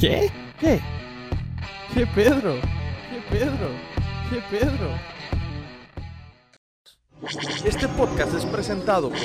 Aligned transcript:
¿Qué? 0.00 0.30
¿Qué? 0.58 0.80
¿Qué 1.92 2.06
Pedro? 2.14 2.54
¿Qué 2.54 3.20
Pedro? 3.30 3.68
¿Qué 4.30 4.42
Pedro? 4.50 4.98
Este 7.66 7.86
podcast 7.86 8.34
es 8.34 8.46
presentado 8.46 9.10
por 9.10 9.18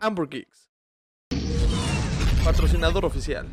Amber 0.00 0.28
Geeks, 0.28 0.68
patrocinador 2.44 3.04
oficial. 3.04 3.46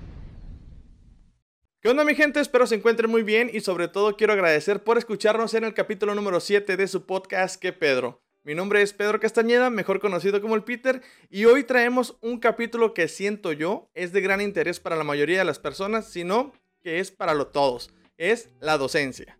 ¿Qué 1.83 1.89
onda 1.89 2.04
mi 2.04 2.15
gente? 2.15 2.39
Espero 2.39 2.65
se 2.65 2.73
encuentren 2.73 3.11
muy 3.11 3.21
bien 3.21 3.51
y 3.54 3.59
sobre 3.59 3.88
todo 3.88 4.17
quiero 4.17 4.33
agradecer 4.33 4.83
por 4.83 4.97
escucharnos 4.97 5.54
en 5.54 5.65
el 5.65 5.75
capítulo 5.75 6.15
número 6.15 6.39
7 6.39 6.77
de 6.77 6.88
su 6.88 7.05
podcast 7.05 7.61
¿Qué 7.61 7.73
Pedro? 7.73 8.23
Mi 8.48 8.55
nombre 8.55 8.82
es 8.82 8.93
Pedro 8.93 9.20
Castañeda, 9.20 9.70
mejor 9.70 10.00
conocido 10.00 10.41
como 10.41 10.55
el 10.55 10.63
Peter, 10.63 11.02
y 11.30 11.43
hoy 11.43 11.66
traemos 11.66 12.18
un 12.21 12.39
capítulo 12.39 12.93
que 12.93 13.09
siento 13.09 13.52
yo 13.52 13.89
es 13.93 14.13
de 14.13 14.21
gran 14.21 14.40
interés 14.40 14.80
para 14.80 14.95
la 14.95 15.04
mayoría 15.04 15.40
de 15.40 15.44
las 15.44 15.59
personas, 15.59 16.08
sino 16.08 16.54
que 16.81 17.02
es 17.02 17.12
para 17.12 17.34
lo 17.34 17.48
todos, 17.48 17.94
es 18.18 18.49
la 18.62 18.77
docencia. 18.77 19.38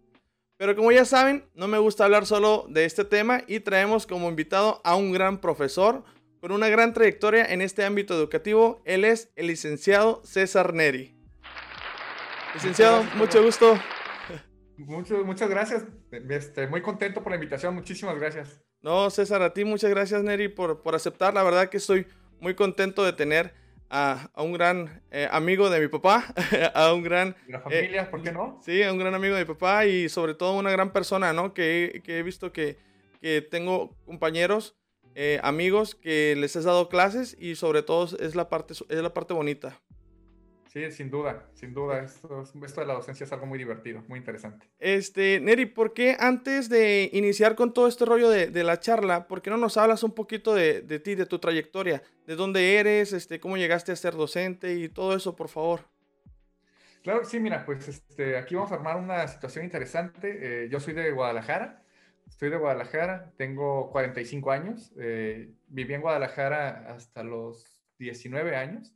Pero 0.58 0.76
como 0.76 0.92
ya 0.92 1.06
saben, 1.06 1.46
no 1.54 1.70
me 1.70 1.78
gusta 1.78 2.04
hablar 2.04 2.26
solo 2.26 2.66
de 2.68 2.84
este 2.84 3.06
tema 3.06 3.44
y 3.48 3.62
traemos 3.62 4.06
como 4.06 4.28
invitado 4.28 4.82
a 4.84 4.98
un 4.98 5.14
gran 5.14 5.40
profesor 5.40 6.04
con 6.42 6.52
una 6.52 6.68
gran 6.68 6.94
trayectoria 6.94 7.46
en 7.46 7.62
este 7.62 7.86
ámbito 7.86 8.14
educativo. 8.14 8.82
Él 8.84 9.06
es 9.06 9.32
el 9.38 9.48
licenciado 9.48 10.22
César 10.26 10.74
Neri. 10.74 11.16
Licenciado, 12.56 13.06
mucho 13.16 13.42
gusto. 13.42 13.80
Mucho, 14.78 15.24
muchas 15.24 15.50
gracias. 15.50 15.86
Este, 16.12 16.68
muy 16.68 16.82
contento 16.82 17.24
por 17.24 17.32
la 17.32 17.38
invitación. 17.38 17.74
Muchísimas 17.74 18.20
gracias. 18.20 18.67
No, 18.82 19.10
César, 19.10 19.42
a 19.42 19.54
ti 19.54 19.66
muchas 19.66 19.90
gracias, 19.90 20.24
Neri, 20.24 20.48
por, 20.48 20.82
por 20.82 20.96
aceptar. 20.96 21.34
La 21.34 21.44
verdad 21.44 21.70
que 21.70 21.78
estoy 21.78 22.08
muy 22.40 22.56
contento 22.56 23.04
de 23.04 23.14
tener 23.14 23.54
a, 23.90 24.30
a 24.34 24.44
un 24.44 24.54
gran 24.54 25.02
eh, 25.12 25.28
amigo 25.32 25.70
de 25.70 25.80
mi 25.80 25.88
papá, 25.88 26.34
a 26.74 26.94
un 26.94 27.04
gran... 27.04 27.36
La 27.48 27.62
familia, 27.62 28.10
¿por 28.10 28.22
qué 28.22 28.32
no? 28.32 28.60
Sí, 28.64 28.84
a 28.84 28.92
un 28.92 29.00
gran 29.00 29.14
amigo 29.16 29.36
de 29.36 29.42
mi 29.42 29.48
papá 29.48 29.86
y 29.86 30.10
sobre 30.10 30.34
todo 30.34 30.54
una 30.58 30.72
gran 30.72 30.92
persona, 30.92 31.34
¿no? 31.34 31.54
Que, 31.54 32.02
que 32.04 32.20
he 32.20 32.24
visto 32.24 32.52
que, 32.52 32.78
que 33.22 33.42
tengo 33.42 33.96
compañeros, 34.06 34.76
eh, 35.16 35.40
amigos 35.42 35.96
que 35.96 36.36
les 36.38 36.56
has 36.56 36.66
dado 36.66 36.90
clases 36.90 37.36
y 37.40 37.56
sobre 37.56 37.82
todo 37.82 38.16
es 38.20 38.36
la 38.36 38.50
parte, 38.50 38.74
es 38.74 39.02
la 39.02 39.14
parte 39.14 39.34
bonita. 39.34 39.82
Sí, 40.78 40.92
sin 40.92 41.10
duda, 41.10 41.50
sin 41.56 41.74
duda. 41.74 42.04
Esto, 42.04 42.44
esto, 42.64 42.82
de 42.82 42.86
la 42.86 42.94
docencia 42.94 43.24
es 43.24 43.32
algo 43.32 43.48
muy 43.48 43.58
divertido, 43.58 44.04
muy 44.08 44.20
interesante. 44.20 44.68
Este, 44.78 45.40
Neri, 45.40 45.66
¿por 45.66 45.92
qué 45.92 46.16
antes 46.20 46.70
de 46.70 47.10
iniciar 47.14 47.56
con 47.56 47.74
todo 47.74 47.88
este 47.88 48.06
rollo 48.06 48.30
de, 48.30 48.52
de 48.52 48.64
la 48.64 48.80
charla, 48.80 49.28
por 49.28 49.42
qué 49.42 49.50
no 49.50 49.58
nos 49.58 49.76
hablas 49.78 50.04
un 50.04 50.12
poquito 50.12 50.54
de, 50.54 50.84
de, 50.84 51.00
ti, 51.00 51.16
de 51.16 51.26
tu 51.26 51.40
trayectoria? 51.40 52.04
¿De 52.28 52.36
dónde 52.36 52.76
eres? 52.76 53.12
Este, 53.12 53.40
¿Cómo 53.40 53.58
llegaste 53.58 53.92
a 53.92 53.96
ser 53.96 54.14
docente? 54.14 54.76
Y 54.76 54.88
todo 54.88 55.16
eso, 55.16 55.36
por 55.36 55.50
favor. 55.50 55.82
Claro, 57.02 57.26
sí, 57.26 57.40
mira, 57.40 57.66
pues 57.66 57.88
este, 57.88 58.38
aquí 58.38 58.54
vamos 58.54 58.72
a 58.72 58.76
armar 58.76 58.98
una 58.98 59.28
situación 59.28 59.66
interesante. 59.66 60.66
Eh, 60.66 60.70
yo 60.70 60.80
soy 60.80 60.94
de 60.94 61.10
Guadalajara, 61.10 61.82
estoy 62.28 62.52
de 62.52 62.58
Guadalajara, 62.58 63.34
tengo 63.36 63.90
45 63.90 64.52
años, 64.52 64.94
eh, 65.00 65.50
viví 65.70 65.96
en 65.96 66.02
Guadalajara 66.02 66.86
hasta 66.94 67.24
los 67.24 67.82
19 67.98 68.56
años 68.56 68.94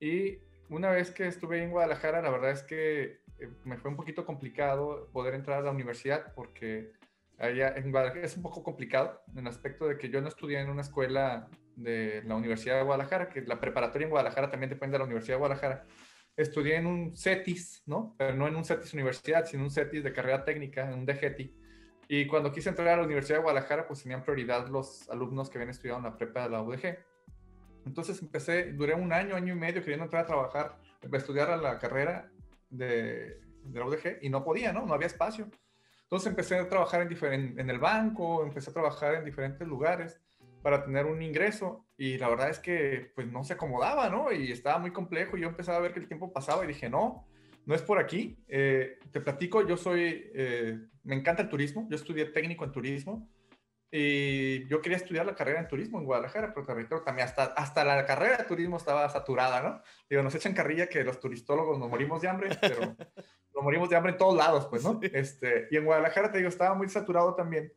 y 0.00 0.40
una 0.74 0.90
vez 0.90 1.10
que 1.10 1.26
estuve 1.26 1.62
en 1.62 1.70
Guadalajara, 1.70 2.20
la 2.20 2.30
verdad 2.30 2.50
es 2.50 2.62
que 2.62 3.20
eh, 3.38 3.48
me 3.64 3.76
fue 3.76 3.90
un 3.90 3.96
poquito 3.96 4.26
complicado 4.26 5.08
poder 5.12 5.34
entrar 5.34 5.58
a 5.58 5.62
la 5.62 5.70
universidad 5.70 6.32
porque 6.34 6.92
allá 7.38 7.74
en 7.76 7.90
Guadalajara 7.90 8.26
es 8.26 8.36
un 8.36 8.42
poco 8.42 8.62
complicado 8.62 9.22
en 9.32 9.40
el 9.40 9.46
aspecto 9.46 9.86
de 9.86 9.98
que 9.98 10.08
yo 10.08 10.20
no 10.20 10.28
estudié 10.28 10.60
en 10.60 10.70
una 10.70 10.82
escuela 10.82 11.48
de 11.76 12.22
la 12.24 12.36
Universidad 12.36 12.76
de 12.76 12.84
Guadalajara, 12.84 13.28
que 13.28 13.42
la 13.42 13.60
preparatoria 13.60 14.04
en 14.06 14.10
Guadalajara 14.10 14.50
también 14.50 14.70
depende 14.70 14.94
de 14.94 14.98
la 14.98 15.04
Universidad 15.04 15.34
de 15.34 15.40
Guadalajara. 15.40 15.86
Estudié 16.36 16.76
en 16.76 16.86
un 16.86 17.16
CETIS, 17.16 17.82
¿no? 17.86 18.14
Pero 18.18 18.34
no 18.34 18.48
en 18.48 18.56
un 18.56 18.64
CETIS 18.64 18.94
universidad, 18.94 19.44
sino 19.46 19.62
un 19.62 19.70
CETIS 19.70 20.02
de 20.02 20.12
carrera 20.12 20.44
técnica, 20.44 20.88
en 20.88 20.98
un 20.98 21.06
DGETI. 21.06 21.54
Y 22.08 22.26
cuando 22.26 22.52
quise 22.52 22.68
entrar 22.68 22.88
a 22.88 22.96
la 22.96 23.04
Universidad 23.04 23.38
de 23.38 23.42
Guadalajara, 23.42 23.86
pues 23.86 24.02
tenían 24.02 24.22
prioridad 24.22 24.68
los 24.68 25.08
alumnos 25.08 25.48
que 25.48 25.58
habían 25.58 25.70
estudiado 25.70 25.98
en 25.98 26.04
la 26.04 26.16
prepa 26.16 26.42
de 26.44 26.50
la 26.50 26.62
UDG. 26.62 26.98
Entonces 27.86 28.20
empecé, 28.22 28.72
duré 28.72 28.94
un 28.94 29.12
año, 29.12 29.36
año 29.36 29.54
y 29.54 29.58
medio 29.58 29.82
queriendo 29.82 30.04
entrar 30.04 30.24
a 30.24 30.26
trabajar, 30.26 30.78
a 31.10 31.16
estudiar 31.16 31.58
la 31.58 31.78
carrera 31.78 32.30
de, 32.70 33.40
de, 33.64 33.78
la 33.78 33.86
UDG 33.86 34.18
y 34.22 34.30
no 34.30 34.42
podía, 34.42 34.72
¿no? 34.72 34.86
No 34.86 34.94
había 34.94 35.06
espacio. 35.06 35.48
Entonces 36.04 36.28
empecé 36.28 36.58
a 36.58 36.68
trabajar 36.68 37.02
en, 37.02 37.32
en, 37.32 37.58
en, 37.58 37.70
el 37.70 37.78
banco, 37.78 38.44
empecé 38.44 38.70
a 38.70 38.74
trabajar 38.74 39.14
en 39.14 39.24
diferentes 39.24 39.66
lugares 39.66 40.20
para 40.62 40.82
tener 40.82 41.04
un 41.06 41.20
ingreso 41.20 41.86
y 41.96 42.16
la 42.16 42.28
verdad 42.28 42.48
es 42.48 42.58
que 42.58 43.12
pues 43.14 43.26
no 43.26 43.44
se 43.44 43.52
acomodaba, 43.52 44.08
¿no? 44.08 44.32
Y 44.32 44.50
estaba 44.50 44.78
muy 44.78 44.92
complejo 44.92 45.36
y 45.36 45.42
yo 45.42 45.48
empezaba 45.48 45.78
a 45.78 45.80
ver 45.82 45.92
que 45.92 46.00
el 46.00 46.08
tiempo 46.08 46.32
pasaba 46.32 46.64
y 46.64 46.68
dije, 46.68 46.88
no, 46.88 47.26
no 47.66 47.74
es 47.74 47.82
por 47.82 47.98
aquí. 47.98 48.38
Eh, 48.48 48.98
te 49.12 49.20
platico, 49.20 49.66
yo 49.66 49.76
soy, 49.76 50.30
eh, 50.34 50.78
me 51.02 51.14
encanta 51.14 51.42
el 51.42 51.48
turismo, 51.48 51.86
yo 51.90 51.96
estudié 51.96 52.26
técnico 52.26 52.64
en 52.64 52.72
turismo 52.72 53.28
y 53.96 54.66
yo 54.66 54.82
quería 54.82 54.96
estudiar 54.96 55.24
la 55.24 55.36
carrera 55.36 55.60
en 55.60 55.68
turismo 55.68 56.00
en 56.00 56.04
Guadalajara, 56.04 56.52
pero 56.52 56.66
también 56.66 57.28
hasta, 57.28 57.44
hasta 57.44 57.84
la 57.84 58.04
carrera 58.04 58.38
de 58.38 58.42
turismo 58.42 58.76
estaba 58.76 59.08
saturada, 59.08 59.62
¿no? 59.62 59.82
Digo, 60.10 60.20
nos 60.20 60.34
echan 60.34 60.52
carrilla 60.52 60.88
que 60.88 61.04
los 61.04 61.20
turistólogos 61.20 61.78
nos 61.78 61.88
morimos 61.88 62.20
de 62.20 62.26
hambre, 62.26 62.58
pero 62.60 62.80
nos 63.54 63.62
morimos 63.62 63.88
de 63.88 63.94
hambre 63.94 64.10
en 64.10 64.18
todos 64.18 64.36
lados, 64.36 64.66
pues, 64.66 64.82
¿no? 64.82 64.98
Sí. 65.00 65.08
Este, 65.12 65.68
y 65.70 65.76
en 65.76 65.84
Guadalajara, 65.84 66.32
te 66.32 66.38
digo, 66.38 66.48
estaba 66.48 66.74
muy 66.74 66.88
saturado 66.88 67.36
también. 67.36 67.72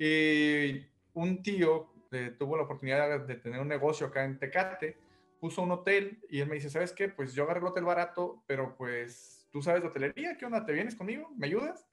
Y 0.00 0.84
un 1.12 1.44
tío 1.44 1.92
eh, 2.10 2.34
tuvo 2.36 2.56
la 2.56 2.64
oportunidad 2.64 3.20
de 3.20 3.36
tener 3.36 3.60
un 3.60 3.68
negocio 3.68 4.08
acá 4.08 4.24
en 4.24 4.40
Tecate, 4.40 4.98
puso 5.38 5.62
un 5.62 5.70
hotel 5.70 6.18
y 6.28 6.40
él 6.40 6.48
me 6.48 6.56
dice, 6.56 6.70
¿sabes 6.70 6.92
qué? 6.92 7.08
Pues 7.08 7.34
yo 7.34 7.44
agarré 7.44 7.60
el 7.60 7.66
hotel 7.66 7.84
barato, 7.84 8.42
pero 8.48 8.74
pues 8.76 9.46
tú 9.52 9.62
sabes 9.62 9.82
de 9.82 9.90
hotelería, 9.90 10.36
¿qué 10.36 10.44
onda? 10.44 10.66
¿Te 10.66 10.72
vienes 10.72 10.96
conmigo? 10.96 11.30
¿Me 11.36 11.46
ayudas? 11.46 11.86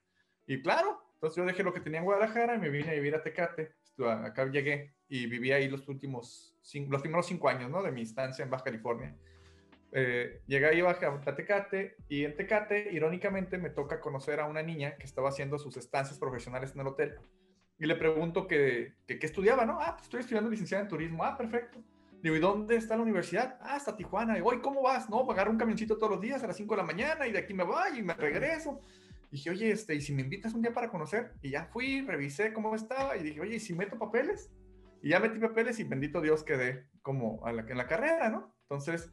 Y 0.47 0.59
claro, 0.63 1.03
entonces 1.19 1.35
yo 1.35 1.45
dejé 1.45 1.63
lo 1.63 1.73
que 1.73 1.81
tenía 1.81 1.99
en 1.99 2.05
Guadalajara 2.05 2.55
y 2.55 2.59
me 2.59 2.69
vine 2.69 2.91
a 2.91 2.93
vivir 2.93 3.13
a 3.13 3.21
Tecate. 3.21 3.73
Acá 4.07 4.45
llegué 4.45 4.93
y 5.09 5.27
viví 5.27 5.51
ahí 5.51 5.67
los 5.67 5.85
últimos, 5.89 6.57
los 6.87 7.01
primeros 7.01 7.27
cinco 7.27 7.49
años, 7.49 7.69
¿no? 7.69 7.83
De 7.83 7.91
mi 7.91 8.03
estancia 8.03 8.41
en 8.41 8.49
Baja 8.49 8.63
California. 8.63 9.13
Eh, 9.91 10.39
llegué 10.47 10.67
ahí 10.67 10.79
a, 10.79 11.35
Tecate 11.35 11.97
y 12.07 12.23
en 12.23 12.37
Tecate, 12.37 12.87
irónicamente, 12.93 13.57
me 13.57 13.69
toca 13.69 13.99
conocer 13.99 14.39
a 14.39 14.45
una 14.45 14.63
niña 14.63 14.95
que 14.95 15.03
estaba 15.03 15.27
haciendo 15.27 15.59
sus 15.59 15.75
estancias 15.75 16.17
profesionales 16.17 16.71
en 16.73 16.79
el 16.79 16.87
hotel. 16.87 17.15
Y 17.77 17.85
le 17.85 17.97
pregunto 17.97 18.47
que, 18.47 18.93
que, 19.05 19.19
que 19.19 19.25
estudiaba, 19.25 19.65
¿no? 19.65 19.77
Ah, 19.81 19.95
pues 19.95 20.03
estoy 20.03 20.21
estudiando 20.21 20.49
licenciada 20.49 20.83
en 20.83 20.87
turismo. 20.87 21.25
Ah, 21.25 21.37
perfecto. 21.37 21.83
Digo, 22.21 22.37
¿y 22.37 22.39
dónde 22.39 22.77
está 22.77 22.95
la 22.95 23.03
universidad? 23.03 23.57
Ah, 23.59 23.75
hasta 23.75 23.97
Tijuana. 23.97 24.37
Y 24.37 24.41
hoy, 24.41 24.61
¿cómo 24.61 24.81
vas? 24.81 25.09
No, 25.09 25.29
agarro 25.29 25.51
un 25.51 25.57
camioncito 25.57 25.97
todos 25.97 26.13
los 26.13 26.21
días 26.21 26.41
a 26.43 26.47
las 26.47 26.55
5 26.55 26.75
de 26.75 26.77
la 26.77 26.87
mañana 26.87 27.27
y 27.27 27.33
de 27.33 27.39
aquí 27.39 27.53
me 27.53 27.65
voy 27.65 27.97
y 27.97 28.01
me 28.01 28.13
regreso. 28.13 28.79
Dije, 29.31 29.49
oye, 29.49 29.71
este, 29.71 29.95
¿y 29.95 30.01
si 30.01 30.13
me 30.13 30.21
invitas 30.21 30.53
un 30.53 30.61
día 30.61 30.73
para 30.73 30.89
conocer? 30.89 31.33
Y 31.41 31.51
ya 31.51 31.65
fui, 31.65 32.01
revisé 32.01 32.51
cómo 32.51 32.73
estaba 32.75 33.15
y 33.17 33.23
dije, 33.23 33.41
oye, 33.41 33.55
¿y 33.55 33.59
si 33.59 33.73
meto 33.73 33.99
papeles? 33.99 34.51
Y 35.01 35.09
ya 35.09 35.19
metí 35.19 35.39
papeles 35.39 35.79
y 35.79 35.83
bendito 35.83 36.21
Dios 36.21 36.43
quedé 36.43 36.87
como 37.01 37.45
a 37.45 37.53
la, 37.53 37.61
en 37.61 37.77
la 37.77 37.87
carrera, 37.87 38.29
¿no? 38.29 38.53
Entonces, 38.63 39.11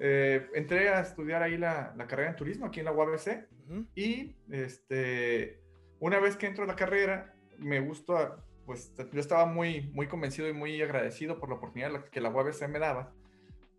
eh, 0.00 0.46
entré 0.54 0.88
a 0.88 1.00
estudiar 1.00 1.42
ahí 1.42 1.58
la, 1.58 1.92
la, 1.96 2.06
carrera 2.06 2.30
en 2.30 2.36
turismo 2.36 2.66
aquí 2.66 2.80
en 2.80 2.86
la 2.86 2.92
UABC 2.92 3.26
uh 3.26 3.72
-huh. 3.72 3.86
y 3.94 4.36
este, 4.50 5.60
una 6.00 6.20
vez 6.20 6.36
que 6.36 6.46
entro 6.46 6.64
a 6.64 6.66
la 6.66 6.76
carrera, 6.76 7.34
me 7.58 7.80
gustó, 7.80 8.44
pues 8.64 8.92
yo 9.12 9.20
estaba 9.20 9.46
muy, 9.46 9.90
muy 9.92 10.06
convencido 10.06 10.48
y 10.48 10.52
muy 10.52 10.80
agradecido 10.80 11.38
por 11.38 11.48
la 11.48 11.56
oportunidad 11.56 12.04
que 12.10 12.20
la 12.20 12.30
UABC 12.30 12.68
me 12.68 12.78
daba. 12.78 13.12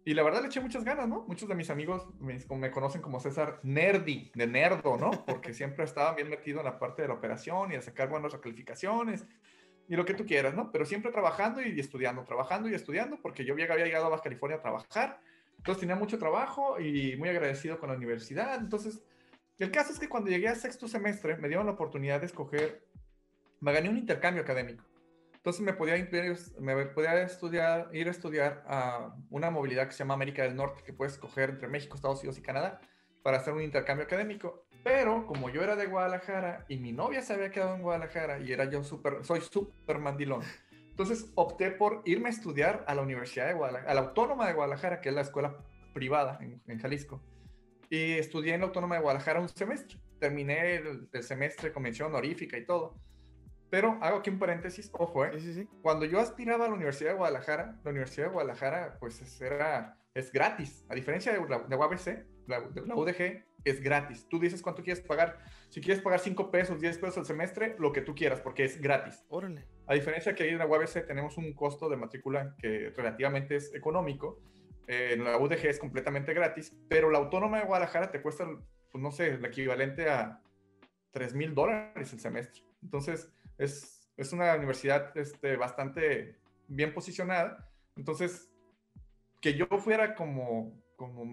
Y 0.06 0.14
la 0.14 0.24
verdad 0.24 0.42
le 0.42 0.48
eché 0.48 0.62
muchas 0.62 0.84
ganas, 0.84 1.08
¿no? 1.08 1.26
Muchos 1.28 1.48
de 1.50 1.56
mis 1.56 1.70
amigos 1.70 2.08
me, 2.20 2.40
me, 2.58 2.72
conocen 2.72 3.02
como 3.02 3.20
César 3.20 3.60
Nerdy, 3.64 4.32
de 4.34 4.48
nerdo, 4.48 4.98
¿no? 4.98 5.12
Porque 5.26 5.54
siempre 5.54 5.84
estaba 5.84 6.16
bien 6.16 6.30
metido 6.30 6.60
en 6.60 6.66
la 6.66 6.80
parte 6.80 7.02
de 7.02 7.10
la 7.10 7.16
operación 7.16 7.72
y 7.72 7.76
a 7.76 7.82
sacar 7.82 8.10
buenas 8.10 8.34
calificaciones 8.36 9.26
y 9.90 9.96
lo 9.96 10.06
que 10.06 10.14
tú 10.14 10.26
quieras, 10.26 10.54
¿no? 10.54 10.72
Pero 10.72 10.86
siempre 10.86 11.12
trabajando 11.12 11.62
y 11.62 11.80
estudiando, 11.80 12.24
trabajando 12.24 12.70
y 12.70 12.76
estudiando, 12.76 13.20
porque 13.22 13.44
yo 13.44 13.54
había 13.54 13.76
llegado 13.76 14.06
a 14.06 14.10
Baja 14.10 14.24
California 14.24 14.58
a 14.58 14.62
trabajar, 14.62 15.20
entonces 15.57 15.81
tenía 15.81 15.96
mucho 15.96 16.19
trabajo 16.19 16.80
y 16.80 17.18
muy 17.18 17.28
agradecido 17.28 17.80
con 17.80 17.90
la 17.90 17.96
universidad. 17.96 18.60
Entonces, 18.60 19.01
el 19.57 19.72
caso 19.72 19.92
es 19.92 20.00
que 20.00 20.07
cuando 20.07 20.30
llegué 20.30 20.48
a 20.48 20.56
sexto 20.56 20.88
semestre, 20.88 21.38
me 21.38 21.48
dieron 21.48 21.66
la 21.66 21.74
oportunidad 21.74 22.19
de 22.19 22.28
escoger, 22.28 22.86
me 23.60 23.74
gané 23.74 23.90
un 23.90 23.98
intercambio 23.98 24.44
académico. 24.44 24.86
Entonces 25.50 25.66
me 25.66 25.74
podía, 25.74 25.96
me 26.60 26.86
podía 26.86 27.24
estudiar, 27.24 27.90
ir 27.92 28.07
a 28.07 28.12
estudiar 28.12 28.63
a 28.68 29.16
una 29.31 29.50
movilidad 29.50 29.88
que 29.88 29.94
se 29.94 29.98
llama 29.98 30.13
América 30.13 30.44
del 30.44 30.56
Norte, 30.56 30.84
que 30.86 30.94
puedes 30.94 31.13
escoger 31.13 31.50
entre 31.50 31.68
México, 31.68 31.96
Estados 31.96 32.19
Unidos 32.19 32.38
y 32.38 32.44
Canadá 32.44 32.80
para 33.24 33.38
hacer 33.38 33.56
un 33.56 33.63
intercambio 33.63 34.06
académico. 34.06 34.68
Pero 34.84 35.25
como 35.25 35.50
yo 35.50 35.63
era 35.63 35.75
de 35.75 35.88
Guadalajara 35.88 36.66
y 36.69 36.78
mi 36.78 36.92
novia 36.92 37.24
se 37.24 37.34
había 37.34 37.50
quedado 37.50 37.74
en 37.74 37.81
Guadalajara 37.81 38.38
y 38.38 38.51
era 38.51 38.66
yo 38.66 38.84
súper, 38.84 39.25
soy 39.25 39.42
súper 39.42 39.98
mandilón, 39.98 40.44
entonces 40.92 41.31
opté 41.34 41.72
por 41.72 42.04
irme 42.06 42.28
a 42.28 42.31
estudiar 42.31 42.86
a 42.88 42.94
la 42.94 43.01
Universidad 43.01 43.48
de 43.48 43.56
Guadalajara, 43.56 43.92
a 43.92 43.96
la 43.96 44.01
Autónoma 44.01 44.46
de 44.46 44.54
Guadalajara, 44.54 45.01
que 45.01 45.10
es 45.10 45.16
la 45.16 45.22
escuela 45.22 45.57
privada 45.96 46.38
en, 46.42 46.62
en 46.68 46.78
Jalisco. 46.78 47.24
Y 47.90 48.19
estudié 48.19 48.54
en 48.54 48.60
la 48.60 48.68
Autónoma 48.68 48.98
de 48.98 49.01
Guadalajara 49.01 49.40
un 49.40 49.50
semestre. 49.50 49.98
Terminé 50.19 50.75
el, 50.75 51.10
el 51.12 51.24
semestre 51.24 51.74
con 51.74 51.81
mención 51.81 52.10
honorífica 52.10 52.56
y 52.56 52.66
todo. 52.66 52.94
Pero 53.69 53.98
hago 54.01 54.18
aquí 54.18 54.30
un 54.30 54.39
paréntesis, 54.39 54.89
ojo, 54.94 55.25
¿eh? 55.25 55.31
Sí, 55.33 55.42
sí, 55.42 55.54
sí. 55.54 55.69
Cuando 55.81 56.06
yo 56.06 56.19
aspiraba 56.19 56.66
a 56.66 56.68
la 56.69 56.74
Universidad 56.74 57.12
de 57.12 57.18
Guadalajara, 57.18 57.80
la 57.83 57.92
Universidad 57.92 58.27
de 58.27 58.33
Guadalajara, 58.33 58.98
pues 59.00 59.42
era, 59.42 59.98
es 60.13 60.31
gratis. 60.31 60.86
A 60.89 60.95
diferencia 60.95 61.31
de 61.31 61.48
la 61.48 61.60
de 61.60 61.75
UABC, 61.75 62.25
la, 62.48 62.60
la 62.60 62.95
UDG 62.95 63.45
es 63.63 63.81
gratis. 63.81 64.27
Tú 64.30 64.39
dices 64.39 64.62
cuánto 64.62 64.83
quieres 64.83 65.04
pagar. 65.04 65.39
Si 65.69 65.81
quieres 65.81 66.01
pagar 66.01 66.19
5 66.19 66.51
pesos, 66.51 66.80
10 66.80 66.98
pesos 66.98 67.18
al 67.18 67.25
semestre, 67.25 67.75
lo 67.77 67.92
que 67.92 68.01
tú 68.01 68.16
quieras, 68.16 68.39
porque 68.39 68.63
es 68.63 68.81
gratis. 68.81 69.25
Órale. 69.30 69.66
A 69.88 69.94
diferencia 69.94 70.33
que 70.36 70.44
ahí 70.44 70.50
en 70.50 70.57
la 70.57 70.68
UABC 70.68 71.06
tenemos 71.06 71.38
un 71.38 71.54
costo 71.54 71.89
de 71.89 71.98
matrícula 71.98 72.56
que 72.57 72.92
relativamente 72.95 73.56
es 73.56 73.74
económico. 73.74 74.39
Eh, 74.88 75.13
en 75.13 75.24
la 75.24 75.38
UDG 75.38 75.68
es 75.68 75.80
completamente 75.80 76.33
gratis, 76.33 76.75
pero 76.88 77.12
la 77.12 77.19
Autónoma 77.19 77.60
de 77.60 77.65
Guadalajara 77.65 78.10
te 78.10 78.22
cuesta, 78.22 78.48
pues 78.92 79.01
no 79.01 79.12
sé, 79.12 79.36
el 79.36 79.45
equivalente 79.45 80.10
a 80.10 80.42
3 81.12 81.36
mil 81.36 81.54
dólares 81.54 82.12
el 82.13 82.19
semestre. 82.19 82.63
Entonces, 82.81 83.31
es, 83.60 84.10
es 84.18 84.34
una 84.34 84.56
universidad 84.56 85.16
este, 85.16 85.56
bastante 85.58 86.40
bien 86.68 86.94
posicionada. 86.94 87.70
Entonces, 87.96 88.50
que 89.42 89.54
yo 89.54 89.68
fuera 89.78 90.16
como, 90.16 90.82
como 90.96 91.26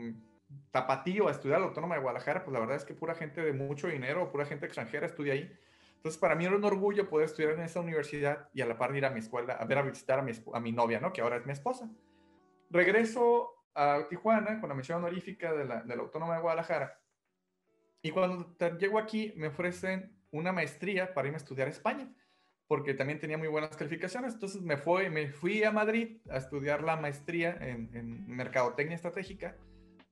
tapatío 0.70 1.28
a 1.28 1.30
estudiar 1.30 1.60
la 1.60 1.66
Autónoma 1.66 1.94
de 1.94 2.02
Guadalajara, 2.02 2.44
pues 2.44 2.52
la 2.52 2.60
verdad 2.60 2.76
es 2.76 2.84
que 2.84 2.94
pura 2.94 3.14
gente 3.14 3.40
de 3.40 3.52
mucho 3.52 3.88
dinero, 3.88 4.30
pura 4.30 4.44
gente 4.44 4.66
extranjera 4.66 5.06
estudia 5.06 5.32
ahí. 5.32 5.50
Entonces, 5.96 6.20
para 6.20 6.34
mí 6.34 6.44
era 6.44 6.56
un 6.56 6.64
orgullo 6.64 7.08
poder 7.08 7.26
estudiar 7.26 7.52
en 7.52 7.62
esa 7.62 7.80
universidad 7.80 8.48
y 8.52 8.60
a 8.60 8.66
la 8.66 8.76
par 8.76 8.94
ir 8.94 9.06
a 9.06 9.10
mi 9.10 9.20
escuela, 9.20 9.54
a 9.54 9.64
ver 9.64 9.78
a 9.78 9.82
visitar 9.82 10.18
a 10.18 10.22
mi, 10.22 10.32
a 10.52 10.60
mi 10.60 10.72
novia, 10.72 11.00
¿no? 11.00 11.12
Que 11.12 11.20
ahora 11.20 11.36
es 11.36 11.46
mi 11.46 11.52
esposa. 11.52 11.90
Regreso 12.70 13.64
a 13.74 14.06
Tijuana 14.08 14.60
con 14.60 14.68
la 14.68 14.74
misión 14.74 14.98
honorífica 14.98 15.52
de 15.52 15.64
la, 15.64 15.82
de 15.82 15.96
la 15.96 16.02
Autónoma 16.02 16.34
de 16.34 16.42
Guadalajara. 16.42 17.00
Y 18.02 18.10
cuando 18.10 18.56
llego 18.78 18.98
aquí, 18.98 19.32
me 19.36 19.48
ofrecen 19.48 20.15
una 20.36 20.52
maestría 20.52 21.14
para 21.14 21.28
irme 21.28 21.36
a 21.36 21.38
estudiar 21.38 21.68
a 21.68 21.70
España, 21.70 22.12
porque 22.66 22.94
también 22.94 23.18
tenía 23.18 23.38
muy 23.38 23.48
buenas 23.48 23.76
calificaciones. 23.76 24.34
Entonces 24.34 24.62
me, 24.62 24.76
fui, 24.76 25.10
me 25.10 25.28
fui 25.28 25.64
a 25.64 25.70
Madrid 25.70 26.18
a 26.30 26.36
estudiar 26.36 26.82
la 26.82 26.96
maestría 26.96 27.56
en, 27.60 27.94
en 27.94 28.26
Mercadotecnia 28.28 28.96
Estratégica 28.96 29.56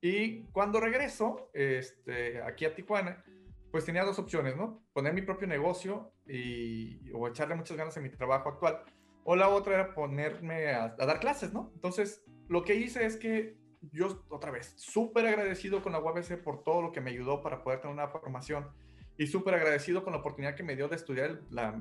y 0.05 0.43
cuando 0.53 0.81
regreso 0.81 1.49
este, 1.55 2.43
aquí 2.43 2.67
a 2.67 2.75
Tijuana, 2.75 3.25
pues 3.71 3.87
tenía 3.87 4.05
dos 4.05 4.19
opciones, 4.19 4.55
¿no? 4.55 4.85
Poner 4.93 5.15
mi 5.15 5.23
propio 5.23 5.49
negocio 5.49 6.13
y, 6.27 7.11
o 7.13 7.27
echarle 7.27 7.55
muchas 7.55 7.79
ganas 7.79 7.97
en 7.97 8.03
mi 8.03 8.11
trabajo 8.11 8.51
actual. 8.51 8.83
O 9.25 9.35
la 9.35 9.49
otra 9.49 9.73
era 9.73 9.95
ponerme 9.95 10.73
a, 10.73 10.95
a 10.99 11.07
dar 11.07 11.21
clases, 11.21 11.55
¿no? 11.55 11.73
Entonces, 11.75 12.23
lo 12.49 12.65
que 12.65 12.75
hice 12.75 13.07
es 13.07 13.17
que 13.17 13.57
yo, 13.93 14.23
otra 14.29 14.51
vez, 14.51 14.75
súper 14.77 15.27
agradecido 15.27 15.81
con 15.83 15.93
la 15.93 16.01
UABC 16.01 16.37
por 16.43 16.63
todo 16.63 16.83
lo 16.83 16.93
que 16.93 17.01
me 17.01 17.11
ayudó 17.11 17.41
para 17.41 17.65
poder 17.65 17.81
tener 17.81 17.95
una 17.95 18.09
formación 18.09 18.69
y 19.17 19.27
súper 19.27 19.55
agradecido 19.55 20.03
con 20.03 20.13
la 20.13 20.19
oportunidad 20.19 20.55
que 20.55 20.63
me 20.63 20.77
dio 20.77 20.89
de 20.89 20.97
estudiar 20.97 21.31
el, 21.31 21.41
la, 21.51 21.81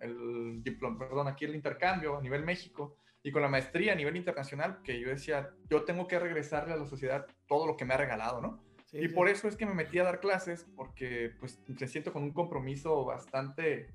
el 0.00 0.62
diploma, 0.62 0.98
perdón, 0.98 1.28
aquí 1.28 1.44
el 1.44 1.54
intercambio 1.54 2.16
a 2.16 2.22
nivel 2.22 2.44
México 2.44 2.96
y 3.22 3.32
con 3.32 3.42
la 3.42 3.48
maestría 3.48 3.92
a 3.92 3.96
nivel 3.96 4.16
internacional, 4.16 4.80
que 4.82 5.00
yo 5.00 5.08
decía, 5.08 5.50
yo 5.70 5.84
tengo 5.84 6.06
que 6.06 6.18
regresarle 6.18 6.74
a 6.74 6.76
la 6.76 6.84
sociedad 6.84 7.26
todo 7.48 7.66
lo 7.66 7.76
que 7.76 7.84
me 7.84 7.94
ha 7.94 7.96
regalado, 7.96 8.40
¿no? 8.40 8.62
Sí, 8.84 8.98
y 8.98 9.08
sí. 9.08 9.14
por 9.14 9.28
eso 9.28 9.48
es 9.48 9.56
que 9.56 9.64
me 9.64 9.74
metí 9.74 9.98
a 9.98 10.04
dar 10.04 10.20
clases, 10.20 10.66
porque 10.76 11.32
pues 11.40 11.58
me 11.66 11.88
siento 11.88 12.12
con 12.12 12.22
un 12.22 12.32
compromiso 12.32 13.04
bastante 13.04 13.88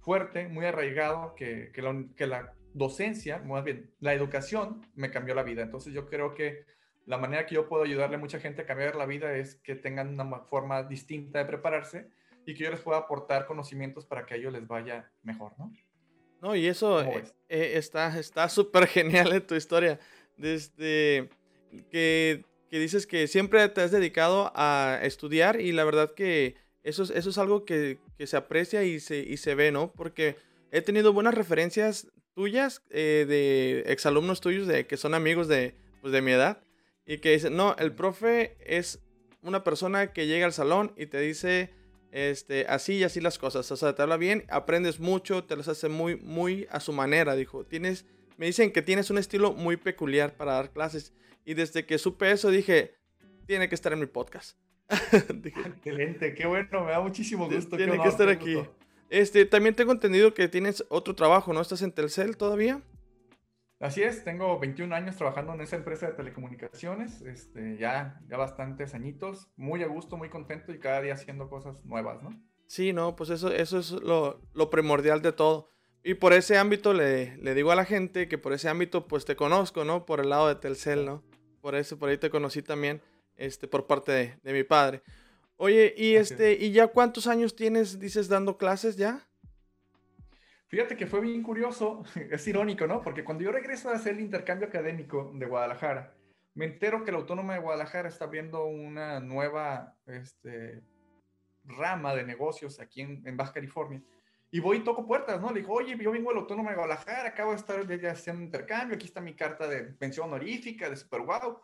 fuerte, 0.00 0.48
muy 0.48 0.64
arraigado, 0.64 1.34
que, 1.34 1.72
que, 1.72 1.82
la, 1.82 2.04
que 2.16 2.28
la 2.28 2.54
docencia, 2.72 3.38
más 3.40 3.64
bien, 3.64 3.90
la 3.98 4.14
educación 4.14 4.86
me 4.94 5.10
cambió 5.10 5.34
la 5.34 5.42
vida. 5.42 5.62
Entonces 5.62 5.92
yo 5.92 6.06
creo 6.06 6.34
que 6.34 6.64
la 7.08 7.16
manera 7.16 7.46
que 7.46 7.54
yo 7.54 7.66
puedo 7.66 7.84
ayudarle 7.84 8.16
a 8.16 8.18
mucha 8.18 8.38
gente 8.38 8.62
a 8.62 8.66
cambiar 8.66 8.94
la 8.94 9.06
vida 9.06 9.34
es 9.34 9.54
que 9.56 9.74
tengan 9.74 10.08
una 10.08 10.40
forma 10.40 10.82
distinta 10.82 11.38
de 11.38 11.46
prepararse 11.46 12.10
y 12.44 12.52
que 12.52 12.64
yo 12.64 12.70
les 12.70 12.80
pueda 12.80 12.98
aportar 12.98 13.46
conocimientos 13.46 14.04
para 14.04 14.26
que 14.26 14.34
a 14.34 14.36
ellos 14.36 14.52
les 14.52 14.66
vaya 14.68 15.10
mejor, 15.22 15.52
¿no? 15.58 15.72
No, 16.42 16.54
y 16.54 16.66
eso 16.66 17.00
eh, 17.00 17.24
eh, 17.48 17.72
está 17.78 18.48
súper 18.50 18.86
genial 18.86 19.32
en 19.32 19.46
tu 19.46 19.54
historia. 19.54 19.98
Desde 20.36 21.30
que, 21.90 22.44
que, 22.70 22.78
dices 22.78 23.06
que 23.06 23.26
siempre 23.26 23.66
te 23.70 23.80
has 23.80 23.90
dedicado 23.90 24.52
a 24.54 25.00
estudiar 25.02 25.62
y 25.62 25.72
la 25.72 25.84
verdad 25.84 26.12
que 26.14 26.56
eso 26.82 27.04
es, 27.04 27.10
eso 27.10 27.30
es 27.30 27.38
algo 27.38 27.64
que, 27.64 27.98
que 28.18 28.26
se 28.26 28.36
aprecia 28.36 28.84
y 28.84 29.00
se, 29.00 29.20
y 29.20 29.38
se 29.38 29.54
ve, 29.54 29.72
¿no? 29.72 29.92
Porque 29.92 30.36
he 30.72 30.82
tenido 30.82 31.14
buenas 31.14 31.34
referencias 31.34 32.06
tuyas 32.34 32.82
eh, 32.90 33.24
de 33.26 33.90
exalumnos 33.90 34.42
tuyos 34.42 34.66
de, 34.66 34.86
que 34.86 34.98
son 34.98 35.14
amigos 35.14 35.48
de, 35.48 35.74
pues, 36.02 36.12
de 36.12 36.20
mi 36.20 36.32
edad 36.32 36.67
y 37.08 37.18
que 37.18 37.32
dicen, 37.32 37.56
no, 37.56 37.74
el 37.78 37.94
profe 37.94 38.58
es 38.60 39.00
una 39.40 39.64
persona 39.64 40.12
que 40.12 40.26
llega 40.26 40.44
al 40.44 40.52
salón 40.52 40.92
y 40.94 41.06
te 41.06 41.18
dice 41.18 41.70
este, 42.12 42.66
así 42.68 42.96
y 42.96 43.04
así 43.04 43.22
las 43.22 43.38
cosas. 43.38 43.72
O 43.72 43.76
sea, 43.76 43.94
te 43.94 44.02
habla 44.02 44.18
bien, 44.18 44.44
aprendes 44.50 45.00
mucho, 45.00 45.42
te 45.44 45.56
las 45.56 45.68
hace 45.68 45.88
muy, 45.88 46.16
muy 46.16 46.66
a 46.70 46.80
su 46.80 46.92
manera, 46.92 47.34
dijo. 47.34 47.64
Tienes, 47.64 48.04
me 48.36 48.44
dicen 48.44 48.72
que 48.72 48.82
tienes 48.82 49.08
un 49.08 49.16
estilo 49.16 49.54
muy 49.54 49.78
peculiar 49.78 50.36
para 50.36 50.52
dar 50.52 50.70
clases. 50.70 51.14
Y 51.46 51.54
desde 51.54 51.86
que 51.86 51.96
supe 51.96 52.30
eso 52.30 52.50
dije, 52.50 52.94
tiene 53.46 53.70
que 53.70 53.74
estar 53.74 53.94
en 53.94 54.00
mi 54.00 54.06
podcast. 54.06 54.58
dije, 55.34 55.60
Excelente, 55.66 56.34
qué 56.34 56.46
bueno, 56.46 56.84
me 56.84 56.90
da 56.90 57.00
muchísimo 57.00 57.48
gusto. 57.48 57.78
Tiene 57.78 57.98
que 58.02 58.08
estar 58.08 58.28
aquí. 58.28 58.58
Este, 59.08 59.46
también 59.46 59.74
tengo 59.74 59.92
entendido 59.92 60.34
que 60.34 60.46
tienes 60.48 60.84
otro 60.90 61.14
trabajo, 61.14 61.54
¿no? 61.54 61.62
¿Estás 61.62 61.80
en 61.80 61.90
Telcel 61.90 62.36
todavía? 62.36 62.82
Así 63.80 64.02
es, 64.02 64.24
tengo 64.24 64.58
21 64.58 64.92
años 64.92 65.16
trabajando 65.16 65.54
en 65.54 65.60
esa 65.60 65.76
empresa 65.76 66.06
de 66.08 66.14
telecomunicaciones, 66.14 67.22
este, 67.22 67.76
ya, 67.78 68.20
ya 68.28 68.36
bastantes 68.36 68.92
añitos, 68.92 69.48
muy 69.56 69.84
a 69.84 69.86
gusto, 69.86 70.16
muy 70.16 70.30
contento 70.30 70.72
y 70.72 70.80
cada 70.80 71.00
día 71.00 71.14
haciendo 71.14 71.48
cosas 71.48 71.84
nuevas, 71.84 72.20
¿no? 72.22 72.30
Sí, 72.66 72.92
no, 72.92 73.14
pues 73.14 73.30
eso, 73.30 73.52
eso 73.52 73.78
es 73.78 73.92
lo, 73.92 74.42
lo 74.52 74.68
primordial 74.68 75.22
de 75.22 75.32
todo. 75.32 75.68
Y 76.02 76.14
por 76.14 76.32
ese 76.32 76.58
ámbito 76.58 76.92
le, 76.92 77.36
le, 77.36 77.54
digo 77.54 77.70
a 77.70 77.76
la 77.76 77.84
gente 77.84 78.28
que 78.28 78.36
por 78.36 78.52
ese 78.52 78.68
ámbito 78.68 79.06
pues 79.06 79.24
te 79.24 79.36
conozco, 79.36 79.84
¿no? 79.84 80.06
Por 80.06 80.20
el 80.20 80.30
lado 80.30 80.48
de 80.48 80.56
Telcel, 80.56 81.04
¿no? 81.04 81.22
Por 81.60 81.76
eso, 81.76 81.98
por 81.98 82.08
ahí 82.08 82.18
te 82.18 82.30
conocí 82.30 82.62
también, 82.62 83.00
este, 83.36 83.68
por 83.68 83.86
parte 83.86 84.10
de, 84.10 84.38
de 84.42 84.52
mi 84.52 84.64
padre. 84.64 85.02
Oye, 85.56 85.94
y 85.96 86.16
Así 86.16 86.34
este, 86.34 86.52
es. 86.52 86.62
¿y 86.62 86.72
ya 86.72 86.88
cuántos 86.88 87.28
años 87.28 87.54
tienes, 87.54 88.00
dices, 88.00 88.28
dando 88.28 88.58
clases 88.58 88.96
ya? 88.96 89.27
Fíjate 90.68 90.98
que 90.98 91.06
fue 91.06 91.20
bien 91.20 91.42
curioso, 91.42 92.04
es 92.30 92.46
irónico, 92.46 92.86
¿no? 92.86 93.00
Porque 93.02 93.24
cuando 93.24 93.42
yo 93.42 93.50
regreso 93.50 93.88
a 93.88 93.94
hacer 93.94 94.14
el 94.14 94.20
intercambio 94.20 94.68
académico 94.68 95.32
de 95.34 95.46
Guadalajara, 95.46 96.14
me 96.54 96.66
entero 96.66 97.04
que 97.04 97.12
la 97.12 97.18
Autónoma 97.18 97.54
de 97.54 97.60
Guadalajara 97.60 98.08
está 98.08 98.26
abriendo 98.26 98.64
una 98.66 99.20
nueva 99.20 99.96
este, 100.06 100.82
rama 101.64 102.14
de 102.14 102.24
negocios 102.24 102.80
aquí 102.80 103.00
en, 103.00 103.36
Baja 103.36 103.54
California. 103.54 104.02
Y 104.50 104.60
voy 104.60 104.78
y 104.78 104.84
toco 104.84 105.06
puertas, 105.06 105.40
¿no? 105.40 105.50
Le 105.52 105.60
digo, 105.60 105.74
oye, 105.74 105.96
yo 105.96 106.10
vengo 106.10 106.32
de 106.32 106.40
la 106.40 106.62
de 106.62 106.74
Guadalajara, 106.74 107.28
acabo 107.28 107.52
de 107.52 107.58
estar 107.58 108.00
ya 108.00 108.10
haciendo 108.10 108.42
intercambio, 108.42 108.96
aquí 108.96 109.06
está 109.06 109.20
mi 109.20 109.34
carta 109.34 109.68
de 109.68 109.84
pensión 109.84 110.28
honorífica, 110.28 110.90
de 110.90 110.96
super 110.96 111.20
wow. 111.20 111.60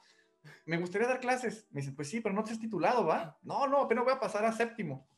Me 0.66 0.76
gustaría 0.76 1.08
dar 1.08 1.20
clases. 1.20 1.67
Me 1.70 1.81
dice, 1.81 1.93
pues 1.93 2.08
sí, 2.08 2.20
pero 2.20 2.34
no 2.34 2.44
te 2.44 2.52
has 2.52 2.60
titulado, 2.60 3.05
¿va? 3.05 3.38
No, 3.43 3.67
no, 3.67 3.82
apenas 3.82 4.05
voy 4.05 4.14
a 4.14 4.20
pasar 4.20 4.44
a 4.44 4.52
séptimo. 4.52 5.08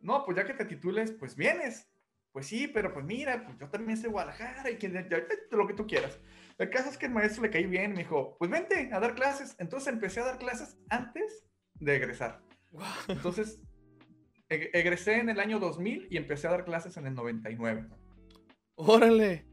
No, 0.00 0.24
pues 0.24 0.36
ya 0.36 0.44
que 0.44 0.54
te 0.54 0.64
titules, 0.64 1.12
pues 1.12 1.36
vienes. 1.36 1.88
Pues 2.32 2.46
sí, 2.46 2.68
pero 2.68 2.92
pues 2.92 3.04
mira, 3.04 3.44
pues 3.44 3.58
yo 3.58 3.68
también 3.68 3.98
soy 3.98 4.10
Guadalajara 4.10 4.70
y 4.70 4.76
quien, 4.76 5.08
lo 5.50 5.66
que 5.66 5.74
tú 5.74 5.86
quieras. 5.86 6.18
El 6.58 6.70
caso 6.70 6.90
es 6.90 6.98
que 6.98 7.06
el 7.06 7.12
maestro 7.12 7.42
le 7.42 7.50
caí 7.50 7.66
bien, 7.66 7.92
me 7.92 8.00
dijo, 8.00 8.36
pues 8.38 8.50
vente 8.50 8.90
a 8.92 9.00
dar 9.00 9.14
clases. 9.14 9.56
Entonces 9.58 9.92
empecé 9.92 10.20
a 10.20 10.26
dar 10.26 10.38
clases 10.38 10.78
antes 10.90 11.44
de 11.74 11.96
egresar. 11.96 12.42
Wow. 12.70 12.84
Entonces, 13.08 13.60
egresé 14.48 15.18
en 15.18 15.28
el 15.28 15.40
año 15.40 15.58
2000 15.58 16.08
y 16.10 16.16
empecé 16.16 16.46
a 16.46 16.52
dar 16.52 16.64
clases 16.64 16.96
en 16.96 17.06
el 17.06 17.14
99. 17.14 17.86
Órale. 18.76 19.46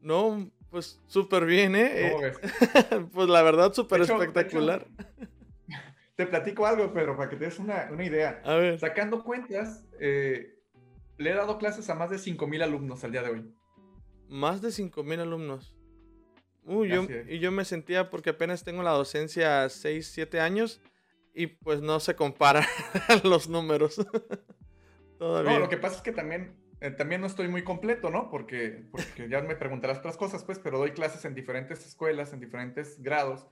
No, 0.00 0.50
pues 0.70 1.02
súper 1.06 1.44
bien, 1.46 1.74
¿eh? 1.76 2.32
pues 3.12 3.28
la 3.28 3.42
verdad, 3.42 3.72
súper 3.72 4.02
espectacular. 4.02 4.86
Hecho, 5.18 5.30
te 6.16 6.26
platico 6.26 6.66
algo, 6.66 6.92
pero 6.92 7.16
para 7.16 7.28
que 7.28 7.36
te 7.36 7.44
des 7.44 7.58
una, 7.58 7.88
una 7.90 8.04
idea. 8.04 8.40
A 8.44 8.54
ver. 8.54 8.78
Sacando 8.78 9.22
cuentas, 9.22 9.84
eh, 10.00 10.55
le 11.18 11.30
he 11.30 11.34
dado 11.34 11.58
clases 11.58 11.88
a 11.90 11.94
más 11.94 12.10
de 12.10 12.16
5.000 12.16 12.62
alumnos 12.62 13.04
al 13.04 13.12
día 13.12 13.22
de 13.22 13.30
hoy. 13.30 13.54
Más 14.28 14.60
de 14.60 14.68
5.000 14.68 15.20
alumnos. 15.20 15.74
Uy, 16.64 16.92
y 17.28 17.38
yo 17.38 17.52
me 17.52 17.64
sentía 17.64 18.10
porque 18.10 18.30
apenas 18.30 18.64
tengo 18.64 18.82
la 18.82 18.90
docencia 18.90 19.68
6, 19.68 20.10
7 20.12 20.40
años 20.40 20.80
y 21.32 21.46
pues 21.46 21.80
no 21.80 22.00
se 22.00 22.16
comparan 22.16 22.64
los 23.24 23.48
números. 23.48 23.96
Todavía. 25.18 25.52
No, 25.52 25.58
lo 25.60 25.68
que 25.68 25.76
pasa 25.76 25.96
es 25.96 26.02
que 26.02 26.12
también, 26.12 26.56
eh, 26.80 26.90
también 26.90 27.20
no 27.20 27.28
estoy 27.28 27.48
muy 27.48 27.62
completo, 27.62 28.10
¿no? 28.10 28.28
Porque, 28.28 28.84
porque 28.90 29.28
ya 29.28 29.40
me 29.42 29.54
preguntarás 29.54 29.98
otras 29.98 30.16
cosas, 30.16 30.42
pues, 30.42 30.58
pero 30.58 30.78
doy 30.78 30.90
clases 30.90 31.24
en 31.24 31.34
diferentes 31.34 31.86
escuelas, 31.86 32.32
en 32.32 32.40
diferentes 32.40 33.00
grados 33.00 33.46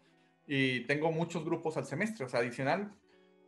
y 0.47 0.81
tengo 0.87 1.13
muchos 1.13 1.45
grupos 1.45 1.77
al 1.77 1.87
semestre, 1.87 2.25
o 2.25 2.29
sea, 2.29 2.41
adicional 2.41 2.95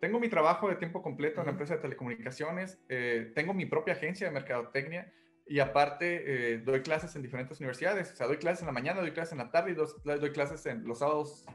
tengo 0.00 0.20
mi 0.20 0.28
trabajo 0.28 0.68
de 0.68 0.76
tiempo 0.76 1.02
completo 1.02 1.40
en 1.40 1.46
la 1.46 1.52
empresa 1.52 1.76
de 1.76 1.80
telecomunicaciones, 1.80 2.78
eh, 2.88 3.32
tengo 3.34 3.54
mi 3.54 3.66
propia 3.66 3.94
agencia 3.94 4.26
de 4.26 4.32
mercadotecnia 4.32 5.12
y 5.46 5.60
aparte 5.60 6.54
eh, 6.54 6.58
doy 6.58 6.82
clases 6.82 7.14
en 7.16 7.22
diferentes 7.22 7.60
universidades. 7.60 8.12
O 8.12 8.16
sea, 8.16 8.26
doy 8.26 8.36
clases 8.38 8.62
en 8.62 8.66
la 8.66 8.72
mañana, 8.72 9.00
doy 9.00 9.12
clases 9.12 9.32
en 9.32 9.38
la 9.38 9.50
tarde 9.50 9.72
y 9.72 9.74
doy, 9.74 9.88
doy 10.04 10.30
clases 10.32 10.64
en 10.66 10.86
los 10.86 10.98
sábados 10.98 11.46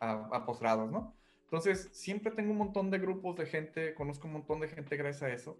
a, 0.00 0.28
a 0.32 0.44
posgrados, 0.44 0.90
¿no? 0.90 1.14
Entonces, 1.44 1.88
siempre 1.92 2.32
tengo 2.32 2.50
un 2.50 2.58
montón 2.58 2.90
de 2.90 2.98
grupos 2.98 3.36
de 3.36 3.46
gente, 3.46 3.94
conozco 3.94 4.26
un 4.26 4.32
montón 4.34 4.60
de 4.60 4.68
gente 4.68 4.96
gracias 4.96 5.22
a 5.22 5.32
eso. 5.32 5.58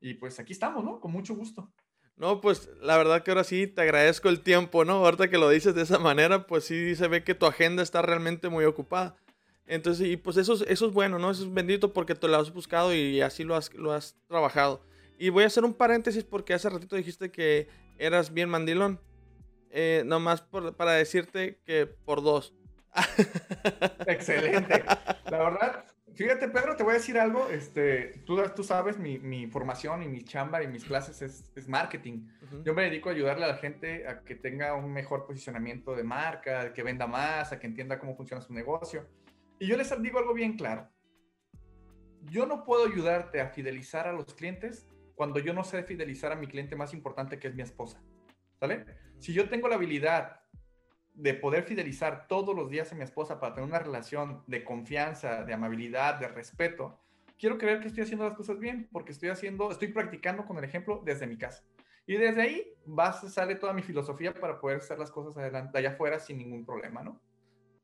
Y 0.00 0.14
pues 0.14 0.38
aquí 0.40 0.52
estamos, 0.52 0.84
¿no? 0.84 1.00
Con 1.00 1.12
mucho 1.12 1.34
gusto. 1.34 1.72
No, 2.18 2.40
pues 2.40 2.68
la 2.80 2.96
verdad 2.96 3.22
que 3.22 3.30
ahora 3.30 3.44
sí 3.44 3.68
te 3.68 3.82
agradezco 3.82 4.28
el 4.28 4.42
tiempo, 4.42 4.84
¿no? 4.84 5.04
Ahorita 5.04 5.30
que 5.30 5.38
lo 5.38 5.48
dices 5.48 5.76
de 5.76 5.82
esa 5.82 6.00
manera, 6.00 6.46
pues 6.48 6.64
sí 6.64 6.96
se 6.96 7.06
ve 7.06 7.22
que 7.22 7.36
tu 7.36 7.46
agenda 7.46 7.82
está 7.82 8.02
realmente 8.02 8.48
muy 8.48 8.64
ocupada. 8.64 9.16
Entonces, 9.68 10.08
y 10.08 10.16
pues 10.16 10.36
eso, 10.38 10.54
es- 10.54 10.62
eso 10.62 10.86
es 10.86 10.92
bueno, 10.92 11.18
¿no? 11.18 11.30
Eso 11.30 11.44
es 11.44 11.52
bendito 11.52 11.92
porque 11.92 12.14
te 12.14 12.26
lo 12.26 12.36
has 12.38 12.52
buscado 12.52 12.92
y 12.94 13.20
así 13.20 13.44
lo 13.44 13.54
has, 13.54 13.72
lo 13.74 13.92
has 13.92 14.16
trabajado. 14.26 14.82
Y 15.18 15.28
voy 15.28 15.44
a 15.44 15.46
hacer 15.48 15.64
un 15.64 15.74
paréntesis 15.74 16.24
porque 16.24 16.54
hace 16.54 16.68
ratito 16.70 16.96
dijiste 16.96 17.30
que 17.30 17.68
eras 17.98 18.32
bien 18.32 18.48
mandilón. 18.48 18.98
Eh, 19.70 20.02
nomás 20.06 20.40
por- 20.40 20.74
para 20.76 20.92
decirte 20.92 21.60
que 21.66 21.86
por 21.86 22.22
dos. 22.22 22.54
Excelente. 24.06 24.82
La 25.30 25.38
verdad, 25.38 25.84
fíjate, 26.14 26.48
Pedro, 26.48 26.76
te 26.76 26.82
voy 26.82 26.92
a 26.92 26.94
decir 26.98 27.18
algo. 27.18 27.48
Este, 27.50 28.22
tú, 28.24 28.40
tú 28.54 28.64
sabes, 28.64 28.98
mi, 28.98 29.18
mi 29.18 29.46
formación 29.46 30.02
y 30.02 30.08
mi 30.08 30.22
chamba 30.24 30.62
y 30.62 30.68
mis 30.68 30.84
clases 30.84 31.20
es, 31.22 31.44
es 31.54 31.68
marketing. 31.68 32.26
Ujú. 32.44 32.62
Yo 32.64 32.74
me 32.74 32.82
dedico 32.84 33.08
a 33.08 33.12
ayudarle 33.12 33.44
a 33.44 33.48
la 33.48 33.56
gente 33.56 34.06
a 34.06 34.20
que 34.22 34.34
tenga 34.34 34.74
un 34.74 34.92
mejor 34.92 35.26
posicionamiento 35.26 35.94
de 35.94 36.04
marca, 36.04 36.60
a 36.62 36.72
que 36.72 36.82
venda 36.82 37.06
más, 37.06 37.52
a 37.52 37.58
que 37.58 37.66
entienda 37.66 37.98
cómo 37.98 38.16
funciona 38.16 38.42
su 38.42 38.52
negocio. 38.52 39.06
Y 39.58 39.66
yo 39.66 39.76
les 39.76 40.02
digo 40.02 40.18
algo 40.18 40.34
bien 40.34 40.56
claro. 40.56 40.88
Yo 42.30 42.46
no 42.46 42.64
puedo 42.64 42.86
ayudarte 42.86 43.40
a 43.40 43.48
fidelizar 43.48 44.06
a 44.06 44.12
los 44.12 44.34
clientes 44.34 44.86
cuando 45.14 45.40
yo 45.40 45.52
no 45.52 45.64
sé 45.64 45.82
fidelizar 45.82 46.32
a 46.32 46.36
mi 46.36 46.46
cliente 46.46 46.76
más 46.76 46.94
importante, 46.94 47.38
que 47.38 47.48
es 47.48 47.54
mi 47.54 47.62
esposa. 47.62 48.02
¿Sale? 48.60 48.84
Si 49.18 49.32
yo 49.32 49.48
tengo 49.48 49.68
la 49.68 49.76
habilidad 49.76 50.40
de 51.14 51.34
poder 51.34 51.64
fidelizar 51.64 52.28
todos 52.28 52.54
los 52.54 52.70
días 52.70 52.92
a 52.92 52.94
mi 52.94 53.02
esposa 53.02 53.40
para 53.40 53.54
tener 53.54 53.68
una 53.68 53.80
relación 53.80 54.44
de 54.46 54.64
confianza, 54.64 55.44
de 55.44 55.52
amabilidad, 55.52 56.20
de 56.20 56.28
respeto, 56.28 57.00
quiero 57.38 57.58
creer 57.58 57.80
que 57.80 57.88
estoy 57.88 58.04
haciendo 58.04 58.24
las 58.24 58.36
cosas 58.36 58.58
bien, 58.60 58.88
porque 58.92 59.12
estoy 59.12 59.28
haciendo, 59.30 59.70
estoy 59.70 59.88
practicando 59.88 60.46
con 60.46 60.58
el 60.58 60.64
ejemplo 60.64 61.02
desde 61.04 61.26
mi 61.26 61.36
casa. 61.36 61.64
Y 62.06 62.16
desde 62.16 62.40
ahí 62.40 62.72
va, 62.86 63.12
sale 63.12 63.56
toda 63.56 63.72
mi 63.72 63.82
filosofía 63.82 64.32
para 64.32 64.60
poder 64.60 64.78
hacer 64.78 64.98
las 64.98 65.10
cosas 65.10 65.36
adelante, 65.36 65.76
allá 65.76 65.90
afuera 65.90 66.18
sin 66.20 66.38
ningún 66.38 66.64
problema, 66.64 67.02
¿no? 67.02 67.20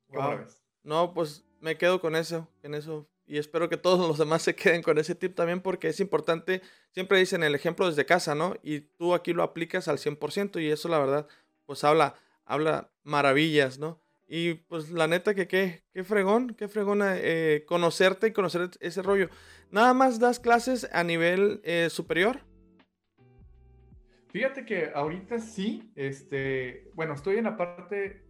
¿Cómo 0.08 0.28
Wow. 0.28 0.30
lo 0.38 0.44
ves? 0.44 0.64
No, 0.84 1.12
pues 1.14 1.44
me 1.60 1.76
quedo 1.76 2.00
con 2.00 2.14
eso, 2.14 2.48
en 2.62 2.74
eso. 2.74 3.08
Y 3.26 3.38
espero 3.38 3.68
que 3.68 3.76
todos 3.76 3.98
los 4.08 4.18
demás 4.18 4.42
se 4.42 4.54
queden 4.54 4.82
con 4.82 4.98
ese 4.98 5.14
tip 5.14 5.34
también 5.34 5.60
porque 5.60 5.88
es 5.88 5.98
importante. 5.98 6.62
Siempre 6.92 7.18
dicen 7.18 7.42
el 7.42 7.54
ejemplo 7.54 7.88
desde 7.88 8.06
casa, 8.06 8.34
¿no? 8.34 8.54
Y 8.62 8.80
tú 8.80 9.14
aquí 9.14 9.32
lo 9.32 9.42
aplicas 9.42 9.88
al 9.88 9.98
100% 9.98 10.62
y 10.62 10.70
eso 10.70 10.88
la 10.88 10.98
verdad, 10.98 11.26
pues 11.66 11.82
habla, 11.82 12.14
habla 12.44 12.90
maravillas, 13.02 13.78
¿no? 13.78 14.00
Y 14.26 14.54
pues 14.54 14.90
la 14.90 15.06
neta 15.06 15.34
que 15.34 15.46
qué, 15.48 15.82
qué 15.92 16.04
fregón, 16.04 16.54
qué 16.54 16.68
fregón 16.68 17.02
eh, 17.04 17.64
conocerte 17.66 18.28
y 18.28 18.32
conocer 18.32 18.70
ese 18.80 19.02
rollo. 19.02 19.28
Nada 19.70 19.92
más 19.92 20.18
das 20.18 20.40
clases 20.40 20.88
a 20.92 21.02
nivel 21.04 21.60
eh, 21.64 21.88
superior. 21.90 22.40
Fíjate 24.34 24.64
que 24.64 24.90
ahorita 24.92 25.38
sí, 25.38 25.92
este, 25.94 26.90
bueno, 26.94 27.14
estoy 27.14 27.36
en 27.36 27.44
la 27.44 27.56
parte, 27.56 28.23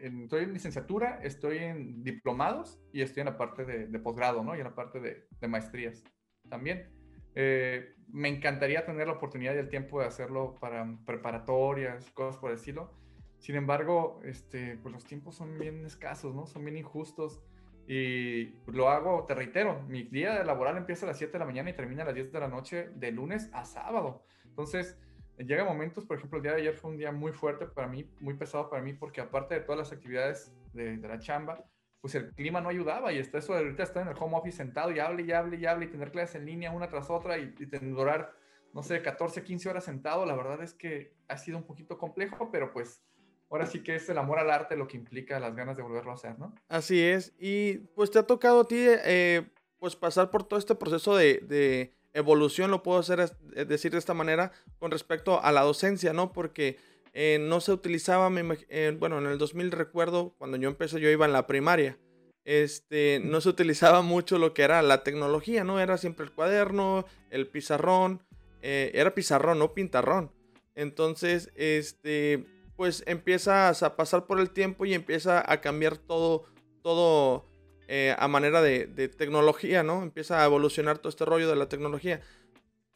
estoy 0.00 0.44
en 0.44 0.52
licenciatura, 0.52 1.20
estoy 1.22 1.58
en 1.58 2.02
diplomados 2.02 2.80
y 2.92 3.02
estoy 3.02 3.22
en 3.22 3.26
la 3.26 3.36
parte 3.36 3.64
de, 3.64 3.86
de 3.86 3.98
posgrado, 3.98 4.42
¿no? 4.42 4.54
Y 4.56 4.58
en 4.58 4.64
la 4.64 4.74
parte 4.74 5.00
de, 5.00 5.26
de 5.40 5.48
maestrías 5.48 6.02
también. 6.48 6.90
Eh, 7.34 7.94
me 8.08 8.28
encantaría 8.28 8.84
tener 8.84 9.06
la 9.06 9.14
oportunidad 9.14 9.54
y 9.54 9.58
el 9.58 9.68
tiempo 9.68 10.00
de 10.00 10.06
hacerlo 10.06 10.56
para 10.60 10.98
preparatorias, 11.06 12.10
cosas 12.10 12.36
por 12.38 12.50
el 12.50 12.56
estilo. 12.56 12.92
Sin 13.38 13.56
embargo, 13.56 14.20
este, 14.24 14.78
pues 14.82 14.92
los 14.92 15.04
tiempos 15.04 15.36
son 15.36 15.58
bien 15.58 15.84
escasos, 15.86 16.34
¿no? 16.34 16.46
Son 16.46 16.64
bien 16.64 16.76
injustos. 16.76 17.40
Y 17.86 18.54
lo 18.66 18.88
hago, 18.88 19.24
te 19.26 19.34
reitero, 19.34 19.82
mi 19.88 20.04
día 20.04 20.44
laboral 20.44 20.76
empieza 20.76 21.06
a 21.06 21.08
las 21.08 21.18
7 21.18 21.32
de 21.32 21.38
la 21.40 21.44
mañana 21.44 21.70
y 21.70 21.72
termina 21.72 22.02
a 22.02 22.06
las 22.06 22.14
10 22.14 22.30
de 22.30 22.40
la 22.40 22.48
noche 22.48 22.90
de 22.94 23.10
lunes 23.10 23.48
a 23.52 23.64
sábado. 23.64 24.24
Entonces, 24.44 24.98
llega 25.44 25.64
momentos, 25.64 26.04
por 26.04 26.16
ejemplo, 26.16 26.38
el 26.38 26.42
día 26.42 26.52
de 26.52 26.60
ayer 26.62 26.74
fue 26.74 26.90
un 26.90 26.96
día 26.96 27.12
muy 27.12 27.32
fuerte 27.32 27.66
para 27.66 27.88
mí, 27.88 28.08
muy 28.20 28.34
pesado 28.34 28.68
para 28.68 28.82
mí, 28.82 28.92
porque 28.92 29.20
aparte 29.20 29.54
de 29.54 29.60
todas 29.60 29.78
las 29.78 29.92
actividades 29.92 30.52
de, 30.72 30.96
de 30.96 31.08
la 31.08 31.18
chamba, 31.18 31.64
pues 32.00 32.14
el 32.14 32.32
clima 32.32 32.60
no 32.60 32.68
ayudaba 32.68 33.12
y 33.12 33.18
está 33.18 33.38
eso 33.38 33.52
de 33.52 33.60
ahorita 33.60 33.82
estar 33.82 34.02
en 34.02 34.08
el 34.08 34.16
home 34.18 34.36
office 34.36 34.56
sentado 34.56 34.90
y 34.90 34.98
hable 34.98 35.22
y 35.22 35.32
hable 35.32 35.56
y 35.56 35.66
hable 35.66 35.86
y 35.86 35.88
tener 35.88 36.10
clases 36.10 36.36
en 36.36 36.46
línea 36.46 36.70
una 36.70 36.88
tras 36.88 37.10
otra 37.10 37.38
y, 37.38 37.54
y 37.58 37.64
durar, 37.66 38.32
no 38.72 38.82
sé, 38.82 39.02
14, 39.02 39.42
15 39.42 39.68
horas 39.68 39.84
sentado, 39.84 40.24
la 40.24 40.34
verdad 40.34 40.62
es 40.62 40.72
que 40.72 41.14
ha 41.28 41.36
sido 41.36 41.58
un 41.58 41.64
poquito 41.64 41.98
complejo, 41.98 42.50
pero 42.50 42.72
pues 42.72 43.02
ahora 43.50 43.66
sí 43.66 43.82
que 43.82 43.96
es 43.96 44.08
el 44.08 44.18
amor 44.18 44.38
al 44.38 44.50
arte 44.50 44.76
lo 44.76 44.88
que 44.88 44.96
implica 44.96 45.38
las 45.40 45.54
ganas 45.54 45.76
de 45.76 45.82
volverlo 45.82 46.12
a 46.12 46.14
hacer, 46.14 46.38
¿no? 46.38 46.54
Así 46.68 47.02
es. 47.02 47.34
Y 47.38 47.78
pues 47.94 48.10
te 48.10 48.18
ha 48.18 48.22
tocado 48.22 48.60
a 48.60 48.68
ti, 48.68 48.78
eh, 48.78 49.46
pues 49.78 49.96
pasar 49.96 50.30
por 50.30 50.44
todo 50.44 50.58
este 50.58 50.74
proceso 50.74 51.16
de, 51.16 51.40
de 51.42 51.94
evolución, 52.12 52.70
lo 52.70 52.82
puedo 52.82 52.98
hacer 52.98 53.32
eh, 53.54 53.64
decir 53.64 53.92
de 53.92 53.98
esta 53.98 54.14
manera, 54.14 54.52
con 54.78 54.90
respecto 54.90 55.42
a 55.42 55.52
la 55.52 55.62
docencia, 55.62 56.12
¿no? 56.12 56.32
Porque 56.32 56.78
eh, 57.12 57.38
no 57.40 57.60
se 57.60 57.72
utilizaba, 57.72 58.30
me 58.30 58.58
eh, 58.68 58.96
bueno, 58.98 59.18
en 59.18 59.26
el 59.26 59.38
2000 59.38 59.72
recuerdo, 59.72 60.34
cuando 60.38 60.56
yo 60.56 60.68
empecé, 60.68 61.00
yo 61.00 61.10
iba 61.10 61.26
en 61.26 61.32
la 61.32 61.46
primaria. 61.46 61.98
Este, 62.44 63.20
no 63.22 63.40
se 63.40 63.48
utilizaba 63.48 64.02
mucho 64.02 64.38
lo 64.38 64.54
que 64.54 64.62
era 64.62 64.82
la 64.82 65.02
tecnología, 65.02 65.64
¿no? 65.64 65.80
Era 65.80 65.98
siempre 65.98 66.24
el 66.24 66.32
cuaderno, 66.32 67.04
el 67.30 67.46
pizarrón, 67.46 68.22
era 68.62 69.14
pizarrón, 69.14 69.58
no 69.58 69.72
pintarrón. 69.72 70.32
Entonces, 70.74 71.50
este, 71.54 72.44
pues 72.76 73.02
empiezas 73.06 73.82
a 73.82 73.96
pasar 73.96 74.26
por 74.26 74.38
el 74.38 74.50
tiempo 74.50 74.84
y 74.84 74.94
empieza 74.94 75.42
a 75.50 75.60
cambiar 75.60 75.96
todo, 75.96 76.44
todo 76.82 77.46
eh, 77.92 78.14
a 78.16 78.28
manera 78.28 78.62
de, 78.62 78.86
tecnología, 79.08 79.82
¿no? 79.82 80.04
Empieza 80.04 80.40
a 80.40 80.44
evolucionar 80.44 80.98
todo 80.98 81.08
este 81.08 81.24
rollo 81.24 81.48
de 81.48 81.56
la 81.56 81.68
tecnología. 81.68 82.20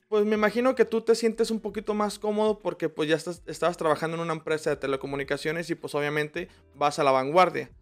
Pues 0.06 0.24
me 0.24 0.36
imagino 0.36 0.76
que 0.76 0.84
tú 0.84 1.00
te 1.00 1.16
sientes 1.16 1.50
un 1.50 1.58
poquito 1.58 1.94
más 1.94 2.20
cómodo 2.20 2.60
porque 2.60 2.88
pues 2.88 3.08
ya 3.08 3.16
estabas 3.16 3.76
trabajando 3.76 4.16
en 4.16 4.22
una 4.22 4.34
empresa 4.34 4.70
de 4.70 4.76
telecomunicaciones 4.76 5.68
y 5.68 5.74
pues 5.74 5.96
obviamente 5.96 6.46
vas 6.76 7.00
a 7.00 7.02
la 7.02 7.10
vanguardia. 7.10 7.72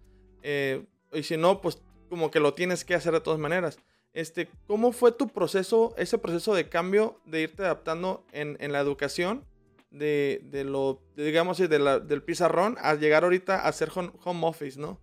Eh, 0.42 0.86
y 1.12 1.22
si 1.22 1.36
no, 1.36 1.60
pues 1.60 1.82
como 2.08 2.30
que 2.30 2.40
lo 2.40 2.54
tienes 2.54 2.82
que 2.82 2.94
hacer 2.94 3.12
de 3.12 3.20
todas 3.20 3.38
maneras. 3.38 3.78
Este, 4.14 4.48
¿Cómo 4.66 4.92
fue 4.92 5.12
tu 5.12 5.28
proceso, 5.28 5.92
ese 5.98 6.16
proceso 6.16 6.54
de 6.54 6.70
cambio, 6.70 7.20
de 7.26 7.42
irte 7.42 7.62
adaptando 7.62 8.24
en, 8.32 8.72
la 8.72 8.80
educación? 8.80 9.44
De, 9.90 10.40
lo, 10.64 11.02
digamos, 11.14 11.58
de 11.58 11.68
del 11.68 12.22
pizarrón 12.22 12.78
a 12.80 12.94
llegar 12.94 13.24
ahorita 13.24 13.68
a 13.68 13.74
home, 13.94 14.12
home 14.24 14.46
office, 14.46 14.80
¿no? 14.80 14.98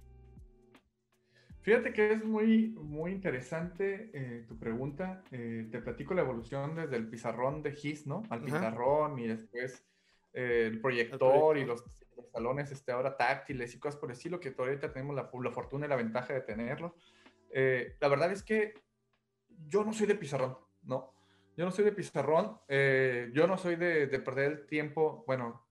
Fíjate 1.61 1.91
que 1.93 2.13
es 2.13 2.23
muy, 2.23 2.69
muy 2.69 3.11
interesante 3.11 4.09
eh, 4.13 4.45
tu 4.47 4.57
pregunta. 4.57 5.23
Eh, 5.31 5.67
te 5.71 5.81
platico 5.81 6.13
la 6.13 6.21
evolución 6.21 6.75
desde 6.75 6.95
el 6.95 7.07
pizarrón 7.09 7.61
de 7.61 7.73
GIS, 7.73 8.07
¿no? 8.07 8.23
Al 8.29 8.39
Ajá. 8.39 8.45
pizarrón 8.45 9.19
y 9.19 9.27
después 9.27 9.85
eh, 10.33 10.69
el 10.71 10.79
proyector, 10.79 11.19
proyector. 11.19 11.57
y 11.57 11.65
los, 11.65 11.83
los 12.15 12.31
salones 12.31 12.71
este, 12.71 12.91
ahora 12.91 13.17
táctiles 13.17 13.75
y 13.75 13.79
cosas 13.79 13.99
por 13.99 14.09
el 14.09 14.15
estilo, 14.15 14.39
que 14.39 14.55
ahorita 14.57 14.91
tenemos 14.93 15.15
la, 15.15 15.29
la 15.31 15.51
fortuna 15.51 15.85
y 15.85 15.89
la 15.89 15.95
ventaja 15.95 16.33
de 16.33 16.41
tenerlo. 16.41 16.95
Eh, 17.51 17.97
la 17.99 18.07
verdad 18.07 18.31
es 18.31 18.43
que 18.43 18.73
yo 19.67 19.83
no 19.83 19.91
soy 19.91 20.07
de 20.07 20.15
pizarrón, 20.15 20.57
¿no? 20.83 21.13
Yo 21.57 21.65
no 21.65 21.71
soy 21.71 21.83
de 21.83 21.91
pizarrón, 21.91 22.57
eh, 22.69 23.31
yo 23.33 23.45
no 23.45 23.57
soy 23.57 23.75
de, 23.75 24.07
de 24.07 24.19
perder 24.19 24.51
el 24.51 24.65
tiempo, 24.65 25.25
bueno, 25.27 25.67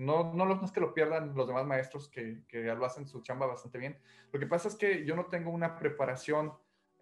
no, 0.00 0.32
no, 0.34 0.44
no 0.46 0.64
es 0.64 0.72
que 0.72 0.80
lo 0.80 0.94
pierdan 0.94 1.34
los 1.34 1.46
demás 1.46 1.66
maestros 1.66 2.08
que, 2.08 2.42
que 2.48 2.64
ya 2.64 2.74
lo 2.74 2.84
hacen 2.84 3.06
su 3.06 3.22
chamba 3.22 3.46
bastante 3.46 3.78
bien. 3.78 3.98
Lo 4.32 4.40
que 4.40 4.46
pasa 4.46 4.68
es 4.68 4.76
que 4.76 5.04
yo 5.04 5.14
no 5.16 5.26
tengo 5.26 5.50
una 5.50 5.76
preparación 5.78 6.52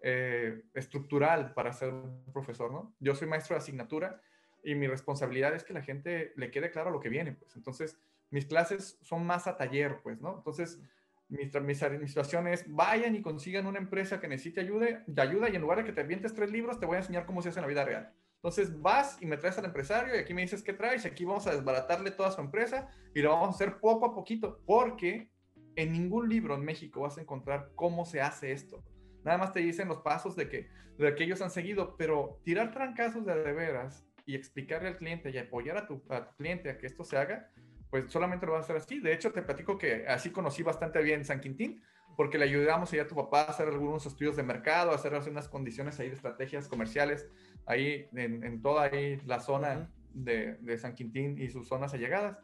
eh, 0.01 0.63
estructural 0.73 1.53
para 1.53 1.73
ser 1.73 1.93
un 1.93 2.25
profesor, 2.31 2.71
¿no? 2.71 2.93
Yo 2.99 3.15
soy 3.15 3.27
maestro 3.27 3.55
de 3.55 3.59
asignatura 3.61 4.21
y 4.63 4.75
mi 4.75 4.87
responsabilidad 4.87 5.53
es 5.55 5.63
que 5.63 5.73
la 5.73 5.81
gente 5.81 6.33
le 6.35 6.51
quede 6.51 6.71
claro 6.71 6.89
lo 6.91 6.99
que 6.99 7.09
viene, 7.09 7.33
pues. 7.33 7.55
Entonces, 7.55 7.97
mis 8.29 8.45
clases 8.45 8.97
son 9.01 9.25
más 9.25 9.47
a 9.47 9.57
taller, 9.57 9.99
pues, 10.03 10.21
¿no? 10.21 10.35
Entonces, 10.37 10.81
mi, 11.29 11.49
tra- 11.49 11.61
mi, 11.61 11.75
sa- 11.75 11.89
mi 11.89 12.07
situación 12.07 12.47
es, 12.47 12.65
vayan 12.67 13.15
y 13.15 13.21
consigan 13.21 13.65
una 13.67 13.79
empresa 13.79 14.19
que 14.19 14.27
necesite 14.27 14.61
ayuda, 14.61 15.03
de 15.05 15.21
ayuda 15.21 15.49
y 15.49 15.55
en 15.55 15.61
lugar 15.61 15.79
de 15.79 15.83
que 15.85 15.93
te 15.93 16.01
avientes 16.01 16.33
tres 16.33 16.51
libros, 16.51 16.79
te 16.79 16.85
voy 16.85 16.95
a 16.95 16.99
enseñar 16.99 17.25
cómo 17.25 17.41
se 17.41 17.49
hace 17.49 17.59
en 17.59 17.63
la 17.63 17.67
vida 17.69 17.85
real. 17.85 18.13
Entonces 18.39 18.81
vas 18.81 19.21
y 19.21 19.25
me 19.25 19.35
traes 19.35 19.57
al 19.57 19.65
empresario 19.65 20.15
y 20.15 20.19
aquí 20.19 20.33
me 20.33 20.41
dices 20.41 20.63
qué 20.63 20.71
traes, 20.71 21.05
aquí 21.05 21.25
vamos 21.25 21.45
a 21.45 21.51
desbaratarle 21.51 22.11
toda 22.11 22.31
su 22.31 22.39
empresa 22.39 22.87
y 23.13 23.21
lo 23.21 23.31
vamos 23.31 23.49
a 23.49 23.51
hacer 23.51 23.79
poco 23.79 24.05
a 24.05 24.15
poquito, 24.15 24.61
porque 24.65 25.29
en 25.75 25.91
ningún 25.91 26.29
libro 26.29 26.55
en 26.55 26.63
México 26.63 27.01
vas 27.01 27.17
a 27.17 27.21
encontrar 27.21 27.71
cómo 27.75 28.05
se 28.05 28.21
hace 28.21 28.53
esto. 28.53 28.81
Nada 29.25 29.37
más 29.37 29.51
te 29.51 29.59
dicen 29.59 29.89
los 29.89 29.99
pasos 29.99 30.37
de 30.37 30.47
que, 30.47 30.69
de 30.97 31.15
que 31.15 31.25
ellos 31.25 31.41
han 31.41 31.51
seguido, 31.51 31.97
pero 31.97 32.39
tirar 32.45 32.71
trancazos 32.71 33.25
de 33.25 33.35
de 33.43 33.51
veras 33.51 34.05
y 34.25 34.35
explicarle 34.35 34.87
al 34.87 34.97
cliente 34.97 35.31
y 35.31 35.37
apoyar 35.37 35.77
a 35.77 35.85
tu, 35.85 36.01
a 36.07 36.29
tu 36.29 36.35
cliente 36.37 36.69
a 36.69 36.77
que 36.77 36.87
esto 36.87 37.03
se 37.03 37.17
haga, 37.17 37.51
pues 37.89 38.09
solamente 38.09 38.45
lo 38.45 38.53
vas 38.53 38.61
a 38.61 38.63
hacer 38.63 38.77
así. 38.77 38.99
De 39.01 39.11
hecho, 39.11 39.33
te 39.33 39.41
platico 39.41 39.77
que 39.77 40.07
así 40.07 40.29
conocí 40.29 40.63
bastante 40.63 41.01
bien 41.01 41.25
San 41.25 41.41
Quintín, 41.41 41.81
porque 42.19 42.37
le 42.37 42.43
ayudamos 42.43 42.93
a 42.93 43.07
tu 43.07 43.15
papá 43.15 43.43
a 43.43 43.51
hacer 43.51 43.69
algunos 43.69 44.05
estudios 44.05 44.35
de 44.35 44.43
mercado, 44.43 44.91
a 44.91 44.95
hacer 44.95 45.13
unas 45.29 45.47
condiciones 45.47 46.01
ahí 46.01 46.09
de 46.09 46.15
estrategias 46.15 46.67
comerciales, 46.67 47.29
ahí 47.65 48.09
en, 48.13 48.43
en 48.43 48.61
toda 48.61 48.83
ahí 48.91 49.21
la 49.25 49.39
zona 49.39 49.89
de, 50.13 50.55
de 50.55 50.77
San 50.77 50.95
Quintín 50.95 51.41
y 51.41 51.47
sus 51.47 51.69
zonas 51.69 51.93
allegadas. 51.93 52.37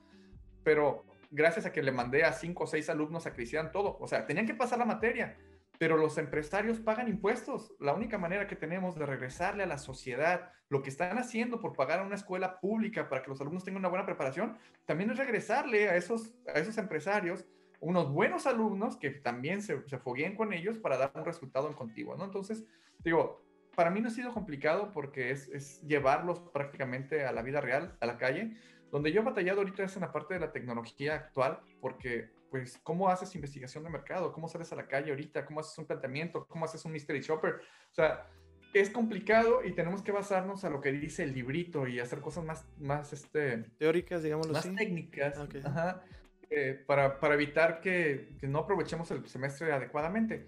Pero 0.64 1.04
gracias 1.30 1.66
a 1.66 1.74
que 1.74 1.84
le 1.84 1.92
mandé 1.92 2.24
a 2.24 2.32
cinco 2.32 2.64
o 2.64 2.68
seis 2.68 2.90
alumnos 2.90 3.26
a 3.26 3.34
que 3.34 3.42
hicieran 3.42 3.74
todo, 3.74 3.98
o 4.00 4.08
sea, 4.08 4.26
tenían 4.26 4.48
que 4.48 4.56
pasar 4.56 4.80
la 4.80 4.86
materia, 4.86 5.38
pero 5.78 5.98
los 5.98 6.18
empresarios 6.18 6.80
pagan 6.80 7.10
impuestos. 7.10 7.74
La 7.82 7.94
única 7.94 8.18
manera 8.18 8.48
que 8.48 8.56
tenemos 8.56 8.96
de 8.96 9.06
regresarle 9.06 9.64
a 9.64 9.68
la 9.68 9.78
sociedad 9.78 10.54
lo 10.70 10.84
que 10.84 10.90
están 10.90 11.18
haciendo 11.18 11.60
por 11.60 11.74
pagar 11.74 12.00
a 12.00 12.04
una 12.04 12.16
escuela 12.16 12.62
pública 12.62 13.10
para 13.10 13.22
que 13.22 13.30
los 13.30 13.42
alumnos 13.42 13.66
tengan 13.66 13.82
una 13.82 13.90
buena 13.90 14.06
preparación, 14.06 14.58
también 14.86 15.12
es 15.12 15.18
regresarle 15.18 15.90
a 15.90 15.98
esos, 15.98 16.34
a 16.48 16.60
esos 16.60 16.78
empresarios 16.78 17.46
unos 17.86 18.12
buenos 18.12 18.48
alumnos 18.48 18.98
que 18.98 19.12
también 19.12 19.62
se, 19.62 19.88
se 19.88 20.00
fogueen 20.00 20.36
con 20.36 20.54
ellos 20.54 20.80
para 20.80 20.98
dar 20.98 21.12
un 21.14 21.24
resultado 21.24 21.68
en 21.68 21.76
continuo, 21.76 22.16
¿no? 22.16 22.26
Entonces, 22.26 22.66
digo, 23.04 23.46
para 23.76 23.92
mí 23.92 24.02
no 24.02 24.08
ha 24.08 24.12
sido 24.12 24.34
complicado 24.34 24.92
porque 24.92 25.30
es, 25.30 25.48
es, 25.50 25.82
llevarlos 25.84 26.40
prácticamente 26.52 27.26
a 27.26 27.32
la 27.32 27.44
vida 27.44 27.62
real, 27.62 27.96
a 28.00 28.08
la 28.08 28.18
calle. 28.18 28.58
Donde 28.92 29.12
yo 29.12 29.22
he 29.22 29.24
batallado 29.24 29.60
ahorita 29.60 29.84
es 29.84 29.96
en 29.96 30.02
la 30.02 30.12
parte 30.12 30.34
de 30.34 30.40
la 30.40 30.52
tecnología 30.52 31.14
actual, 31.14 31.60
porque, 31.80 32.32
pues, 32.50 32.80
¿cómo 32.82 33.08
haces 33.08 33.36
investigación 33.36 33.84
de 33.84 33.92
mercado? 33.92 34.34
¿Cómo 34.34 34.48
sales 34.48 34.72
a 34.72 34.76
la 34.76 34.88
calle 34.88 35.12
ahorita? 35.12 35.46
¿Cómo 35.46 35.60
haces 35.60 35.78
un 35.78 35.86
planteamiento? 35.86 36.48
¿Cómo 36.48 36.66
haces 36.66 36.84
un 36.86 36.92
mystery 36.92 37.22
shopper? 37.22 37.62
O 37.92 37.94
sea, 37.94 38.26
es 38.74 38.90
complicado 38.90 39.64
y 39.64 39.74
tenemos 39.74 40.02
que 40.02 40.12
basarnos 40.12 40.66
a 40.66 40.72
lo 40.72 40.82
que 40.82 40.92
dice 40.92 41.22
el 41.22 41.36
librito 41.36 41.88
y 41.88 42.00
hacer 42.00 42.20
cosas 42.20 42.46
más, 42.46 42.66
más 42.80 43.14
este, 43.14 43.60
teóricas, 43.78 44.24
digamos 44.24 44.50
más 44.50 44.64
técnicas, 44.76 45.38
ajá, 45.64 46.02
eh, 46.50 46.84
para, 46.86 47.20
para, 47.20 47.34
evitar 47.34 47.82
que, 47.82 48.36
que, 48.40 48.48
no 48.48 48.60
aprovechemos 48.60 49.10
el 49.12 49.28
semestre 49.28 49.72
adecuadamente. 49.72 50.48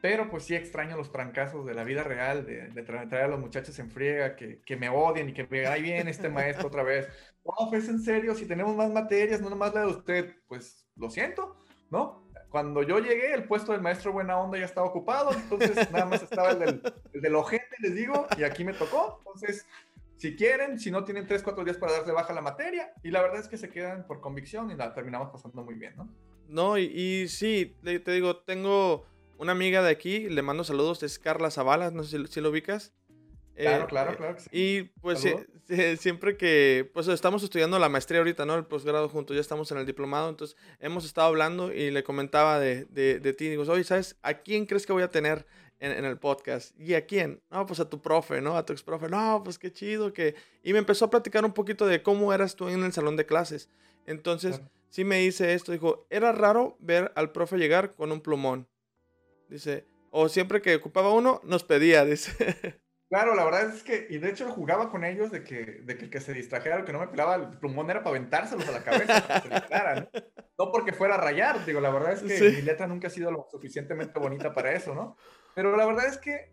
Pero 0.00 0.28
pues 0.28 0.44
sí 0.44 0.56
extraño 0.56 0.96
los 0.96 1.12
trancazos 1.12 1.64
de 1.64 1.74
la 1.74 1.84
vida 1.84 2.02
real, 2.02 2.44
de, 2.44 2.68
de 2.68 2.82
traer 2.82 3.24
a 3.24 3.28
los 3.28 3.38
muchachos 3.38 3.78
en 3.78 3.88
friega, 3.88 4.34
que, 4.34 4.60
que 4.62 4.76
me 4.76 4.88
odien 4.88 5.28
y 5.28 5.32
que 5.32 5.46
me 5.48 5.66
ahí 5.66 5.82
viene 5.82 6.10
este 6.10 6.28
maestro 6.28 6.66
otra 6.66 6.82
vez. 6.82 7.08
No, 7.44 7.72
es 7.72 7.88
en 7.88 8.00
serio, 8.00 8.34
si 8.34 8.46
tenemos 8.46 8.74
más 8.74 8.90
materias, 8.90 9.40
no 9.40 9.48
nomás 9.48 9.74
la 9.74 9.82
de 9.82 9.86
usted, 9.86 10.34
pues 10.48 10.86
lo 10.96 11.08
siento, 11.08 11.56
¿no? 11.90 12.28
Cuando 12.50 12.82
yo 12.82 12.98
llegué, 12.98 13.32
el 13.32 13.44
puesto 13.44 13.72
del 13.72 13.80
maestro 13.80 14.12
buena 14.12 14.38
onda 14.38 14.58
ya 14.58 14.66
estaba 14.66 14.86
ocupado, 14.86 15.32
entonces 15.32 15.90
nada 15.90 16.04
más 16.04 16.22
estaba 16.22 16.50
el 16.50 16.58
del, 16.58 16.94
el 17.12 17.20
del 17.22 17.34
ojete, 17.34 17.76
les 17.78 17.94
digo, 17.94 18.26
y 18.36 18.42
aquí 18.42 18.64
me 18.64 18.74
tocó. 18.74 19.22
Entonces, 19.24 19.66
si 20.22 20.36
quieren, 20.36 20.78
si 20.78 20.92
no 20.92 21.02
tienen 21.02 21.26
3, 21.26 21.42
4 21.42 21.64
días 21.64 21.78
para 21.78 21.94
darse 21.94 22.12
baja 22.12 22.32
la 22.32 22.42
materia, 22.42 22.92
y 23.02 23.10
la 23.10 23.22
verdad 23.22 23.40
es 23.40 23.48
que 23.48 23.56
se 23.58 23.70
quedan 23.70 24.06
por 24.06 24.20
convicción 24.20 24.70
y 24.70 24.76
la 24.76 24.94
terminamos 24.94 25.30
pasando 25.32 25.64
muy 25.64 25.74
bien, 25.74 25.96
¿no? 25.96 26.08
No, 26.46 26.78
y, 26.78 26.84
y 26.84 27.26
sí, 27.26 27.74
te 27.82 28.12
digo, 28.12 28.36
tengo 28.36 29.04
una 29.38 29.50
amiga 29.50 29.82
de 29.82 29.90
aquí, 29.90 30.28
le 30.28 30.42
mando 30.42 30.62
saludos, 30.62 31.02
es 31.02 31.18
Carla 31.18 31.50
Zavala, 31.50 31.90
no 31.90 32.04
sé 32.04 32.24
si, 32.28 32.40
lo 32.40 32.50
ubicas. 32.50 32.92
Claro, 33.56 33.82
eh, 33.82 33.86
claro, 33.88 34.16
claro. 34.16 34.38
Sí. 34.38 34.48
Y 34.52 34.82
pues 35.00 35.26
siempre 35.98 36.36
que, 36.36 36.88
pues 36.94 37.08
estamos 37.08 37.42
estudiando 37.42 37.80
la 37.80 37.88
maestría 37.88 38.20
ahorita, 38.20 38.46
¿no? 38.46 38.54
El 38.54 38.64
posgrado 38.64 39.08
juntos, 39.08 39.34
ya 39.34 39.40
estamos 39.40 39.72
en 39.72 39.78
el 39.78 39.86
diplomado, 39.86 40.28
entonces 40.28 40.56
hemos 40.78 41.04
estado 41.04 41.26
hablando 41.26 41.72
y 41.72 41.90
le 41.90 42.04
comentaba 42.04 42.60
de, 42.60 42.84
de, 42.84 43.18
de 43.18 43.32
ti, 43.32 43.48
digo, 43.48 43.64
oye, 43.64 43.82
¿sabes? 43.82 44.16
¿A 44.22 44.34
quién 44.34 44.66
crees 44.66 44.86
que 44.86 44.92
voy 44.92 45.02
a 45.02 45.10
tener 45.10 45.46
en, 45.82 45.92
en, 45.92 46.04
el 46.04 46.18
podcast? 46.18 46.78
¿Y 46.80 46.94
a 46.94 47.06
quién? 47.06 47.42
No, 47.50 47.66
pues 47.66 47.80
a 47.80 47.90
tu 47.90 48.00
profe, 48.00 48.40
¿no? 48.40 48.56
A 48.56 48.64
tu 48.64 48.72
ex 48.72 48.82
profe, 48.82 49.08
no, 49.08 49.42
pues 49.44 49.58
qué 49.58 49.72
chido 49.72 50.12
que... 50.12 50.34
Y 50.62 50.72
me 50.72 50.78
empezó 50.78 51.06
a 51.06 51.10
platicar 51.10 51.44
un 51.44 51.52
poquito 51.52 51.86
de 51.86 52.02
cómo 52.02 52.32
eras 52.32 52.54
tú 52.54 52.68
en 52.68 52.84
el 52.84 52.92
salón 52.92 53.16
de 53.16 53.26
clases. 53.26 53.68
Entonces, 54.06 54.62
sí 54.90 55.04
me 55.04 55.18
dice 55.18 55.54
esto, 55.54 55.72
dijo, 55.72 56.06
era 56.10 56.32
raro 56.32 56.76
ver 56.78 57.12
al 57.16 57.32
profe 57.32 57.56
llegar 57.56 57.94
con 57.94 58.12
un 58.12 58.20
plumón. 58.20 58.68
Dice, 59.48 59.86
o 60.10 60.28
siempre 60.28 60.62
que 60.62 60.76
ocupaba 60.76 61.12
uno, 61.12 61.40
nos 61.44 61.64
pedía, 61.64 62.04
dice. 62.06 62.80
Claro, 63.08 63.34
la 63.34 63.44
verdad 63.44 63.74
es 63.74 63.82
que, 63.82 64.06
y 64.08 64.18
de 64.18 64.30
hecho 64.30 64.48
jugaba 64.50 64.90
con 64.90 65.04
ellos 65.04 65.30
de 65.30 65.44
que, 65.44 65.82
de 65.82 65.98
que 65.98 66.04
el 66.04 66.10
que 66.10 66.20
se 66.20 66.32
distrajera, 66.32 66.78
el 66.78 66.84
que 66.84 66.92
no 66.92 67.00
me 67.00 67.08
pelaba 67.08 67.34
el 67.34 67.58
plumón 67.58 67.90
era 67.90 68.02
para 68.02 68.16
aventárselos 68.16 68.66
a 68.68 68.72
la 68.72 68.82
cabeza, 68.82 69.26
para 69.26 69.42
que 69.42 69.48
se 69.48 69.54
¿no? 70.00 70.22
¿no? 70.58 70.72
porque 70.72 70.92
fuera 70.92 71.16
a 71.16 71.18
rayar, 71.18 71.64
digo, 71.66 71.80
la 71.80 71.90
verdad 71.90 72.12
es 72.12 72.22
que 72.22 72.50
mi 72.50 72.62
letra 72.62 72.86
nunca 72.86 73.08
ha 73.08 73.10
sido 73.10 73.30
lo 73.30 73.46
suficientemente 73.50 74.18
bonita 74.18 74.54
para 74.54 74.72
eso, 74.72 74.94
¿no? 74.94 75.16
Pero 75.54 75.76
la 75.76 75.86
verdad 75.86 76.06
es 76.06 76.18
que, 76.18 76.52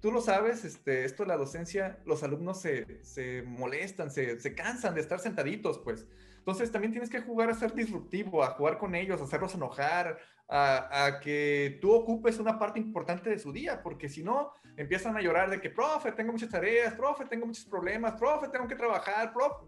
tú 0.00 0.10
lo 0.12 0.20
sabes, 0.20 0.64
este, 0.64 1.04
esto 1.04 1.22
de 1.22 1.28
la 1.28 1.36
docencia, 1.36 1.98
los 2.04 2.22
alumnos 2.22 2.60
se, 2.60 3.04
se 3.04 3.42
molestan, 3.42 4.10
se, 4.10 4.40
se 4.40 4.54
cansan 4.54 4.94
de 4.94 5.00
estar 5.00 5.20
sentaditos, 5.20 5.78
pues. 5.78 6.06
Entonces 6.38 6.72
también 6.72 6.92
tienes 6.92 7.10
que 7.10 7.20
jugar 7.20 7.50
a 7.50 7.54
ser 7.54 7.74
disruptivo, 7.74 8.42
a 8.42 8.52
jugar 8.52 8.78
con 8.78 8.94
ellos, 8.94 9.20
a 9.20 9.24
hacerlos 9.24 9.54
enojar, 9.54 10.18
a, 10.48 11.20
que 11.22 11.78
tú 11.80 11.92
ocupes 11.92 12.38
una 12.38 12.58
parte 12.58 12.80
importante 12.80 13.30
de 13.30 13.38
su 13.38 13.52
día, 13.52 13.82
porque 13.82 14.08
si 14.08 14.22
no, 14.22 14.52
empiezan 14.76 15.16
a 15.16 15.20
llorar 15.20 15.48
de 15.50 15.60
que, 15.60 15.70
profe, 15.70 16.12
tengo 16.12 16.32
muchas 16.32 16.48
tareas, 16.48 16.94
profe, 16.94 17.26
tengo 17.26 17.46
muchos 17.46 17.66
problemas, 17.66 18.14
profe, 18.18 18.48
tengo 18.48 18.66
que 18.66 18.74
trabajar, 18.74 19.32
profe. 19.32 19.66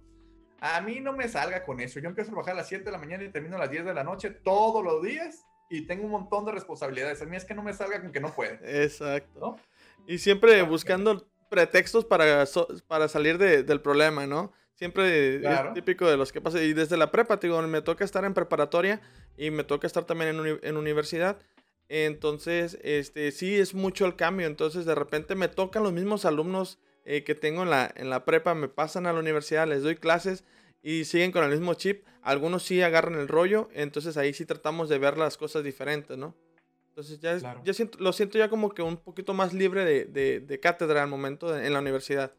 A 0.61 0.81
mí 0.81 1.01
no 1.01 1.13
me 1.13 1.29
salga 1.29 1.65
con 1.65 1.79
eso. 1.81 2.01
Yo 2.01 2.09
empiezo 2.09 2.31
a 2.31 2.35
trabajar 2.35 2.55
a 2.55 2.59
las 2.59 2.69
7 2.69 2.85
de 2.85 2.93
la 2.93 2.99
mañana 2.99 3.23
y 3.25 3.31
termino 3.31 3.57
a 3.57 3.61
las 3.61 3.71
10 3.71 3.85
de 3.85 3.95
la 3.95 4.05
noche 4.05 4.31
todos 4.31 4.83
los 4.83 5.03
días 5.03 5.45
y 5.73 5.87
tengo 5.87 6.05
un 6.05 6.11
montón 6.11 6.45
de 6.45 6.53
responsabilidades. 6.53 7.23
A 7.23 7.25
mí 7.25 7.35
es 7.35 7.47
que 7.47 7.55
no 7.55 7.63
me 7.63 7.73
salga 7.73 7.99
con 8.03 8.13
que 8.13 8.21
no 8.21 8.35
puede. 8.35 8.61
Exacto. 8.85 9.57
Y 10.07 10.19
siempre 10.19 10.61
buscando 10.63 11.27
pretextos 11.49 12.05
para, 12.05 12.45
para 12.87 13.09
salir 13.09 13.39
del 13.39 13.81
problema, 13.81 14.27
¿no? 14.27 14.53
Siempre 14.75 15.37
es 15.37 15.75
típico 15.75 16.07
de 16.07 16.19
los 16.19 16.31
que 16.31 16.43
pasa. 16.43 16.63
Y 16.63 16.75
desde 16.75 16.99
la 16.99 17.11
prepa, 17.11 17.39
digo, 17.39 17.61
me 17.63 17.81
toca 17.81 18.05
estar 18.05 18.25
en 18.27 18.35
preparatoria 18.35 19.01
y 19.39 19.51
me 19.51 19.65
toca 19.65 19.87
estar 19.87 20.05
también 20.05 20.39
en, 20.39 20.61
en, 20.63 20.77
universidad. 20.77 21.39
Entonces, 21.89 22.79
este, 22.83 23.33
sí 23.33 23.57
es 23.57 23.73
mucho 23.73 24.05
el 24.05 24.15
cambio. 24.15 24.47
Entonces, 24.47 24.85
de 24.85 24.95
repente 24.95 25.35
me 25.37 25.49
tocan 25.49 25.83
los 25.85 25.93
mismos 25.95 26.27
alumnos 26.27 26.81
eh, 27.07 27.25
que 27.25 27.35
tengo 27.35 27.63
en 27.63 27.71
la, 27.71 27.91
en 27.97 28.11
la 28.11 28.27
prepa, 28.27 28.55
me 28.55 28.69
pasan 28.69 29.07
a 29.07 29.13
la 29.15 29.21
universidad, 29.21 29.67
les 29.67 29.83
doy 29.83 29.97
clases 29.97 30.45
y 30.83 31.05
siguen 31.05 31.33
con 31.33 31.45
el 31.45 31.51
mismo 31.51 31.75
chip. 31.75 32.05
Algunos 32.23 32.63
sí 32.63 32.83
agarran 32.83 33.15
el 33.15 33.29
rollo. 33.29 33.69
Entonces, 33.73 34.17
ahí 34.17 34.33
sí 34.33 34.45
tratamos 34.45 34.89
de 34.89 34.99
ver 34.99 35.17
las 35.19 35.37
cosas 35.37 35.65
diferentes, 35.65 36.19
¿no? 36.19 36.35
Entonces, 36.89 37.21
ya, 37.21 37.39
ya 37.65 37.73
siento, 37.73 37.99
lo 38.01 38.13
siento 38.13 38.39
ya 38.39 38.51
como 38.51 38.75
que 38.75 38.83
un 38.83 38.99
poquito 38.99 39.33
más 39.33 39.55
libre 39.55 39.85
de, 39.85 40.05
de, 40.05 40.41
de 40.41 40.61
cátedra 40.61 41.03
al 41.03 41.09
momento 41.09 41.57
en 41.59 41.73
la 41.73 41.79
universidad. 41.79 42.33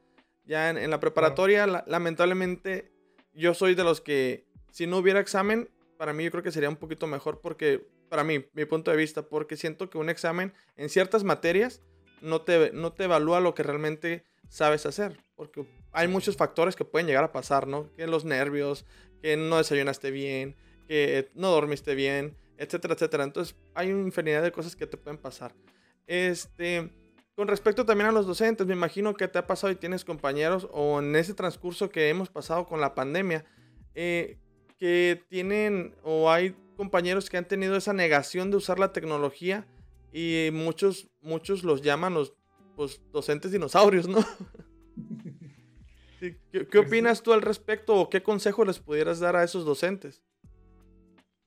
Ya 0.45 0.69
en, 0.69 0.89
la 0.89 0.99
preparatoria, 0.99 1.85
lamentablemente, 1.87 2.91
yo 3.33 3.53
soy 3.53 3.75
de 3.75 3.83
los 3.83 4.01
que, 4.01 4.45
si 4.71 4.87
no 4.87 4.97
hubiera 4.97 5.19
examen, 5.19 5.69
para 5.97 6.11
mí 6.11 6.25
yo 6.25 6.31
creo 6.31 6.43
que 6.43 6.51
sería 6.51 6.69
un 6.69 6.75
poquito 6.75 7.07
mejor 7.07 7.39
porque, 7.39 7.87
para 8.09 8.23
mí, 8.23 8.45
mi 8.53 8.65
punto 8.65 8.91
de 8.91 8.97
vista, 8.97 9.23
porque 9.23 9.55
siento 9.55 9.89
que 9.89 9.97
un 9.97 10.09
examen 10.09 10.53
en 10.75 10.89
ciertas 10.89 11.23
materias 11.23 11.81
no 12.21 12.41
te, 12.41 12.71
no 12.73 12.91
te 12.91 13.05
evalúa 13.05 13.39
lo 13.39 13.53
que 13.53 13.63
realmente 13.63 14.25
sabes 14.49 14.85
hacer. 14.85 15.17
Porque 15.43 15.65
hay 15.91 16.07
muchos 16.07 16.35
factores 16.35 16.75
que 16.75 16.85
pueden 16.85 17.07
llegar 17.07 17.23
a 17.23 17.31
pasar, 17.31 17.67
¿no? 17.67 17.91
Que 17.95 18.07
los 18.07 18.25
nervios, 18.25 18.85
que 19.21 19.37
no 19.37 19.57
desayunaste 19.57 20.11
bien, 20.11 20.55
que 20.87 21.29
no 21.35 21.49
dormiste 21.51 21.95
bien, 21.95 22.35
etcétera, 22.57 22.93
etcétera. 22.93 23.23
Entonces, 23.23 23.55
hay 23.73 23.91
una 23.91 24.03
infinidad 24.03 24.41
de 24.41 24.51
cosas 24.51 24.75
que 24.75 24.87
te 24.87 24.97
pueden 24.97 25.17
pasar. 25.17 25.53
Este 26.07 26.91
con 27.35 27.47
respecto 27.47 27.83
también 27.83 28.09
a 28.09 28.11
los 28.11 28.27
docentes, 28.27 28.67
me 28.67 28.73
imagino 28.73 29.15
que 29.15 29.27
te 29.27 29.39
ha 29.39 29.47
pasado 29.47 29.71
y 29.73 29.75
tienes 29.75 30.05
compañeros 30.05 30.67
o 30.71 30.99
en 30.99 31.15
ese 31.15 31.33
transcurso 31.33 31.89
que 31.89 32.09
hemos 32.09 32.29
pasado 32.29 32.67
con 32.67 32.79
la 32.79 32.93
pandemia, 32.93 33.43
eh, 33.95 34.37
que 34.77 35.23
tienen 35.29 35.95
o 36.03 36.29
hay 36.29 36.55
compañeros 36.77 37.31
que 37.31 37.37
han 37.37 37.47
tenido 37.47 37.75
esa 37.75 37.91
negación 37.91 38.51
de 38.51 38.57
usar 38.57 38.77
la 38.77 38.93
tecnología 38.93 39.65
y 40.11 40.49
muchos, 40.53 41.09
muchos 41.21 41.63
los 41.63 41.81
llaman 41.81 42.13
los 42.13 42.35
pues, 42.75 43.01
docentes 43.11 43.51
dinosaurios, 43.51 44.07
¿no? 44.07 44.19
¿Qué, 46.23 46.37
¿Qué, 46.51 46.63
pues 46.63 46.87
opinas 46.87 47.21
tú 47.21 47.33
al 47.33 47.41
respecto 47.41 47.95
o 47.95 48.09
qué 48.09 48.23
consejo 48.23 48.63
les 48.63 48.79
pudieras 48.79 49.19
dar 49.19 49.35
a 49.35 49.43
esos 49.43 49.65
docentes? 49.65 50.23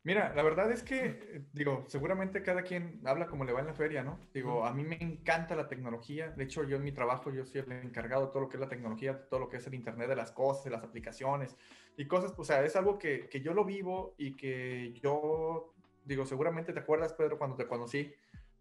Mira, 0.02 0.34
la 0.34 0.42
verdad 0.42 0.70
es 0.70 0.82
que, 0.82 1.46
digo, 1.54 1.84
seguramente 1.88 2.42
cada 2.42 2.62
quien 2.62 3.00
habla 3.06 3.26
como 3.26 3.44
le 3.44 3.52
va 3.52 3.60
en 3.60 3.68
la 3.68 3.74
feria, 3.74 4.02
¿no? 4.02 4.20
Digo, 4.34 4.66
a 4.66 4.74
mí 4.74 4.84
me 4.84 5.02
encanta 5.02 5.56
la 5.56 5.66
tecnología. 5.66 6.28
De 6.30 6.44
hecho, 6.44 6.62
yo 6.64 6.76
en 6.76 6.84
mi 6.84 6.92
trabajo, 6.92 7.32
yo 7.32 7.46
soy 7.46 7.62
el 7.62 7.72
encargado 7.72 8.26
de 8.26 8.32
todo 8.32 8.42
lo 8.42 8.48
que 8.50 8.58
es 8.58 8.60
la 8.60 8.68
tecnología, 8.68 9.26
todo 9.30 9.40
lo 9.40 9.48
que 9.48 9.56
es 9.56 9.66
el 9.66 9.74
Internet 9.74 10.10
de 10.10 10.16
las 10.16 10.30
cosas, 10.30 10.64
de 10.64 10.70
las 10.70 10.84
aplicaciones 10.84 11.56
y 11.96 12.06
cosas. 12.06 12.34
O 12.36 12.44
sea, 12.44 12.62
es 12.62 12.76
algo 12.76 12.98
que, 12.98 13.28
que 13.30 13.40
yo 13.40 13.54
lo 13.54 13.64
vivo 13.64 14.14
y 14.18 14.36
que 14.36 14.92
yo, 15.02 15.72
digo, 16.04 16.26
seguramente 16.26 16.74
te 16.74 16.80
acuerdas, 16.80 17.14
Pedro, 17.14 17.38
cuando 17.38 17.56
te 17.56 17.66
conocí. 17.66 18.14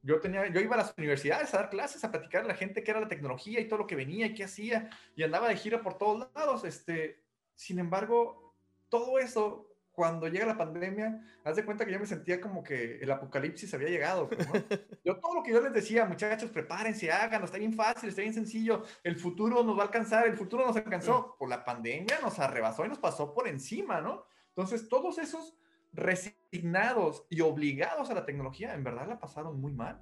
Yo, 0.06 0.22
tenía, 0.22 0.48
yo 0.48 0.62
iba 0.62 0.76
a 0.76 0.78
las 0.78 0.94
universidades 0.98 1.54
a 1.54 1.58
dar 1.58 1.70
clases, 1.72 2.04
a 2.04 2.12
platicar 2.12 2.44
a 2.44 2.48
la 2.48 2.54
gente 2.54 2.84
qué 2.84 2.91
era 2.91 3.00
la 3.00 3.08
tecnología 3.08 3.60
y 3.60 3.68
todo 3.68 3.80
lo 3.80 3.88
que 3.88 3.96
venía 3.96 4.28
y 4.28 4.36
qué 4.36 4.44
hacía, 4.44 4.89
y 5.15 5.24
andaba 5.24 5.48
de 5.48 5.58
gira 5.58 5.82
por 5.82 5.98
todos 5.98 6.30
lados. 6.36 6.63
Este, 6.63 7.24
sin 7.56 7.80
embargo, 7.80 8.56
todo 8.88 9.18
eso 9.18 9.76
cuando 9.96 10.28
llega 10.28 10.46
la 10.46 10.58
pandemia, 10.58 11.26
haz 11.44 11.56
de 11.56 11.65
cuenta 11.65 11.86
que 11.86 11.94
yo 11.94 12.00
me 12.00 12.06
sentía 12.06 12.39
como 12.39 12.63
que 12.63 13.00
el 13.00 13.10
apocalipsis 13.10 13.74
había 13.74 13.89
llegado. 13.89 14.30
Pues, 14.30 14.38
yo 15.04 15.18
todo 15.20 15.36
lo 15.36 15.44
que 15.44 15.52
yo 15.52 15.62
les 15.62 15.74
decía, 15.74 16.06
muchachos, 16.06 16.52
prepárense, 16.52 17.12
háganlo, 17.12 17.46
está 17.46 17.58
bien 17.58 17.74
fácil, 17.74 18.10
está 18.10 18.22
bien 18.22 18.34
sencillo, 18.34 18.84
el 19.04 19.15
futuro 19.15 19.63
nos 19.63 19.76
va 19.78 19.84
a 19.84 19.86
alcanzar, 19.86 20.28
el 20.28 20.38
futuro 20.38 20.68
nos 20.68 20.76
alcanzó. 20.76 21.36
Por 21.39 21.50
la 21.50 21.63
pandemia 21.63 22.20
nos 22.22 22.38
arrebasó 22.39 22.86
y 22.86 22.89
nos 22.89 23.00
pasó 23.00 23.34
por 23.34 23.48
encima, 23.48 24.02
¿no? 24.02 24.26
Entonces, 24.50 24.88
todos 24.88 25.18
esos 25.18 25.56
resignados 25.95 27.25
y 27.29 27.41
obligados 27.41 28.10
a 28.10 28.13
la 28.13 28.25
tecnología, 28.25 28.73
en 28.73 28.84
verdad 28.84 29.08
la 29.08 29.19
pasaron 29.19 29.60
muy 29.60 29.73
mal, 29.73 30.01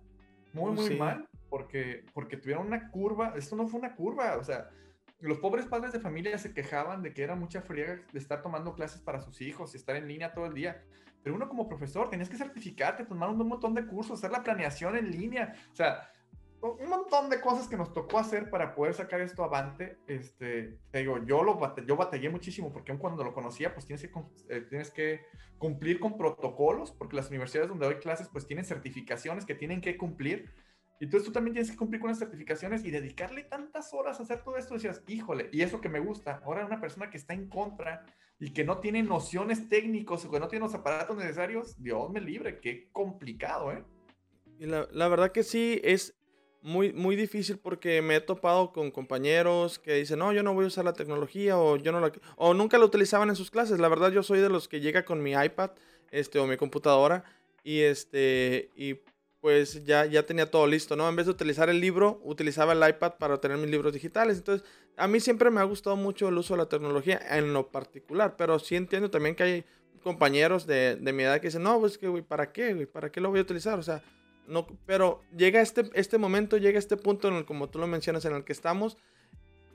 muy, 0.54 0.72
muy 0.72 0.98
mal, 0.98 1.28
porque, 1.50 2.06
porque 2.14 2.38
tuvieron 2.38 2.68
una 2.68 2.90
curva, 2.90 3.34
esto 3.36 3.56
no 3.56 3.68
fue 3.68 3.80
una 3.80 3.96
curva, 3.96 4.38
o 4.38 4.44
sea, 4.44 4.70
los 5.20 5.38
pobres 5.38 5.66
padres 5.68 5.94
de 5.94 6.00
familia 6.00 6.38
se 6.38 6.54
quejaban 6.54 7.02
de 7.02 7.14
que 7.14 7.24
era 7.24 7.36
mucha 7.36 7.62
friega 7.62 8.02
de 8.12 8.20
estar 8.20 8.42
tomando 8.42 8.74
clases 8.74 9.02
para 9.02 9.22
sus 9.22 9.40
hijos 9.42 9.74
y 9.74 9.78
estar 9.78 9.96
en 9.96 10.08
línea 10.08 10.34
todo 10.34 10.48
el 10.48 10.54
día. 10.54 10.84
Pero 11.24 11.38
uno 11.38 11.48
como 11.48 11.70
profesor 11.70 12.10
tenías 12.10 12.30
que 12.30 12.36
certificarte, 12.36 13.06
tomar 13.06 13.30
un 13.30 13.48
montón 13.48 13.74
de 13.74 13.86
cursos, 13.88 14.20
hacer 14.20 14.32
la 14.32 14.44
planeación 14.44 14.98
en 14.98 15.10
línea. 15.10 15.56
O 15.72 15.76
sea, 15.76 16.10
un 16.64 16.90
montón 16.90 17.30
de 17.30 17.42
cosas 17.42 17.68
que 17.68 17.76
nos 17.76 17.94
tocó 17.94 18.20
hacer 18.20 18.50
para 18.50 18.74
poder 18.74 18.94
sacar 18.94 19.20
esto 19.20 19.44
avante. 19.44 19.98
Este, 20.08 20.80
te 20.92 21.00
digo, 21.00 21.24
yo, 21.26 21.44
lo 21.44 21.60
yo 21.86 21.96
batallé 21.98 22.30
muchísimo 22.30 22.72
porque 22.72 22.92
aun 22.92 23.00
cuando 23.00 23.24
lo 23.24 23.34
conocía, 23.34 23.74
pues 23.74 23.86
tienes 23.86 24.02
que, 24.02 24.12
eh, 24.50 24.62
tienes 24.62 24.90
que 24.90 25.26
cumplir 25.58 26.00
con 26.00 26.18
protocolos, 26.18 26.92
porque 26.92 27.18
las 27.18 27.30
universidades 27.30 27.70
donde 27.70 27.86
doy 27.86 27.96
clases, 27.96 28.30
pues 28.30 28.48
tienen 28.48 28.64
certificaciones 28.64 29.46
que 29.46 29.56
tienen 29.56 29.82
que 29.82 29.98
cumplir. 29.98 30.52
Y 31.02 31.06
entonces 31.06 31.28
tú 31.28 31.34
también 31.34 31.54
tienes 31.54 31.70
que 31.70 31.78
cumplir 31.78 32.00
con 32.00 32.10
las 32.10 32.20
certificaciones 32.20 32.86
y 32.86 32.92
dedicarle 32.92 33.44
tantas 33.44 33.94
horas 33.94 34.20
a 34.20 34.24
hacer 34.24 34.42
todo 34.44 34.56
esto. 34.56 34.76
Decías, 34.76 35.04
híjole, 35.08 35.50
y 35.52 35.64
eso 35.64 35.82
que 35.82 35.90
me 35.90 36.00
gusta. 36.00 36.42
Ahora 36.46 36.66
una 36.66 36.80
persona 36.80 37.10
que 37.10 37.18
está 37.18 37.34
en 37.34 37.50
contra 37.50 38.06
y 38.40 38.54
que 38.54 38.64
no 38.64 38.80
tiene 38.80 39.04
nociones 39.04 39.68
técnicos 39.68 40.24
o 40.24 40.32
que 40.32 40.40
no 40.40 40.48
tiene 40.48 40.64
los 40.64 40.76
aparatos 40.76 41.18
necesarios, 41.18 41.82
Dios 41.82 42.10
me 42.10 42.22
libre, 42.22 42.62
qué 42.62 42.90
complicado, 42.94 43.74
¿eh? 43.74 43.84
La, 44.60 44.88
la 44.92 45.08
verdad 45.10 45.32
que 45.32 45.44
sí, 45.44 45.82
es, 45.84 46.16
muy, 46.64 46.94
muy 46.94 47.18
difícil 47.18 47.58
porque 47.58 48.02
me 48.02 48.16
he 48.16 48.22
topado 48.22 48.72
con 48.72 48.90
compañeros 48.90 49.80
que 49.80 49.96
dicen, 49.96 50.20
no, 50.20 50.32
yo 50.32 50.44
no 50.44 50.54
voy 50.54 50.64
a 50.64 50.68
usar 50.68 50.86
la 50.86 50.94
tecnología 50.94 51.58
o 51.58 51.76
yo 51.76 51.92
no 51.92 52.00
la... 52.00 52.12
o 52.38 52.54
nunca 52.54 52.78
la 52.78 52.86
utilizaban 52.86 53.30
en 53.30 53.36
sus 53.36 53.52
clases. 53.52 53.80
La 53.80 53.90
verdad 53.90 54.12
yo 54.12 54.24
soy 54.24 54.40
de 54.40 54.50
los 54.50 54.68
que 54.70 54.80
llega 54.80 55.04
con 55.04 55.22
mi 55.22 55.34
iPad 55.34 55.72
este, 56.10 56.40
o 56.40 56.48
mi 56.48 56.56
computadora 56.56 57.26
y, 57.64 57.82
este, 57.82 58.70
y 58.78 58.96
pues 59.42 59.84
ya, 59.84 60.06
ya 60.06 60.26
tenía 60.26 60.50
todo 60.50 60.66
listo, 60.66 60.96
¿no? 60.96 61.10
En 61.10 61.18
vez 61.18 61.26
de 61.26 61.34
utilizar 61.34 61.70
el 61.70 61.82
libro, 61.82 62.22
utilizaba 62.24 62.72
el 62.72 62.90
iPad 62.90 63.16
para 63.20 63.42
tener 63.42 63.58
mis 63.58 63.70
libros 63.70 63.92
digitales. 63.92 64.38
Entonces, 64.38 64.66
a 64.96 65.06
mí 65.06 65.20
siempre 65.20 65.52
me 65.52 65.60
ha 65.60 65.66
gustado 65.66 65.98
mucho 65.98 66.30
el 66.30 66.38
uso 66.38 66.54
de 66.54 66.60
la 66.60 66.70
tecnología 66.70 67.20
en 67.30 67.52
lo 67.52 67.68
particular, 67.68 68.38
pero 68.38 68.58
sí 68.58 68.78
entiendo 68.78 69.12
también 69.12 69.36
que 69.36 69.44
hay 69.44 69.66
compañeros 70.02 70.66
de, 70.66 70.96
de 70.96 71.12
mi 71.12 71.24
edad 71.24 71.42
que 71.42 71.48
dicen, 71.48 71.64
no, 71.64 71.78
pues 71.82 71.98
que, 71.98 72.08
güey, 72.08 72.24
¿para 72.24 72.54
qué, 72.54 72.74
güey? 72.74 72.86
¿Para 72.86 73.12
qué 73.12 73.20
lo 73.20 73.32
voy 73.32 73.40
a 73.40 73.42
utilizar? 73.42 73.78
O 73.78 73.84
sea, 73.84 74.02
pero 74.86 75.22
llega 75.36 75.62
este, 75.62 75.90
este 75.94 76.18
momento, 76.18 76.58
llega 76.58 76.80
este 76.80 76.98
punto 76.98 77.28
en 77.28 77.36
el, 77.36 77.46
como 77.46 77.70
tú 77.70 77.80
lo 77.80 77.88
mencionas, 77.88 78.26
en 78.26 78.36
el 78.36 78.44
que 78.44 78.54
estamos, 78.54 78.98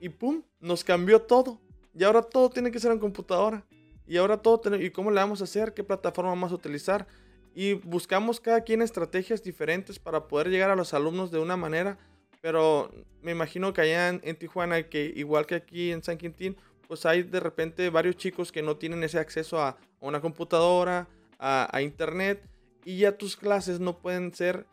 y 0.01 0.09
pum, 0.11 0.43
nos 0.61 0.85
cambió 0.85 1.23
todo. 1.23 1.61
Y 1.95 2.05
ahora 2.05 2.23
todo 2.23 2.51
tiene 2.51 2.71
que 2.71 2.79
ser 2.79 2.93
en 2.93 2.99
computadora. 2.99 3.65
Y 4.07 4.17
ahora 4.17 4.41
todo, 4.41 4.77
¿y 4.77 4.91
cómo 4.91 5.11
le 5.11 5.17
vamos 5.17 5.41
a 5.41 5.45
hacer? 5.45 5.75
¿Qué 5.75 5.83
plataforma 5.85 6.31
vamos 6.31 6.53
a 6.53 6.55
utilizar? 6.55 7.07
Y 7.55 7.75
buscamos 7.75 8.41
cada 8.41 8.63
quien 8.63 8.83
estrategias 8.83 9.43
diferentes 9.43 9.99
para 9.99 10.29
poder 10.29 10.49
llegar 10.49 10.71
a 10.71 10.77
los 10.77 10.95
alumnos 10.95 11.31
de 11.31 11.39
una 11.39 11.57
manera. 11.57 11.99
Pero 12.41 12.91
me 13.21 13.33
imagino 13.33 13.73
que 13.73 13.81
allá 13.81 14.09
en, 14.09 14.37
Tijuana, 14.37 14.85
que 14.85 15.13
igual 15.17 15.47
que 15.47 15.57
aquí 15.57 15.91
en 15.91 16.03
San 16.05 16.19
Quintín, 16.19 16.57
pues 16.87 17.05
hay 17.05 17.23
de 17.23 17.41
repente 17.41 17.91
varios 17.91 18.17
chicos 18.17 18.53
que 18.53 18.63
no 18.63 18.77
tienen 18.77 19.03
ese 19.03 19.19
acceso 19.19 19.61
a, 19.61 19.77
una 20.01 20.21
computadora, 20.21 21.09
a 21.41 21.83
internet 21.83 22.41
y 22.85 22.99
ya 22.99 23.17
tus 23.17 23.37
clases 23.37 23.81
no 23.81 23.99
pueden 23.99 24.35
ser 24.35 24.67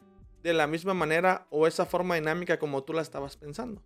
de 0.43 0.53
la 0.53 0.67
misma 0.67 0.93
manera 0.93 1.47
o 1.49 1.67
esa 1.67 1.85
forma 1.85 2.15
dinámica 2.15 2.59
como 2.59 2.83
tú 2.83 2.93
la 2.93 3.01
estabas 3.01 3.35
pensando. 3.35 3.81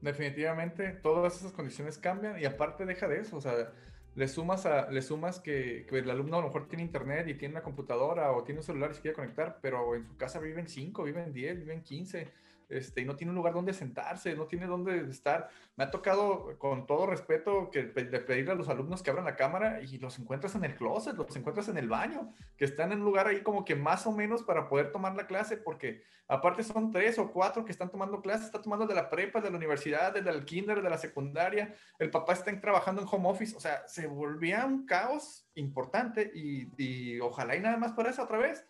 Definitivamente, 0.00 0.90
todas 1.02 1.36
esas 1.36 1.52
condiciones 1.52 1.98
cambian 1.98 2.40
y 2.40 2.44
aparte 2.44 2.84
deja 2.84 3.06
de 3.06 3.20
eso, 3.20 3.36
o 3.36 3.40
sea, 3.40 3.72
le 4.14 4.28
sumas, 4.28 4.66
a, 4.66 4.90
le 4.90 5.00
sumas 5.00 5.38
que, 5.38 5.86
que, 5.88 5.98
el 5.98 6.10
alumno 6.10 6.38
a 6.38 6.40
lo 6.40 6.48
mejor 6.48 6.68
tiene 6.68 6.82
internet 6.82 7.28
y 7.28 7.34
tiene 7.34 7.54
una 7.54 7.62
computadora 7.62 8.32
o 8.32 8.42
tiene 8.42 8.60
un 8.60 8.64
celular 8.64 8.90
y 8.90 8.94
se 8.94 9.00
quiere 9.00 9.14
conectar, 9.14 9.58
pero 9.62 9.94
en 9.94 10.06
su 10.06 10.16
casa 10.16 10.40
viven 10.40 10.66
5, 10.66 11.04
viven 11.04 11.32
10, 11.32 11.60
viven 11.60 11.82
15 11.82 12.32
este, 12.72 13.02
y 13.02 13.04
no 13.04 13.16
tiene 13.16 13.30
un 13.30 13.36
lugar 13.36 13.54
donde 13.54 13.72
sentarse, 13.72 14.34
no 14.34 14.46
tiene 14.46 14.66
donde 14.66 15.10
estar. 15.10 15.48
Me 15.76 15.84
ha 15.84 15.90
tocado, 15.90 16.58
con 16.58 16.86
todo 16.86 17.06
respeto, 17.06 17.70
que 17.70 17.84
de 17.84 18.20
pedirle 18.20 18.52
a 18.52 18.54
los 18.54 18.68
alumnos 18.68 19.02
que 19.02 19.10
abran 19.10 19.24
la 19.24 19.36
cámara 19.36 19.80
y 19.82 19.98
los 19.98 20.18
encuentras 20.18 20.54
en 20.54 20.64
el 20.64 20.74
closet, 20.74 21.16
los 21.16 21.36
encuentras 21.36 21.68
en 21.68 21.78
el 21.78 21.88
baño, 21.88 22.32
que 22.56 22.64
están 22.64 22.92
en 22.92 22.98
un 22.98 23.04
lugar 23.04 23.26
ahí 23.26 23.42
como 23.42 23.64
que 23.64 23.76
más 23.76 24.06
o 24.06 24.12
menos 24.12 24.42
para 24.42 24.68
poder 24.68 24.92
tomar 24.92 25.14
la 25.14 25.26
clase, 25.26 25.56
porque 25.56 26.02
aparte 26.28 26.62
son 26.62 26.90
tres 26.90 27.18
o 27.18 27.30
cuatro 27.30 27.64
que 27.64 27.72
están 27.72 27.90
tomando 27.90 28.20
clases, 28.20 28.46
está 28.46 28.62
tomando 28.62 28.86
de 28.86 28.94
la 28.94 29.08
prepa, 29.08 29.40
de 29.40 29.50
la 29.50 29.56
universidad, 29.56 30.12
del 30.12 30.44
kinder, 30.44 30.82
de 30.82 30.90
la 30.90 30.98
secundaria, 30.98 31.74
el 31.98 32.10
papá 32.10 32.32
está 32.32 32.58
trabajando 32.60 33.02
en 33.02 33.08
home 33.10 33.28
office, 33.28 33.56
o 33.56 33.60
sea, 33.60 33.86
se 33.86 34.06
volvía 34.06 34.64
un 34.64 34.86
caos 34.86 35.46
importante 35.54 36.30
y, 36.34 36.68
y 36.76 37.20
ojalá 37.20 37.56
y 37.56 37.60
nada 37.60 37.76
más 37.76 37.92
por 37.92 38.06
eso 38.06 38.22
otra 38.22 38.38
vez 38.38 38.64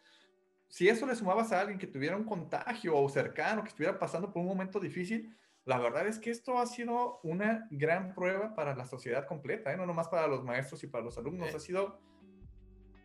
si 0.72 0.88
eso 0.88 1.04
le 1.04 1.14
sumabas 1.14 1.52
a 1.52 1.60
alguien 1.60 1.78
que 1.78 1.86
tuviera 1.86 2.16
un 2.16 2.24
contagio 2.24 2.96
o 2.96 3.06
cercano, 3.10 3.62
que 3.62 3.68
estuviera 3.68 3.98
pasando 3.98 4.32
por 4.32 4.40
un 4.40 4.48
momento 4.48 4.80
difícil, 4.80 5.36
la 5.66 5.78
verdad 5.78 6.06
es 6.06 6.18
que 6.18 6.30
esto 6.30 6.58
ha 6.58 6.64
sido 6.64 7.20
una 7.22 7.68
gran 7.70 8.14
prueba 8.14 8.54
para 8.54 8.74
la 8.74 8.86
sociedad 8.86 9.26
completa, 9.26 9.70
¿eh? 9.70 9.76
no 9.76 9.84
nomás 9.84 10.08
para 10.08 10.26
los 10.26 10.42
maestros 10.42 10.82
y 10.82 10.86
para 10.86 11.04
los 11.04 11.18
alumnos, 11.18 11.54
ha 11.54 11.60
sido 11.60 12.00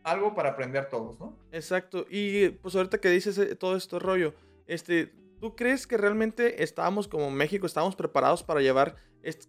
algo 0.02 0.34
para 0.34 0.48
aprender 0.48 0.88
todos, 0.88 1.20
¿no? 1.20 1.38
Exacto, 1.52 2.06
y 2.08 2.48
pues 2.48 2.74
ahorita 2.74 3.02
que 3.02 3.10
dices 3.10 3.36
eh, 3.36 3.54
todo 3.54 3.76
esto 3.76 3.98
rollo, 3.98 4.32
este, 4.66 5.12
¿tú 5.38 5.54
crees 5.54 5.86
que 5.86 5.98
realmente 5.98 6.62
estábamos 6.62 7.06
como 7.06 7.30
México, 7.30 7.66
estábamos 7.66 7.96
preparados 7.96 8.42
para 8.42 8.62
llevar 8.62 8.96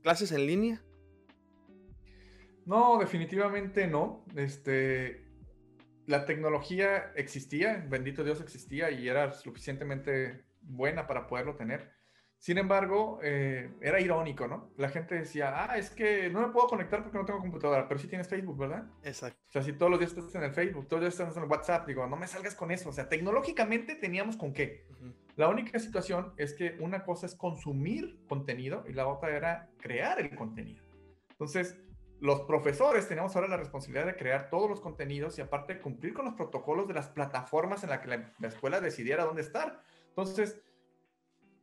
clases 0.01 0.33
en 0.33 0.45
línea? 0.45 0.83
No, 2.65 2.97
definitivamente 2.99 3.87
no. 3.87 4.25
Este, 4.35 5.28
la 6.09 6.25
tecnología 6.25 7.11
existía, 7.15 7.85
bendito 7.87 8.23
Dios 8.23 8.41
existía 8.41 8.89
y 8.89 9.07
era 9.07 9.31
suficientemente 9.31 10.43
buena 10.61 11.05
para 11.05 11.27
poderlo 11.27 11.55
tener. 11.55 11.91
Sin 12.39 12.57
embargo, 12.57 13.19
eh, 13.21 13.69
era 13.79 14.01
irónico, 14.01 14.47
¿no? 14.47 14.71
La 14.77 14.89
gente 14.89 15.13
decía, 15.13 15.53
ah, 15.55 15.77
es 15.77 15.91
que 15.91 16.31
no 16.31 16.41
me 16.41 16.47
puedo 16.51 16.67
conectar 16.67 17.03
porque 17.03 17.19
no 17.19 17.25
tengo 17.25 17.39
computadora, 17.39 17.87
pero 17.87 17.99
sí 17.99 18.07
tienes 18.07 18.27
Facebook, 18.27 18.57
¿verdad? 18.57 18.85
Exacto. 19.03 19.39
O 19.49 19.51
sea, 19.51 19.61
si 19.61 19.73
todos 19.73 19.91
los 19.91 19.99
días 19.99 20.11
estás 20.17 20.33
en 20.33 20.43
el 20.45 20.51
Facebook, 20.51 20.87
todos 20.87 21.03
los 21.03 21.13
días 21.13 21.19
estás 21.19 21.37
en 21.37 21.43
el 21.43 21.49
WhatsApp, 21.49 21.85
digo, 21.85 22.07
no 22.07 22.15
me 22.15 22.25
salgas 22.25 22.55
con 22.55 22.71
eso. 22.71 22.89
O 22.89 22.91
sea, 22.91 23.07
tecnológicamente 23.07 23.93
teníamos 23.93 24.35
con 24.35 24.51
qué. 24.51 24.87
La 25.35 25.47
única 25.47 25.77
situación 25.77 26.33
es 26.37 26.55
que 26.55 26.75
una 26.79 27.03
cosa 27.03 27.27
es 27.27 27.35
consumir 27.35 28.17
contenido 28.27 28.83
y 28.89 28.93
la 28.93 29.05
otra 29.05 29.35
era 29.35 29.69
crear 29.79 30.19
el 30.19 30.35
contenido. 30.35 30.83
Entonces, 31.29 31.77
los 32.21 32.41
profesores 32.41 33.07
tenemos 33.07 33.35
ahora 33.35 33.47
la 33.47 33.57
responsabilidad 33.57 34.05
de 34.05 34.15
crear 34.15 34.49
todos 34.49 34.69
los 34.69 34.81
contenidos 34.81 35.37
y 35.37 35.41
aparte 35.41 35.79
cumplir 35.79 36.13
con 36.13 36.25
los 36.25 36.33
protocolos 36.33 36.87
de 36.87 36.93
las 36.93 37.07
plataformas 37.07 37.83
en 37.83 37.89
las 37.89 37.99
que 37.99 38.07
la, 38.07 38.47
escuela 38.47 38.81
decidiera 38.81 39.23
dónde 39.23 39.41
estar. 39.41 39.81
Entonces, 40.09 40.61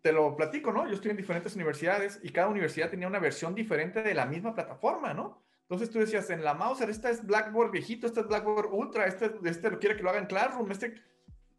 te 0.01 0.13
lo 0.13 0.35
platico, 0.37 0.73
¿no? 0.73 0.87
Yo 0.87 0.95
estoy 0.95 1.11
en 1.11 1.17
diferentes 1.17 1.55
universidades 1.55 2.21
y 2.23 2.31
cada 2.31 2.49
universidad 2.49 2.91
tenía 2.91 3.09
una 3.09 3.19
versión 3.19 3.55
diferente 3.55 4.03
de 4.03 4.15
la 4.15 4.25
misma 4.25 4.55
plataforma, 4.55 5.13
¿no? 5.13 5.43
Entonces 5.63 5.91
tú 5.91 5.99
decías, 5.99 6.31
en 6.31 6.45
la 6.45 6.55
Mauser, 6.55 6.89
esta 6.89 7.11
es 7.11 7.27
Blackboard 7.27 7.73
viejito, 7.73 8.07
esta 8.07 8.21
es 8.21 8.29
Blackboard 8.29 8.73
Ultra, 8.73 9.07
este, 9.07 9.33
este 9.45 9.71
lo 9.71 9.79
quiere 9.79 9.97
que 9.97 10.03
lo 10.03 10.11
haga 10.11 10.21
en 10.21 10.27
Classroom, 10.27 10.71
este... 10.71 10.95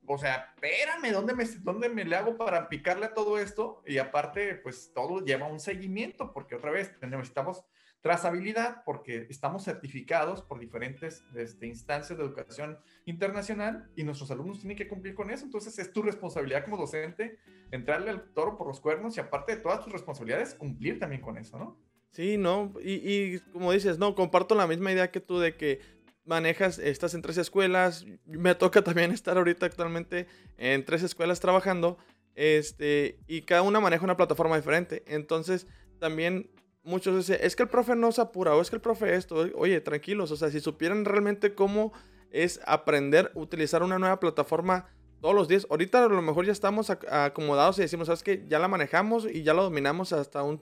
O 0.10 0.18
sea, 0.18 0.54
espérame, 0.56 1.12
¿dónde 1.12 1.36
me, 1.36 1.44
¿dónde 1.44 1.90
me 1.90 2.06
le 2.06 2.16
hago 2.16 2.38
para 2.38 2.70
picarle 2.70 3.08
a 3.08 3.14
todo 3.14 3.38
esto? 3.38 3.84
Y 3.86 3.98
aparte, 3.98 4.56
pues 4.56 4.94
todo 4.94 5.20
lleva 5.20 5.48
un 5.48 5.60
seguimiento, 5.60 6.32
porque 6.32 6.56
otra 6.56 6.72
vez 6.72 6.94
necesitamos 7.02 7.66
Trazabilidad, 8.02 8.84
porque 8.86 9.28
estamos 9.30 9.64
certificados 9.64 10.42
por 10.42 10.60
diferentes 10.60 11.24
este, 11.36 11.68
instancias 11.68 12.18
de 12.18 12.24
educación 12.24 12.78
internacional 13.06 13.90
y 13.96 14.04
nuestros 14.04 14.32
alumnos 14.32 14.60
tienen 14.60 14.78
que 14.78 14.88
cumplir 14.88 15.16
con 15.16 15.32
eso. 15.32 15.46
Entonces 15.46 15.78
es 15.80 15.92
tu 15.92 16.02
responsabilidad 16.02 16.64
como 16.64 16.78
docente 16.78 17.40
entrarle 17.72 18.12
al 18.12 18.34
toro 18.34 18.58
por 18.58 18.68
los 18.68 18.80
cuernos 18.80 19.18
y 19.18 19.20
aparte 19.20 19.56
de 19.56 19.62
todas 19.62 19.84
tus 19.84 19.92
responsabilidades, 19.92 20.56
cumplir 20.56 21.00
también 21.00 21.22
con 21.22 21.38
eso, 21.38 21.58
¿no? 21.58 21.78
Sí, 22.12 22.38
no, 22.38 22.74
y, 22.82 22.94
y 22.94 23.40
como 23.52 23.72
dices, 23.72 24.00
no, 24.00 24.16
comparto 24.16 24.56
la 24.56 24.66
misma 24.66 24.92
idea 24.92 25.12
que 25.12 25.20
tú 25.20 25.40
de 25.40 25.56
que 25.56 25.82
manejas, 26.28 26.78
estás 26.78 27.14
en 27.14 27.22
tres 27.22 27.38
escuelas, 27.38 28.06
me 28.26 28.54
toca 28.54 28.84
también 28.84 29.12
estar 29.12 29.38
ahorita 29.38 29.66
actualmente 29.66 30.28
en 30.58 30.86
tres 30.86 31.04
escuelas 31.04 31.40
trabajando, 31.40 31.98
este, 32.36 33.20
y 33.28 33.42
cada 33.42 33.64
una 33.64 33.80
maneja 33.80 34.04
una 34.04 34.18
plataforma 34.18 34.56
diferente. 34.58 35.04
Entonces, 35.08 35.68
también 36.00 36.52
muchos 36.88 37.18
dicen, 37.18 37.38
es 37.42 37.56
que 37.56 37.64
el 37.64 37.70
profe 37.70 37.96
no 37.96 38.12
se 38.12 38.22
apura, 38.22 38.56
o 38.56 38.62
es 38.62 38.70
que 38.70 38.78
el 38.78 38.82
profe 38.82 39.14
esto, 39.16 39.36
oye, 39.56 39.82
tranquilos, 39.82 40.32
o 40.32 40.38
sea, 40.38 40.50
si 40.50 40.62
supieran 40.62 41.04
realmente 41.04 41.54
cómo 41.54 41.92
es 42.32 42.62
aprender 42.66 43.32
utilizar 43.36 43.84
una 43.84 44.00
nueva 44.00 44.20
plataforma 44.20 44.88
todos 45.22 45.36
los 45.36 45.48
días, 45.48 45.68
ahorita 45.70 46.06
a 46.06 46.08
lo 46.08 46.22
mejor 46.22 46.46
ya 46.46 46.52
estamos 46.54 46.90
acomodados 46.90 47.78
y 47.78 47.82
decimos, 47.82 48.08
sabes 48.08 48.24
que 48.24 48.46
ya 48.48 48.58
la 48.58 48.70
manejamos 48.70 49.26
y 49.26 49.44
ya 49.44 49.54
la 49.54 49.64
dominamos 49.64 50.14
hasta 50.14 50.44
un 50.44 50.62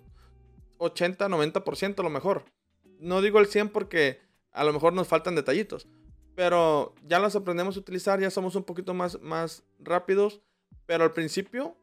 80, 0.78 1.28
90% 1.28 2.00
a 2.00 2.04
lo 2.04 2.10
mejor. 2.10 2.46
No 3.00 3.22
digo 3.22 3.40
el 3.40 3.46
100 3.46 3.70
porque 3.70 4.20
a 4.52 4.64
lo 4.64 4.74
mejor 4.74 4.94
nos 4.94 5.08
faltan 5.08 5.36
detallitos, 5.36 5.88
pero 6.34 6.96
ya 7.04 7.20
las 7.20 7.36
aprendemos 7.36 7.78
a 7.78 7.82
utilizar, 7.82 8.20
ya 8.20 8.32
somos 8.32 8.56
un 8.56 8.64
poquito 8.64 8.94
más, 8.94 9.22
más 9.22 9.64
rápidos, 9.80 10.42
pero 10.88 11.04
al 11.04 11.12
principio 11.12 11.76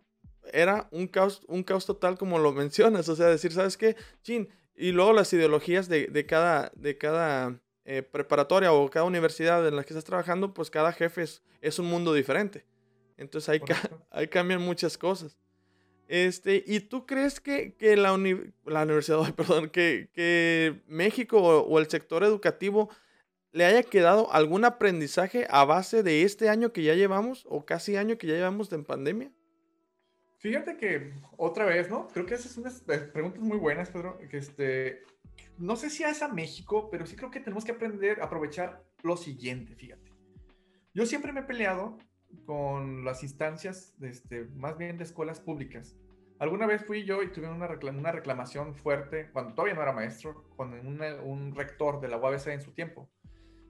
era 0.53 0.89
un 0.91 1.07
caos, 1.07 1.43
un 1.49 1.63
caos 1.63 1.87
total 1.87 2.19
como 2.19 2.39
lo 2.39 2.53
mencionas, 2.53 3.09
o 3.09 3.17
sea, 3.17 3.27
decir, 3.27 3.53
¿sabes 3.53 3.77
qué? 3.77 3.97
Chin, 4.23 4.49
y 4.75 4.93
luego 4.93 5.13
las 5.13 5.33
ideologías 5.33 5.89
de, 5.89 6.07
de 6.07 6.27
cada, 6.27 6.73
de 6.75 6.97
cada 6.97 7.61
eh, 7.85 8.03
preparatoria 8.03 8.73
o 8.73 8.89
cada 8.89 9.05
universidad 9.05 9.67
en 9.67 9.77
la 9.77 9.85
que 9.85 9.93
estás 9.93 10.05
trabajando, 10.05 10.55
pues 10.55 10.71
cada 10.71 10.93
jefe 10.93 11.23
es, 11.23 11.43
es 11.61 11.79
un 11.79 11.87
mundo 11.87 12.15
diferente. 12.15 12.65
Entonces 13.17 13.49
ahí, 13.49 13.61
ahí, 14.11 14.29
cambian 14.29 14.63
muchas 14.63 14.97
cosas. 14.97 15.37
Este, 16.09 16.63
¿Y 16.67 16.81
tú 16.81 17.07
crees 17.07 17.41
que, 17.41 17.75
que 17.75 17.97
la, 17.97 18.17
la, 18.67 18.83
universidad, 18.83 19.35
perdón, 19.37 19.69
que, 19.69 20.09
que 20.13 20.81
México 20.87 21.39
o, 21.43 21.61
o, 21.61 21.79
el 21.79 21.89
sector 21.89 22.23
educativo 22.25 22.91
le 23.53 23.65
haya 23.65 23.83
quedado 23.83 24.33
algún 24.33 24.65
aprendizaje 24.65 25.47
a 25.51 25.65
base 25.65 26.03
de 26.03 26.23
este 26.23 26.49
año 26.49 26.73
que 26.73 26.83
ya 26.83 26.95
llevamos 26.95 27.45
o 27.49 27.65
casi 27.65 27.97
año 27.97 28.17
que 28.17 28.27
ya 28.27 28.35
llevamos 28.35 28.73
en 28.73 28.85
pandemia? 28.85 29.31
Fíjate 30.43 30.77
que 30.77 31.13
otra 31.37 31.65
vez, 31.65 31.89
¿no? 31.89 32.09
Creo 32.09 32.27
que 32.27 32.35
esas 32.35 32.51
son 32.51 32.65
unas 32.65 32.83
eh, 32.89 32.99
preguntas 32.99 33.41
muy 33.41 33.59
buenas, 33.59 33.91
Pedro. 33.91 34.19
Que 34.29 34.39
este, 34.39 35.05
no 35.57 35.77
sé 35.77 35.89
si 35.89 36.03
es 36.03 36.21
a 36.21 36.27
México, 36.27 36.91
pero 36.91 37.07
sí 37.07 37.15
creo 37.15 37.31
que 37.31 37.39
tenemos 37.39 37.65
que 37.65 37.71
aprender 37.71 38.21
a 38.21 38.25
aprovechar 38.25 38.83
lo 39.05 39.17
siguiente, 39.17 39.77
fíjate. 39.77 40.11
Yo 40.95 41.07
siempre 41.07 41.33
me 41.33 41.41
he 41.41 41.45
peleado 41.45 41.97
con 42.45 43.05
las 43.05 43.23
instancias, 43.23 43.95
de 44.01 44.09
este, 44.09 44.47
más 44.57 44.77
bien 44.77 44.99
de 44.99 45.05
escuelas 45.05 45.39
públicas. 45.39 45.97
Alguna 46.41 46.67
vez 46.67 46.85
fui 46.85 47.05
yo 47.05 47.23
y 47.23 47.31
tuve 47.31 47.49
una, 47.49 47.69
una 47.93 48.11
reclamación 48.11 48.75
fuerte, 48.75 49.31
cuando 49.33 49.55
todavía 49.55 49.75
no 49.75 49.83
era 49.83 49.93
maestro, 49.93 50.43
con 50.57 50.75
un 50.75 51.55
rector 51.55 52.01
de 52.01 52.09
la 52.09 52.17
UABC 52.17 52.49
en 52.49 52.63
su 52.63 52.73
tiempo. 52.73 53.09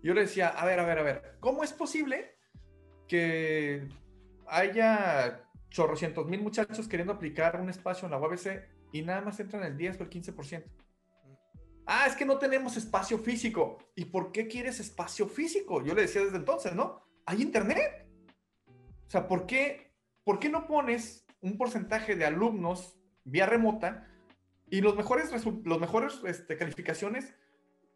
Yo 0.03 0.15
le 0.15 0.23
decía, 0.23 0.49
a 0.49 0.65
ver, 0.65 0.81
a 0.81 0.87
ver, 0.87 0.99
a 0.99 1.03
ver, 1.03 1.37
¿cómo 1.39 1.65
es 1.65 1.75
posible 1.75 2.35
que 3.09 3.87
haya 4.47 5.45
chorrocientos 5.73 6.27
mil 6.27 6.43
muchachos 6.43 6.87
queriendo 6.87 7.15
aplicar 7.15 7.61
un 7.61 7.71
espacio 7.71 8.07
en 8.07 8.13
la 8.13 8.19
UABC 8.19 8.69
y 8.93 9.03
nada 9.03 9.23
más 9.23 9.41
entran 9.41 9.65
el 9.65 9.77
10 9.77 10.01
o 10.01 10.03
el 10.05 10.11
15%. 10.11 10.65
Ah, 11.87 12.07
es 12.07 12.15
que 12.15 12.25
no 12.25 12.39
tenemos 12.39 12.77
espacio 12.77 13.19
físico. 13.19 13.79
¿Y 13.97 14.05
por 14.05 14.31
qué 14.31 14.47
quieres 14.47 14.79
espacio 14.79 15.27
físico? 15.27 15.83
Yo 15.83 15.95
le 15.95 16.03
decía 16.03 16.23
desde 16.23 16.37
entonces, 16.37 16.75
¿no? 16.75 17.03
Hay 17.27 17.43
internet. 17.43 18.07
O 19.07 19.11
sea, 19.11 19.27
¿por 19.27 19.47
qué, 19.47 19.93
por 20.25 20.39
qué 20.39 20.49
no 20.49 20.67
pones 20.67 21.27
un 21.41 21.57
porcentaje 21.57 22.15
de 22.15 22.25
alumnos 22.25 22.99
vía 23.25 23.47
remota 23.47 24.09
y 24.71 24.81
los 24.81 24.95
mejores, 24.95 25.31
los 25.65 25.81
mejores 25.81 26.21
este, 26.25 26.57
calificaciones 26.57 27.35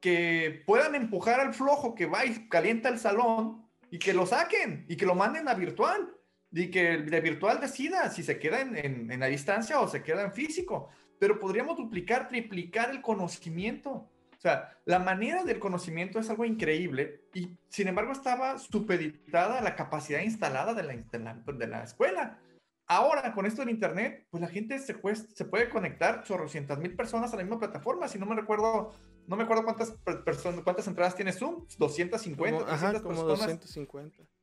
que 0.00 0.62
puedan 0.66 0.94
empujar 0.94 1.40
al 1.40 1.54
flojo 1.54 1.94
que 1.94 2.06
va 2.06 2.24
y 2.24 2.48
calienta 2.48 2.88
el 2.88 2.98
salón 2.98 3.66
y 3.90 3.98
que 3.98 4.14
lo 4.14 4.26
saquen 4.26 4.84
y 4.88 4.96
que 4.96 5.06
lo 5.06 5.14
manden 5.14 5.48
a 5.48 5.54
virtual? 5.54 6.15
Y 6.52 6.70
que 6.70 6.98
de 6.98 7.20
virtual 7.20 7.60
decida 7.60 8.10
si 8.10 8.22
se 8.22 8.38
queda 8.38 8.60
en, 8.60 8.76
en, 8.76 9.10
en, 9.10 9.20
la 9.20 9.26
distancia 9.26 9.80
o 9.80 9.88
se 9.88 10.02
queda 10.02 10.22
en 10.22 10.32
físico. 10.32 10.88
Pero 11.18 11.38
podríamos 11.38 11.76
duplicar, 11.76 12.28
triplicar 12.28 12.90
el 12.90 13.02
conocimiento. 13.02 13.90
O 14.36 14.40
sea, 14.40 14.78
la 14.84 14.98
manera 14.98 15.44
del 15.44 15.58
conocimiento 15.58 16.18
es 16.18 16.28
algo 16.28 16.44
increíble 16.44 17.24
y 17.32 17.56
sin 17.68 17.88
embargo 17.88 18.12
estaba 18.12 18.58
supeditada 18.58 19.58
a 19.58 19.62
la 19.62 19.74
capacidad 19.74 20.20
instalada 20.20 20.74
de 20.74 20.82
la, 20.82 20.94
de 20.94 21.66
la, 21.66 21.82
escuela. 21.82 22.38
Ahora, 22.86 23.32
con 23.32 23.46
esto 23.46 23.62
del 23.62 23.70
Internet, 23.70 24.26
pues 24.30 24.42
la 24.42 24.48
gente 24.48 24.78
se, 24.78 24.94
puede, 24.94 25.16
se 25.16 25.44
puede 25.46 25.70
conectar 25.70 26.22
chorrocientas 26.22 26.78
mil 26.78 26.94
personas 26.94 27.32
a 27.32 27.36
la 27.36 27.42
misma 27.42 27.58
plataforma. 27.58 28.08
Si 28.08 28.18
no 28.18 28.26
me 28.26 28.36
recuerdo, 28.36 28.94
no 29.26 29.36
me 29.36 29.44
acuerdo 29.44 29.64
cuántas 29.64 29.92
personas, 30.24 30.60
cuántas 30.60 30.86
entradas 30.86 31.16
tiene 31.16 31.32
Zoom, 31.32 31.66
250, 31.78 32.58
como, 32.58 32.70
ajá, 32.70 33.02
como 33.02 33.22
250 33.22 34.35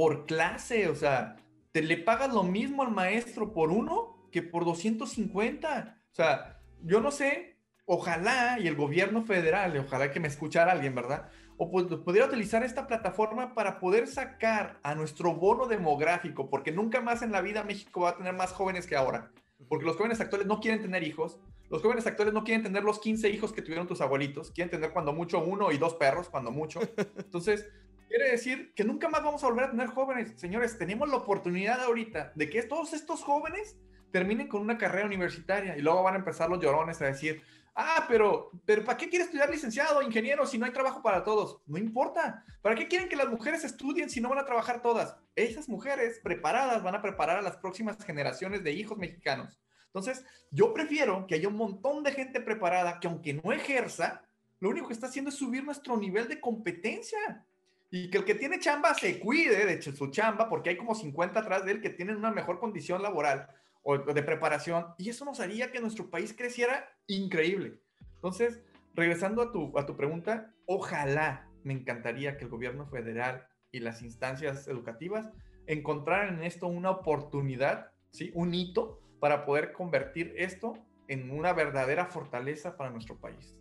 por 0.00 0.24
clase, 0.24 0.88
o 0.88 0.94
sea, 0.94 1.36
te 1.72 1.82
le 1.82 1.98
pagas 1.98 2.32
lo 2.32 2.42
mismo 2.42 2.82
al 2.82 2.90
maestro 2.90 3.52
por 3.52 3.70
uno 3.70 4.26
que 4.32 4.40
por 4.40 4.64
250. 4.64 5.98
O 6.10 6.14
sea, 6.14 6.58
yo 6.82 7.02
no 7.02 7.10
sé, 7.10 7.58
ojalá 7.84 8.58
y 8.58 8.66
el 8.66 8.76
gobierno 8.76 9.22
federal, 9.22 9.76
ojalá 9.76 10.10
que 10.10 10.18
me 10.18 10.28
escuchara 10.28 10.72
alguien, 10.72 10.94
¿verdad? 10.94 11.28
O 11.58 11.70
pues, 11.70 11.84
pudiera 12.02 12.28
utilizar 12.28 12.64
esta 12.64 12.86
plataforma 12.86 13.52
para 13.54 13.78
poder 13.78 14.06
sacar 14.06 14.80
a 14.84 14.94
nuestro 14.94 15.34
bono 15.34 15.66
demográfico, 15.66 16.48
porque 16.48 16.72
nunca 16.72 17.02
más 17.02 17.20
en 17.20 17.30
la 17.30 17.42
vida 17.42 17.62
México 17.62 18.00
va 18.00 18.08
a 18.08 18.16
tener 18.16 18.32
más 18.32 18.52
jóvenes 18.52 18.86
que 18.86 18.96
ahora, 18.96 19.30
porque 19.68 19.84
los 19.84 19.98
jóvenes 19.98 20.18
actuales 20.22 20.46
no 20.46 20.60
quieren 20.60 20.80
tener 20.80 21.02
hijos, 21.02 21.40
los 21.68 21.82
jóvenes 21.82 22.06
actuales 22.06 22.32
no 22.32 22.42
quieren 22.42 22.62
tener 22.62 22.84
los 22.84 23.00
15 23.00 23.28
hijos 23.28 23.52
que 23.52 23.60
tuvieron 23.60 23.86
tus 23.86 24.00
abuelitos, 24.00 24.50
quieren 24.50 24.70
tener 24.70 24.92
cuando 24.94 25.12
mucho 25.12 25.44
uno 25.44 25.70
y 25.72 25.76
dos 25.76 25.92
perros, 25.92 26.30
cuando 26.30 26.50
mucho. 26.50 26.80
Entonces, 27.18 27.68
Quiere 28.10 28.32
decir 28.32 28.74
que 28.74 28.82
nunca 28.82 29.08
más 29.08 29.22
vamos 29.22 29.44
a 29.44 29.46
volver 29.46 29.66
a 29.66 29.70
tener 29.70 29.86
jóvenes. 29.86 30.32
Señores, 30.34 30.76
tenemos 30.76 31.08
la 31.08 31.14
oportunidad 31.14 31.80
ahorita 31.80 32.32
de 32.34 32.50
que 32.50 32.64
todos 32.64 32.92
estos 32.92 33.22
jóvenes 33.22 33.76
terminen 34.10 34.48
con 34.48 34.62
una 34.62 34.76
carrera 34.76 35.06
universitaria 35.06 35.78
y 35.78 35.80
luego 35.80 36.02
van 36.02 36.14
a 36.14 36.18
empezar 36.18 36.50
los 36.50 36.60
llorones 36.60 37.00
a 37.00 37.06
decir, 37.06 37.40
ah, 37.76 38.06
pero, 38.08 38.50
pero 38.66 38.84
¿para 38.84 38.98
qué 38.98 39.08
quiere 39.08 39.26
estudiar 39.26 39.48
licenciado, 39.48 40.02
ingeniero, 40.02 40.44
si 40.44 40.58
no 40.58 40.66
hay 40.66 40.72
trabajo 40.72 41.04
para 41.04 41.22
todos? 41.22 41.62
No 41.66 41.78
importa. 41.78 42.44
¿Para 42.62 42.74
qué 42.74 42.88
quieren 42.88 43.08
que 43.08 43.14
las 43.14 43.28
mujeres 43.28 43.62
estudien 43.62 44.10
si 44.10 44.20
no 44.20 44.28
van 44.28 44.40
a 44.40 44.44
trabajar 44.44 44.82
todas? 44.82 45.14
Esas 45.36 45.68
mujeres 45.68 46.18
preparadas 46.18 46.82
van 46.82 46.96
a 46.96 47.02
preparar 47.02 47.38
a 47.38 47.42
las 47.42 47.58
próximas 47.58 47.96
generaciones 48.04 48.64
de 48.64 48.72
hijos 48.72 48.98
mexicanos. 48.98 49.60
Entonces, 49.86 50.24
yo 50.50 50.74
prefiero 50.74 51.28
que 51.28 51.36
haya 51.36 51.46
un 51.46 51.54
montón 51.54 52.02
de 52.02 52.10
gente 52.10 52.40
preparada 52.40 52.98
que 52.98 53.06
aunque 53.06 53.34
no 53.34 53.52
ejerza, 53.52 54.24
lo 54.58 54.70
único 54.70 54.88
que 54.88 54.94
está 54.94 55.06
haciendo 55.06 55.28
es 55.28 55.36
subir 55.36 55.62
nuestro 55.62 55.96
nivel 55.96 56.26
de 56.26 56.40
competencia 56.40 57.46
y 57.90 58.10
que 58.10 58.18
el 58.18 58.24
que 58.24 58.34
tiene 58.34 58.60
chamba 58.60 58.94
se 58.94 59.18
cuide 59.18 59.66
de 59.66 59.82
su 59.82 60.10
chamba, 60.10 60.48
porque 60.48 60.70
hay 60.70 60.76
como 60.76 60.94
50 60.94 61.40
atrás 61.40 61.64
de 61.64 61.72
él 61.72 61.80
que 61.80 61.90
tienen 61.90 62.16
una 62.16 62.30
mejor 62.30 62.60
condición 62.60 63.02
laboral 63.02 63.48
o 63.82 63.98
de 63.98 64.22
preparación, 64.22 64.86
y 64.98 65.08
eso 65.08 65.24
nos 65.24 65.40
haría 65.40 65.72
que 65.72 65.80
nuestro 65.80 66.10
país 66.10 66.34
creciera 66.36 66.88
increíble. 67.06 67.80
Entonces, 68.14 68.62
regresando 68.94 69.42
a 69.42 69.52
tu, 69.52 69.76
a 69.78 69.86
tu 69.86 69.96
pregunta, 69.96 70.54
ojalá 70.66 71.48
me 71.64 71.72
encantaría 71.72 72.36
que 72.36 72.44
el 72.44 72.50
gobierno 72.50 72.86
federal 72.86 73.46
y 73.72 73.80
las 73.80 74.02
instancias 74.02 74.68
educativas 74.68 75.30
encontraran 75.66 76.38
en 76.38 76.44
esto 76.44 76.66
una 76.66 76.90
oportunidad, 76.90 77.92
¿sí? 78.10 78.30
un 78.34 78.54
hito 78.54 79.00
para 79.20 79.44
poder 79.44 79.72
convertir 79.72 80.34
esto 80.36 80.74
en 81.08 81.30
una 81.30 81.52
verdadera 81.52 82.06
fortaleza 82.06 82.76
para 82.76 82.90
nuestro 82.90 83.18
país. 83.18 83.56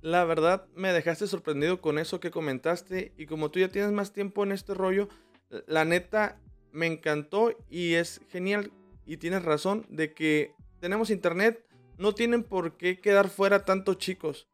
La 0.00 0.24
verdad, 0.24 0.66
me 0.74 0.92
dejaste 0.92 1.26
sorprendido 1.26 1.80
con 1.80 1.98
eso 1.98 2.20
que 2.20 2.30
comentaste 2.30 3.12
y 3.16 3.26
como 3.26 3.50
tú 3.50 3.58
ya 3.58 3.68
tienes 3.68 3.90
más 3.90 4.12
tiempo 4.12 4.44
en 4.44 4.52
este 4.52 4.74
rollo, 4.74 5.08
la 5.66 5.84
neta 5.84 6.38
me 6.70 6.86
encantó 6.86 7.52
y 7.68 7.94
es 7.94 8.20
genial 8.28 8.70
y 9.06 9.16
tienes 9.16 9.44
razón 9.44 9.86
de 9.88 10.12
que 10.12 10.54
tenemos 10.80 11.10
internet, 11.10 11.64
no 11.96 12.14
tienen 12.14 12.44
por 12.44 12.76
qué 12.76 13.00
quedar 13.00 13.28
fuera 13.28 13.64
tantos 13.64 13.98
chicos. 13.98 14.46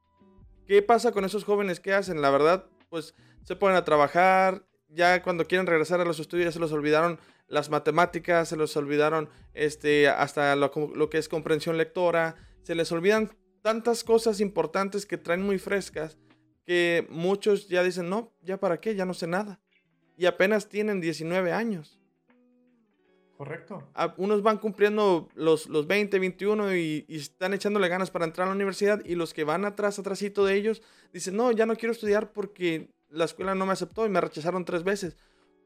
¿Qué 0.67 0.81
pasa 0.81 1.13
con 1.13 1.27
esos 1.27 1.45
jóvenes? 1.45 1.79
¿Qué 1.79 1.93
hacen? 1.93 2.23
La 2.23 2.31
verdad, 2.31 2.65
pues 2.89 3.15
se 3.43 3.57
ponen 3.57 3.77
a 3.77 3.85
trabajar, 3.85 4.65
ya 4.89 5.23
cuando 5.23 5.47
quieren 5.47 5.67
regresar 5.67 6.01
a 6.01 6.07
los 6.07 6.21
estudios 6.21 6.47
ya 6.47 6.53
se 6.53 6.61
los 6.61 6.73
olvidaron 6.73 7.19
las 7.49 7.69
matemáticas, 7.69 8.49
se 8.49 8.57
les 8.57 8.75
olvidaron 8.77 9.29
este, 9.53 10.09
hasta 10.09 10.57
lo 10.57 11.11
que 11.11 11.19
es 11.19 11.29
comprensión 11.29 11.77
lectora, 11.77 12.37
se 12.63 12.75
les 12.75 12.91
olvidan 12.93 13.31
tantas 13.65 14.05
cosas 14.05 14.41
importantes 14.41 15.07
que 15.07 15.17
traen 15.17 15.41
muy 15.41 15.59
frescas 15.59 16.19
que 16.67 17.07
muchos 17.09 17.67
ya 17.67 17.83
dicen, 17.83 18.11
no, 18.11 18.31
ya 18.43 18.61
para 18.61 18.79
qué, 18.79 18.95
ya 18.95 19.07
no 19.07 19.15
sé 19.15 19.27
nada. 19.27 19.59
Y 20.19 20.27
apenas 20.27 20.69
tienen 20.69 21.01
19 21.01 21.51
años. 21.51 21.99
Correcto. 23.39 23.83
unos 24.19 24.43
van 24.43 24.59
cumpliendo 24.59 25.31
los, 25.35 25.67
los 25.71 25.87
20, 25.87 26.19
21 26.19 26.77
y, 26.77 27.07
y, 27.09 27.17
están 27.17 27.55
echándole 27.55 27.89
ganas 27.89 28.11
para 28.11 28.27
entrar 28.27 28.47
a 28.47 28.51
la 28.51 28.55
universidad 28.55 29.03
y 29.03 29.15
los 29.15 29.33
que 29.33 29.45
van 29.45 29.65
atrás, 29.65 29.99
atrásito 29.99 30.45
de 30.45 30.57
ellos, 30.57 30.83
dicen, 31.15 31.35
no, 31.35 31.51
ya 31.51 31.65
no 31.65 31.75
quiero 31.75 31.93
estudiar 31.93 32.33
porque 32.33 32.91
la 33.09 33.25
escuela 33.25 33.55
no 33.55 33.65
me 33.65 33.73
aceptó 33.73 34.05
y 34.05 34.11
me 34.11 34.21
rechazaron 34.21 34.67
tres 34.67 34.85
veces. 34.85 35.17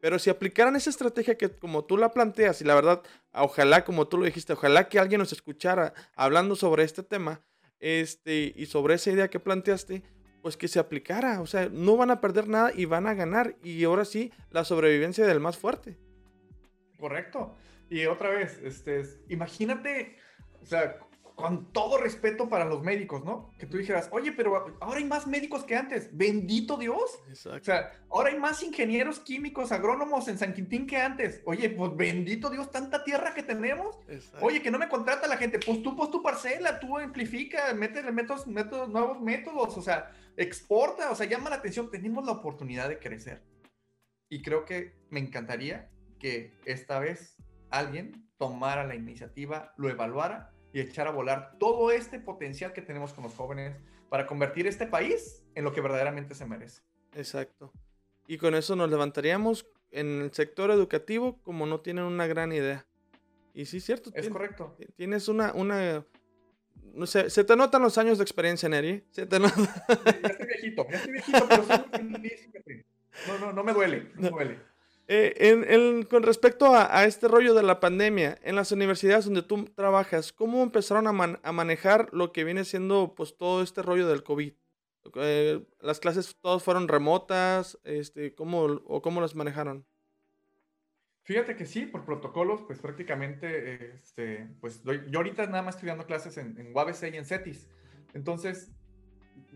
Pero 0.00 0.20
si 0.20 0.30
aplicaran 0.30 0.76
esa 0.76 0.90
estrategia 0.90 1.36
que 1.36 1.50
como 1.50 1.84
tú 1.84 1.96
la 1.96 2.12
planteas 2.12 2.60
y 2.60 2.64
la 2.64 2.76
verdad, 2.76 3.02
ojalá 3.32 3.84
como 3.84 4.06
tú 4.06 4.18
lo 4.18 4.24
dijiste, 4.24 4.52
ojalá 4.52 4.88
que 4.88 5.00
alguien 5.00 5.18
nos 5.18 5.32
escuchara 5.32 5.94
hablando 6.14 6.54
sobre 6.54 6.84
este 6.84 7.02
tema, 7.02 7.42
este, 7.80 8.52
y 8.54 8.66
sobre 8.66 8.94
esa 8.94 9.10
idea 9.10 9.28
que 9.28 9.40
planteaste, 9.40 10.02
pues 10.42 10.56
que 10.56 10.68
se 10.68 10.78
aplicara. 10.78 11.40
O 11.40 11.46
sea, 11.46 11.68
no 11.70 11.96
van 11.96 12.10
a 12.10 12.20
perder 12.20 12.48
nada 12.48 12.72
y 12.74 12.84
van 12.84 13.06
a 13.06 13.14
ganar. 13.14 13.56
Y 13.62 13.84
ahora 13.84 14.04
sí, 14.04 14.32
la 14.50 14.64
sobrevivencia 14.64 15.26
del 15.26 15.40
más 15.40 15.56
fuerte. 15.56 15.98
Correcto. 16.98 17.54
Y 17.90 18.06
otra 18.06 18.30
vez, 18.30 18.60
este, 18.62 19.02
imagínate, 19.28 20.16
o 20.60 20.66
sea, 20.66 20.98
con 21.38 21.72
todo 21.72 21.98
respeto 21.98 22.48
para 22.48 22.64
los 22.64 22.82
médicos, 22.82 23.24
¿no? 23.24 23.52
Que 23.60 23.66
tú 23.66 23.78
dijeras, 23.78 24.08
oye, 24.10 24.32
pero 24.32 24.76
ahora 24.80 24.98
hay 24.98 25.04
más 25.04 25.28
médicos 25.28 25.62
que 25.62 25.76
antes. 25.76 26.08
Bendito 26.10 26.76
Dios. 26.76 27.20
O 27.30 27.62
sea, 27.62 27.92
ahora 28.10 28.30
hay 28.30 28.38
más 28.40 28.60
ingenieros 28.64 29.20
químicos, 29.20 29.70
agrónomos 29.70 30.26
en 30.26 30.36
San 30.36 30.52
Quintín 30.52 30.84
que 30.84 30.96
antes. 30.96 31.40
Oye, 31.44 31.70
pues 31.70 31.94
bendito 31.94 32.50
Dios, 32.50 32.72
tanta 32.72 33.04
tierra 33.04 33.34
que 33.34 33.44
tenemos. 33.44 34.00
Oye, 34.40 34.60
que 34.60 34.72
no 34.72 34.80
me 34.80 34.88
contrata 34.88 35.28
la 35.28 35.36
gente. 35.36 35.60
Pues 35.64 35.80
tú, 35.80 35.94
pues 35.94 36.10
tu 36.10 36.24
parcela, 36.24 36.80
tú 36.80 36.98
amplifica, 36.98 37.72
métele 37.72 38.10
métodos, 38.10 38.48
métodos, 38.48 38.88
nuevos 38.88 39.20
métodos, 39.20 39.78
o 39.78 39.82
sea, 39.82 40.10
exporta, 40.36 41.12
o 41.12 41.14
sea, 41.14 41.28
llama 41.28 41.50
la 41.50 41.56
atención. 41.56 41.88
Tenemos 41.88 42.26
la 42.26 42.32
oportunidad 42.32 42.88
de 42.88 42.98
crecer. 42.98 43.44
Y 44.28 44.42
creo 44.42 44.64
que 44.64 44.96
me 45.08 45.20
encantaría 45.20 45.88
que 46.18 46.58
esta 46.64 46.98
vez 46.98 47.36
alguien 47.70 48.28
tomara 48.38 48.82
la 48.82 48.96
iniciativa, 48.96 49.72
lo 49.76 49.88
evaluara 49.88 50.57
y 50.72 50.80
echar 50.80 51.08
a 51.08 51.10
volar 51.10 51.56
todo 51.58 51.90
este 51.90 52.18
potencial 52.18 52.72
que 52.72 52.82
tenemos 52.82 53.12
con 53.12 53.24
los 53.24 53.34
jóvenes 53.34 53.76
para 54.08 54.26
convertir 54.26 54.66
este 54.66 54.86
país 54.86 55.44
en 55.54 55.64
lo 55.64 55.72
que 55.72 55.80
verdaderamente 55.80 56.34
se 56.34 56.46
merece. 56.46 56.82
Exacto. 57.14 57.72
Y 58.26 58.38
con 58.38 58.54
eso 58.54 58.76
nos 58.76 58.90
levantaríamos 58.90 59.66
en 59.90 60.22
el 60.22 60.32
sector 60.32 60.70
educativo 60.70 61.40
como 61.42 61.66
no 61.66 61.80
tienen 61.80 62.04
una 62.04 62.26
gran 62.26 62.52
idea. 62.52 62.86
Y 63.54 63.64
sí, 63.66 63.80
cierto. 63.80 64.10
Es 64.14 64.28
correcto. 64.28 64.76
Tienes 64.96 65.28
una, 65.28 65.52
una, 65.52 66.04
no 66.94 67.06
sé, 67.06 67.30
se 67.30 67.44
te 67.44 67.56
notan 67.56 67.82
los 67.82 67.98
años 67.98 68.18
de 68.18 68.24
experiencia, 68.24 68.68
Neri. 68.68 69.04
Se 69.10 69.26
te 69.26 69.40
nota. 69.40 69.56
Ya 69.88 70.28
estoy 70.28 70.46
viejito, 70.46 70.86
ya 70.90 70.96
estoy 70.96 71.12
viejito, 71.12 71.46
pero 71.48 71.64
soy 71.64 72.02
muy 72.04 72.20
feliz. 72.20 72.86
No, 73.26 73.38
no, 73.38 73.52
no 73.52 73.64
me 73.64 73.72
duele, 73.72 74.12
no 74.14 74.22
me 74.22 74.30
duele. 74.30 74.58
Eh, 75.10 76.04
con 76.10 76.22
respecto 76.22 76.74
a, 76.74 77.04
este 77.06 77.28
rollo 77.28 77.54
de 77.54 77.62
la 77.62 77.80
pandemia, 77.80 78.38
en 78.42 78.56
las 78.56 78.72
universidades 78.72 79.24
donde 79.24 79.40
tú 79.42 79.64
trabajas, 79.74 80.34
¿cómo 80.34 80.62
empezaron 80.62 81.06
a, 81.06 81.52
manejar 81.52 82.10
lo 82.12 82.30
que 82.30 82.44
viene 82.44 82.64
siendo 82.64 83.14
pues 83.16 83.34
todo 83.38 83.62
este 83.62 83.80
rollo 83.80 84.06
del 84.06 84.22
COVID? 84.22 84.52
Eh, 85.14 85.66
¿Las 85.80 85.98
clases 85.98 86.36
todas 86.42 86.62
fueron 86.62 86.88
remotas? 86.88 87.78
Este, 87.84 88.34
¿cómo, 88.34 88.64
¿O 88.64 89.00
cómo 89.00 89.22
las 89.22 89.34
manejaron? 89.34 89.86
Fíjate 91.22 91.56
que 91.56 91.64
sí, 91.64 91.86
por 91.86 92.04
protocolos, 92.04 92.62
pues 92.66 92.78
prácticamente, 92.78 93.94
este, 93.94 94.50
pues 94.60 94.82
yo 94.84 95.18
ahorita 95.18 95.46
nada 95.46 95.62
más 95.62 95.76
estoy 95.76 95.88
dando 95.88 96.06
clases 96.06 96.36
en, 96.36 96.58
en 96.58 96.74
UABC 96.74 97.14
y 97.14 97.16
en 97.16 97.24
CETIS. 97.24 97.66
Entonces, 98.12 98.72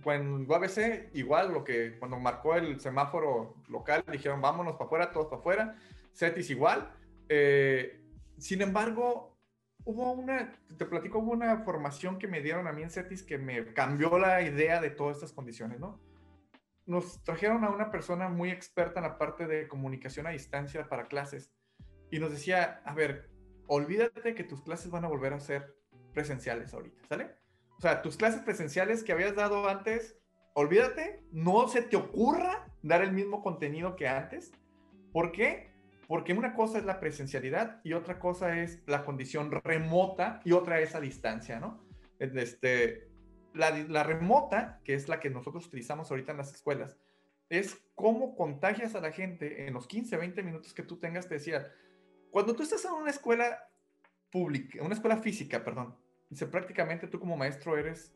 en 0.07 0.51
UABC, 0.51 1.11
igual 1.15 1.53
lo 1.53 1.65
que 1.65 1.99
cuando 1.99 2.19
marcó 2.19 2.55
el 2.55 2.81
semáforo 2.81 3.55
local, 3.69 4.05
dijeron 4.11 4.41
vámonos 4.41 4.75
para 4.75 4.87
afuera, 4.87 5.13
todos 5.13 5.27
para 5.27 5.41
afuera. 5.41 5.77
CETIS 6.15 6.51
igual. 6.51 6.93
Eh, 7.29 8.01
sin 8.39 8.63
embargo, 8.63 9.37
hubo 9.85 10.13
una, 10.13 10.53
te 10.77 10.87
platico, 10.87 11.19
hubo 11.19 11.33
una 11.33 11.59
formación 11.59 12.19
que 12.19 12.29
me 12.29 12.41
dieron 12.41 12.67
a 12.67 12.73
mí 12.73 12.83
en 12.83 12.91
CETIS 12.91 13.23
que 13.23 13.39
me 13.39 13.73
cambió 13.73 14.19
la 14.19 14.43
idea 14.43 14.81
de 14.81 14.91
todas 14.91 15.17
estas 15.17 15.33
condiciones, 15.33 15.81
¿no? 15.81 16.01
Nos 16.85 17.23
trajeron 17.23 17.65
a 17.65 17.71
una 17.71 17.91
persona 17.91 18.29
muy 18.29 18.51
experta 18.51 19.01
en 19.01 19.05
la 19.05 19.19
parte 19.19 19.47
de 19.47 19.69
comunicación 19.69 20.27
a 20.27 20.31
distancia 20.31 20.89
para 20.89 21.07
clases 21.07 21.53
y 22.11 22.19
nos 22.19 22.33
decía, 22.33 22.83
a 22.85 22.95
ver, 22.95 23.31
olvídate 23.67 24.35
que 24.35 24.45
tus 24.45 24.63
clases 24.63 24.91
van 24.91 25.05
a 25.05 25.09
volver 25.09 25.33
a 25.33 25.41
ser 25.41 25.77
presenciales 26.13 26.75
ahorita, 26.75 27.07
¿sale? 27.09 27.42
O 27.83 27.85
sea, 27.85 28.01
tus 28.01 28.17
clases 28.17 28.43
presenciales 28.43 29.03
que 29.03 29.11
habías 29.11 29.35
dado 29.35 29.69
antes, 29.69 30.17
olvídate, 30.55 31.25
no 31.33 31.67
se 31.67 31.83
te 31.83 31.97
ocurra 31.97 32.73
dar 32.81 33.03
el 33.03 33.11
mismo 33.11 33.43
contenido 33.43 33.97
que 33.97 34.07
antes. 34.07 34.53
¿Por 35.13 35.33
qué? 35.33 35.73
Porque 36.07 36.33
una 36.33 36.55
cosa 36.55 36.79
es 36.79 36.85
la 36.85 37.01
presencialidad 37.01 37.81
y 37.83 37.95
otra 37.95 38.21
cosa 38.21 38.57
es 38.57 38.85
la 38.87 39.05
condición 39.05 39.51
remota 39.51 40.41
y 40.45 40.53
otra 40.53 40.79
es 40.79 40.95
a 40.95 41.01
distancia, 41.01 41.59
¿no? 41.59 41.85
Este, 42.21 43.09
la, 43.53 43.77
la 43.77 44.05
remota, 44.05 44.81
que 44.85 44.95
es 44.95 45.09
la 45.09 45.19
que 45.19 45.31
nosotros 45.31 45.67
utilizamos 45.67 46.09
ahorita 46.09 46.31
en 46.31 46.39
las 46.39 46.55
escuelas, 46.55 46.97
es 47.49 47.85
cómo 47.97 48.37
contagias 48.37 48.95
a 48.95 49.01
la 49.01 49.11
gente 49.11 49.67
en 49.67 49.75
los 49.75 49.89
15, 49.89 50.17
20 50.19 50.41
minutos 50.45 50.73
que 50.73 50.85
tú 50.85 51.01
tengas. 51.01 51.27
Te 51.27 51.35
decía, 51.35 51.67
cuando 52.31 52.55
tú 52.55 52.63
estás 52.63 52.85
en 52.85 52.93
una 52.93 53.11
escuela 53.11 53.59
pública, 54.31 54.85
una 54.85 54.95
escuela 54.95 55.17
física, 55.17 55.65
perdón, 55.65 55.97
Dice, 56.33 56.47
prácticamente 56.47 57.09
tú 57.09 57.21
como 57.21 57.37
maestro 57.37 57.77
eres 57.77 58.11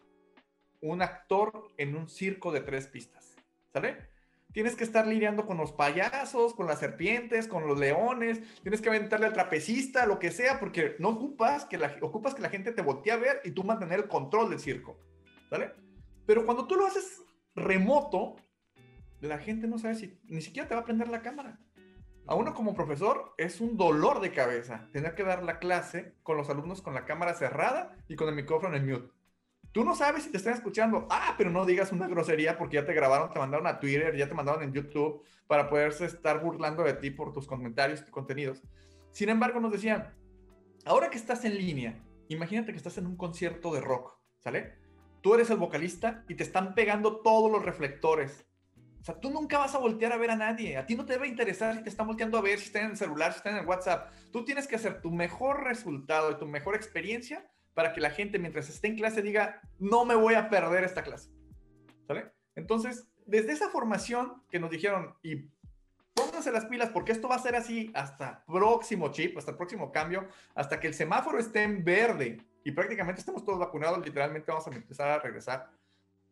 un 0.81 1.03
actor 1.03 1.69
en 1.77 1.95
un 1.95 2.09
circo 2.09 2.51
de 2.51 2.63
tres 2.63 2.87
pistas, 2.87 3.37
¿sale? 3.75 4.09
Tienes 4.55 4.75
que 4.75 4.85
estar 4.85 5.07
lidiando 5.07 5.45
con 5.45 5.59
los 5.59 5.73
payasos, 5.73 6.55
con 6.55 6.67
las 6.67 6.79
serpientes, 6.79 7.47
con 7.47 7.67
los 7.67 7.79
leones, 7.79 8.41
tienes 8.63 8.81
que 8.81 8.89
aventarle 8.89 9.27
al 9.27 9.35
trapecista, 9.35 10.07
lo 10.07 10.19
que 10.19 10.31
sea, 10.31 10.59
porque 10.59 10.97
no 10.99 11.11
ocupas 11.11 11.67
que 11.67 11.77
la, 11.77 11.95
ocupas 12.01 12.35
que 12.35 12.41
la 12.41 12.49
gente 12.49 12.73
te 12.73 12.81
voltee 12.81 13.13
a 13.13 13.19
ver 13.19 13.43
y 13.45 13.51
tú 13.51 13.65
mantener 13.65 14.01
el 14.01 14.09
control 14.09 14.49
del 14.49 14.61
circo, 14.61 14.99
¿sale? 15.51 15.73
Pero 16.25 16.47
cuando 16.47 16.67
tú 16.67 16.77
lo 16.77 16.87
haces 16.87 17.23
remoto, 17.55 18.37
la 19.21 19.37
gente 19.37 19.67
no 19.67 19.79
sabe 19.79 19.95
si 19.95 20.19
ni 20.25 20.41
siquiera 20.41 20.67
te 20.67 20.75
va 20.75 20.81
a 20.81 20.85
prender 20.87 21.09
la 21.09 21.21
cámara. 21.21 21.61
A 22.29 22.35
uno 22.35 22.55
como 22.55 22.75
profesor 22.75 23.35
es 23.39 23.61
un 23.61 23.77
dolor 23.77 24.21
de 24.21 24.33
cabeza 24.33 24.89
tener 24.93 25.15
que 25.15 25.23
dar 25.23 25.45
la 25.45 25.61
clase 25.61 26.17
con 26.25 26.37
los 26.37 26.51
alumnos 26.51 26.83
con 26.83 26.93
la 26.93 27.05
cámara 27.05 27.35
cerrada 27.35 27.97
y 28.09 28.17
con 28.17 28.29
el 28.29 28.35
micrófono 28.35 28.77
en 28.77 28.85
mute. 28.85 29.13
Tú 29.71 29.85
no 29.85 29.95
sabes 29.95 30.25
si 30.25 30.33
te 30.33 30.39
están 30.39 30.55
escuchando. 30.55 31.07
Ah, 31.09 31.35
pero 31.39 31.51
no 31.51 31.65
digas 31.65 31.93
una 31.93 32.09
grosería 32.09 32.59
porque 32.59 32.77
ya 32.77 32.85
te 32.85 32.95
grabaron, 32.95 33.31
te 33.31 33.39
mandaron 33.39 33.69
a 33.69 33.79
Twitter, 33.79 34.17
ya 34.17 34.29
te 34.29 34.35
mandaron 34.35 34.65
en 34.65 34.73
YouTube 34.73 35.23
para 35.47 35.69
poderse 35.69 36.07
estar 36.07 36.43
burlando 36.43 36.83
de 36.83 36.95
ti 36.95 37.11
por 37.11 37.33
tus 37.33 37.47
comentarios 37.47 38.03
y 38.07 38.11
contenidos. 38.11 38.61
Sin 39.13 39.29
embargo, 39.29 39.61
nos 39.61 39.71
decían, 39.71 40.13
ahora 40.85 41.11
que 41.11 41.19
estás 41.19 41.45
en 41.45 41.57
línea, 41.57 42.03
imagínate 42.29 42.73
que 42.73 42.79
estás 42.79 42.99
en 42.99 43.07
un 43.07 43.17
concierto 43.17 43.73
de 43.73 43.81
rock, 43.81 44.19
¿sale? 44.41 44.75
Tú 45.21 45.35
eres 45.35 45.51
el 45.51 45.59
vocalista 45.59 46.25
y 46.29 46.35
te 46.35 46.43
están 46.43 46.75
pegando 46.75 47.21
todos 47.21 47.53
los 47.53 47.65
reflectores 47.65 48.47
sea, 49.07 49.21
tú 49.21 49.31
nunca 49.31 49.59
vas 49.59 49.75
a 49.75 49.79
voltear 49.79 50.13
a 50.13 50.17
ver 50.17 50.31
a 50.31 50.37
nadie. 50.37 50.77
A 50.77 50.85
ti 50.85 50.97
no 50.97 51.07
te 51.07 51.13
debe 51.13 51.29
interesar 51.29 51.77
si 51.77 51.83
te 51.83 51.89
están 51.89 52.09
volteando 52.09 52.37
a 52.39 52.43
ver, 52.43 52.59
si 52.59 52.67
están 52.67 52.87
en 52.87 52.91
el 52.91 52.97
celular, 52.97 53.33
si 53.33 53.39
están 53.39 53.55
en 53.55 53.61
el 53.61 53.67
WhatsApp. 53.67 54.13
Tú 54.33 54.45
tienes 54.45 54.67
que 54.67 54.77
hacer 54.77 55.01
tu 55.01 55.13
mejor 55.13 55.63
resultado 55.63 56.33
y 56.33 56.39
tu 56.39 56.47
mejor 56.47 56.75
experiencia 56.75 57.49
para 57.75 57.93
que 57.93 58.01
la 58.01 58.11
gente 58.11 58.39
mientras 58.39 58.69
esté 58.69 58.89
en 58.89 58.97
clase 58.97 59.23
diga, 59.23 59.61
no 59.79 60.05
me 60.05 60.15
voy 60.15 60.35
a 60.35 60.49
perder 60.49 60.83
esta 60.83 61.05
clase. 61.05 61.31
¿Sale? 62.07 62.33
Entonces, 62.57 63.07
desde 63.27 63.53
esa 63.53 63.69
formación 63.69 64.43
que 64.51 64.59
nos 64.59 64.71
dijeron, 64.71 65.15
y 65.23 65.51
pónganse 66.15 66.51
las 66.51 66.65
pilas 66.65 66.91
porque 66.91 67.13
esto 67.13 67.29
va 67.29 67.37
a 67.37 67.41
ser 67.41 67.55
así 67.55 67.93
hasta 67.95 68.45
próximo 68.47 69.13
chip, 69.13 69.37
hasta 69.39 69.53
el 69.53 69.57
próximo 69.57 69.93
cambio, 69.93 70.27
hasta 70.55 70.81
que 70.81 70.89
el 70.89 70.95
semáforo 70.95 71.39
esté 71.39 71.63
en 71.63 71.85
verde 71.85 72.41
y 72.65 72.73
prácticamente 72.73 73.21
estamos 73.21 73.45
todos 73.45 73.59
vacunados, 73.59 74.05
literalmente 74.05 74.51
vamos 74.51 74.67
a 74.67 74.71
empezar 74.71 75.09
a 75.11 75.19
regresar 75.21 75.71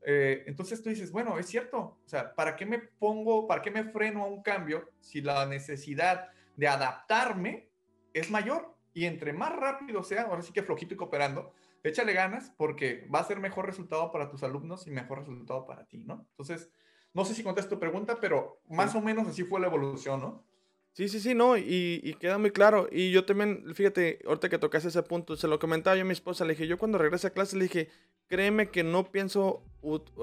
eh, 0.07 0.45
entonces 0.47 0.83
tú 0.83 0.91
dices, 0.91 1.11
bueno, 1.11 1.39
es 1.39 1.47
cierto, 1.47 1.79
o 1.79 2.09
sea, 2.09 2.35
¿para 2.35 2.57
qué 2.57 2.67
me 2.67 2.79
pongo, 2.79 3.47
para 3.47 3.63
qué 3.63 3.71
me 3.71 3.85
freno 3.85 4.23
a 4.23 4.27
un 4.27 4.43
cambio 4.43 4.91
si 5.01 5.23
la 5.23 5.47
necesidad 5.47 6.29
de 6.57 6.69
adaptarme 6.69 7.71
es 8.13 8.31
mayor? 8.31 8.75
Y 8.93 9.07
entre 9.07 9.33
más 9.33 9.57
rápido 9.57 10.03
sea, 10.03 10.23
ahora 10.23 10.43
sí 10.43 10.53
que 10.53 10.63
flojito 10.63 10.95
y 10.95 10.97
cooperando, 10.97 11.53
échale 11.83 12.13
ganas 12.13 12.53
porque 12.57 13.09
va 13.13 13.21
a 13.21 13.25
ser 13.25 13.41
mejor 13.41 13.67
resultado 13.67 14.13
para 14.13 14.29
tus 14.29 14.43
alumnos 14.43 14.87
y 14.87 14.91
mejor 14.91 15.21
resultado 15.21 15.67
para 15.67 15.87
ti, 15.87 16.05
¿no? 16.05 16.27
Entonces, 16.31 16.71
no 17.15 17.25
sé 17.25 17.35
si 17.35 17.43
contestas 17.43 17.71
tu 17.71 17.81
pregunta, 17.81 18.19
pero 18.21 18.61
más 18.69 18.95
o 18.95 19.01
menos 19.01 19.27
así 19.27 19.43
fue 19.45 19.61
la 19.61 19.69
evolución, 19.69 20.21
¿no? 20.21 20.45
Sí, 20.95 21.09
sí, 21.09 21.19
sí, 21.19 21.35
no, 21.35 21.57
y, 21.57 22.01
y, 22.05 22.15
queda 22.15 22.39
muy 22.39 22.53
claro. 22.53 22.89
Y 22.91 23.11
yo 23.11 23.25
también, 23.25 23.75
fíjate, 23.75 24.21
ahorita 24.27 24.49
que 24.49 24.59
tocaste 24.59 24.89
ese 24.89 25.03
punto, 25.03 25.37
se 25.37 25.49
lo 25.49 25.59
comentaba 25.59 25.97
yo 25.97 26.03
a 26.03 26.05
mi 26.05 26.13
esposa, 26.13 26.45
le 26.45 26.53
dije, 26.53 26.69
yo 26.69 26.79
cuando 26.79 26.99
regrese 26.99 27.27
a 27.27 27.31
clase, 27.31 27.57
le 27.57 27.65
dije, 27.65 27.89
créeme 28.29 28.71
que 28.71 28.85
no 28.85 29.11
pienso 29.11 29.65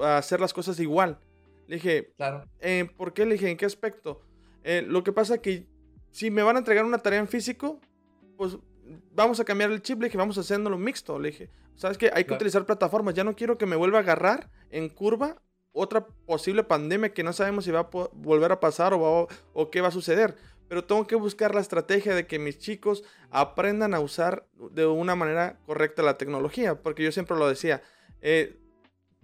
hacer 0.02 0.40
las 0.40 0.54
cosas 0.54 0.80
igual. 0.80 1.18
Le 1.66 1.76
dije, 1.76 2.14
claro. 2.16 2.46
Eh, 2.58 2.88
¿por 2.96 3.12
qué? 3.12 3.26
Le 3.26 3.34
dije, 3.34 3.50
¿en 3.50 3.58
qué 3.58 3.66
aspecto? 3.66 4.22
Eh, 4.64 4.82
lo 4.86 5.04
que 5.04 5.12
pasa 5.12 5.42
que 5.42 5.66
si 6.10 6.30
me 6.30 6.42
van 6.42 6.56
a 6.56 6.60
entregar 6.60 6.86
una 6.86 6.98
tarea 6.98 7.20
en 7.20 7.28
físico, 7.28 7.78
pues 8.38 8.56
vamos 9.14 9.40
a 9.40 9.44
cambiar 9.44 9.70
el 9.72 9.82
chip, 9.82 10.00
le 10.00 10.06
dije, 10.06 10.16
vamos 10.16 10.38
haciéndolo 10.38 10.78
mixto. 10.78 11.18
Le 11.18 11.32
dije, 11.32 11.50
¿sabes 11.76 11.98
qué? 11.98 12.10
Hay 12.14 12.24
que 12.24 12.32
utilizar 12.32 12.64
plataformas. 12.64 13.14
Ya 13.14 13.24
no 13.24 13.36
quiero 13.36 13.58
que 13.58 13.66
me 13.66 13.76
vuelva 13.76 13.98
a 13.98 14.00
agarrar 14.02 14.50
en 14.70 14.88
curva 14.88 15.36
otra 15.72 16.06
posible 16.06 16.64
pandemia 16.64 17.12
que 17.12 17.22
no 17.22 17.32
sabemos 17.32 17.64
si 17.64 17.70
va 17.70 17.80
a 17.80 18.08
volver 18.12 18.52
a 18.52 18.60
pasar 18.60 18.92
o, 18.94 19.28
o 19.52 19.70
qué 19.70 19.80
va 19.80 19.88
a 19.88 19.92
suceder 19.92 20.36
pero 20.68 20.84
tengo 20.84 21.06
que 21.06 21.16
buscar 21.16 21.54
la 21.54 21.60
estrategia 21.60 22.14
de 22.14 22.26
que 22.26 22.38
mis 22.38 22.58
chicos 22.58 23.04
aprendan 23.30 23.94
a 23.94 24.00
usar 24.00 24.46
de 24.70 24.86
una 24.86 25.14
manera 25.14 25.58
correcta 25.66 26.02
la 26.02 26.18
tecnología, 26.18 26.82
porque 26.82 27.02
yo 27.04 27.12
siempre 27.12 27.36
lo 27.36 27.48
decía, 27.48 27.82
eh, 28.20 28.56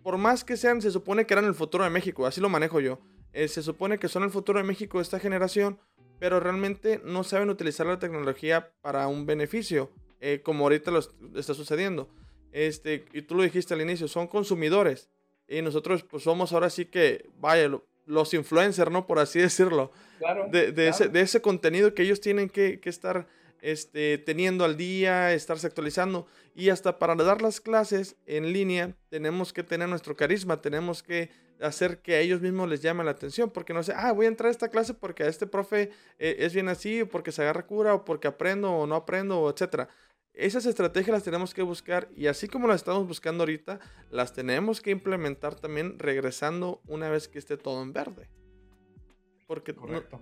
por 0.03 0.18
más 0.18 0.44
que 0.44 0.57
sean, 0.57 0.83
se 0.83 0.90
supone 0.90 1.27
que 1.27 1.35
eran 1.35 1.44
el 1.44 1.55
futuro 1.55 1.85
de 1.85 1.90
México, 1.90 2.27
así 2.27 2.40
lo 2.40 2.48
manejo 2.48 2.81
yo, 2.81 3.01
eh, 3.33 3.48
se 3.48 3.62
supone 3.62 3.98
que 3.98 4.09
son 4.09 4.22
el 4.22 4.31
futuro 4.31 4.59
de 4.59 4.64
México 4.64 5.01
esta 5.01 5.18
generación, 5.18 5.79
pero 6.18 6.40
realmente 6.40 7.01
no 7.05 7.24
saben 7.24 7.51
utilizar 7.51 7.87
la 7.87 7.98
tecnología 7.98 8.72
para 8.81 9.07
un 9.07 9.27
beneficio, 9.27 9.90
eh, 10.20 10.40
como 10.42 10.64
ahorita 10.64 10.90
lo 10.90 11.01
está 11.35 11.55
sucediendo. 11.55 12.09
Este, 12.53 13.05
y 13.12 13.22
tú 13.22 13.35
lo 13.35 13.42
dijiste 13.42 13.74
al 13.74 13.83
inicio, 13.83 14.09
son 14.09 14.27
consumidores. 14.27 15.11
Y 15.46 15.62
nosotros 15.62 16.03
pues 16.03 16.24
somos 16.24 16.53
ahora 16.53 16.70
sí 16.70 16.87
que, 16.87 17.29
vaya, 17.38 17.70
los 18.09 18.35
influencers, 18.35 18.90
¿no? 18.90 19.07
Por 19.07 19.18
así 19.18 19.38
decirlo. 19.49 19.92
Claro, 20.18 20.49
de, 20.51 20.88
Ese, 20.88 21.09
de 21.09 21.21
ese 21.21 21.40
contenido 21.40 21.94
que 21.94 22.03
ellos 22.03 22.21
tienen 22.21 22.49
que, 22.49 22.81
estar 22.85 23.29
este, 23.61 24.18
teniendo 24.18 24.64
al 24.64 24.77
día, 24.77 25.33
estarse 25.33 25.66
actualizando. 25.66 26.27
Y 26.57 26.71
hasta 26.71 26.99
para 26.99 27.14
dar 27.14 27.40
las 27.40 27.61
clases 27.61 28.16
en 28.27 28.53
línea, 28.53 28.97
tenemos 29.11 29.53
que 29.53 29.62
tener 29.62 29.88
nuestro 29.88 30.16
carisma, 30.16 30.61
tenemos 30.61 31.05
que 31.05 31.31
hacer 31.61 31.99
que 31.99 32.16
a 32.16 32.21
ellos 32.21 32.40
mismos 32.40 32.68
les 32.68 32.83
llame 32.83 33.05
la 33.05 33.12
atención, 33.12 33.51
porque 33.51 33.73
no 33.73 33.83
sé, 33.83 33.92
ah, 33.97 34.12
voy 34.12 34.27
a 34.27 34.29
entrar 34.29 34.49
a 34.49 34.53
esta 34.53 34.68
clase 34.68 34.94
porque 34.94 35.25
a 35.25 35.29
este 35.29 35.47
profe 35.47 35.90
eh, 36.18 36.37
es 36.38 36.55
bien 36.55 36.68
así, 36.68 37.03
o 37.03 37.09
porque 37.09 37.33
se 37.33 37.42
agarra 37.42 37.66
cura, 37.66 37.94
o 37.94 38.05
porque 38.05 38.29
aprendo 38.29 38.73
o 38.73 38.87
no 38.87 38.97
aprendo, 38.97 39.49
etcétera. 39.51 39.88
Esas 40.38 40.66
estrategias 40.66 41.12
las 41.12 41.24
tenemos 41.24 41.53
que 41.53 41.62
buscar 41.62 42.09
y 42.14 42.29
así 42.29 42.46
como 42.46 42.68
las 42.68 42.77
estamos 42.77 43.09
buscando 43.09 43.42
ahorita, 43.42 43.81
las 44.12 44.33
tenemos 44.33 44.81
que 44.81 44.92
implementar 44.92 45.57
también 45.57 45.99
regresando 45.99 46.80
una 46.86 47.11
vez 47.11 47.26
que 47.26 47.41
esté 47.41 47.57
todo 47.57 47.82
en 47.82 47.93
verde. 47.93 48.30
Porque 49.49 49.74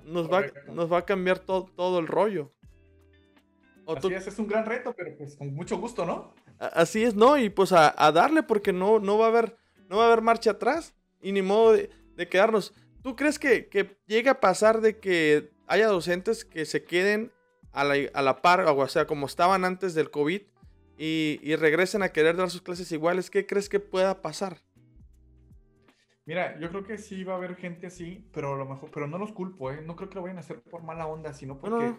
nos, 0.07 0.33
Va, 0.33 0.47
nos 0.73 0.91
va 0.91 0.99
a 1.01 1.05
cambiar 1.05 1.41
todo, 1.41 1.67
todo 1.67 1.99
el 1.99 2.07
rollo. 2.07 2.51
así 3.87 4.15
es, 4.15 4.27
es 4.27 4.39
un 4.39 4.47
gran 4.47 4.65
reto, 4.65 4.95
pero 4.97 5.15
pues 5.19 5.37
con 5.37 5.53
mucho 5.55 5.77
gusto, 5.77 6.07
¿no? 6.07 6.35
Así 6.59 7.05
es, 7.05 7.15
¿no? 7.15 7.37
Y 7.37 7.51
pues 7.51 7.73
a, 7.73 7.93
darle 8.11 8.43
porque 8.43 8.73
no, 8.73 8.99
no, 8.99 9.19
va 9.19 9.27
a 9.27 9.29
haber, 9.29 9.59
no 9.91 9.99
va 9.99 10.05
a 10.05 10.07
haber 10.07 10.23
marcha 10.23 10.53
atrás 10.53 10.95
y 11.21 11.33
ni 11.33 11.43
modo 11.43 11.73
de, 11.73 11.91
quedarnos. 12.31 12.73
¿Tú 13.03 13.17
crees 13.17 13.39
que, 13.39 13.69
que 13.69 13.99
llega 14.07 14.31
a 14.31 14.41
pasar 14.41 14.81
de 14.81 14.99
que 14.99 15.51
haya 15.67 15.89
docentes 15.89 16.47
que 16.47 16.65
se 16.65 16.85
queden 16.85 17.33
a 17.77 17.85
la, 17.85 17.95
a 18.15 18.23
la 18.23 18.41
par, 18.41 18.61
o 18.61 18.89
sea, 18.89 19.07
como 19.07 19.27
estaban 19.27 19.65
antes 19.65 19.95
del 19.95 20.11
COVID, 20.11 20.41
y, 20.99 21.41
y, 21.43 21.57
regresen 21.57 22.03
a 22.03 22.09
querer 22.09 22.37
dar 22.37 22.49
sus 22.49 22.63
clases 22.63 22.91
iguales, 22.91 23.29
¿qué 23.29 23.47
crees 23.47 23.69
que 23.69 23.81
pueda 23.81 24.23
pasar? 24.23 24.63
Mira, 26.25 26.59
yo 26.59 26.71
creo 26.71 26.85
que 26.85 26.97
sí 26.97 27.23
va 27.23 27.35
a 27.35 27.37
haber 27.37 27.55
gente 27.57 27.89
así, 27.89 28.27
pero 28.33 28.55
a 28.55 28.57
lo 28.57 28.65
mejor, 28.65 28.91
pero 28.91 29.07
no 29.07 29.19
los 29.19 29.33
culpo, 29.33 29.71
¿eh? 29.71 29.83
No 29.83 29.95
creo 29.95 30.09
que 30.09 30.15
lo 30.15 30.23
vayan 30.23 30.39
a 30.39 30.41
hacer 30.41 30.63
por 30.63 30.83
mala 30.83 31.07
onda, 31.07 31.35
sino 31.35 31.61
porque 31.61 31.95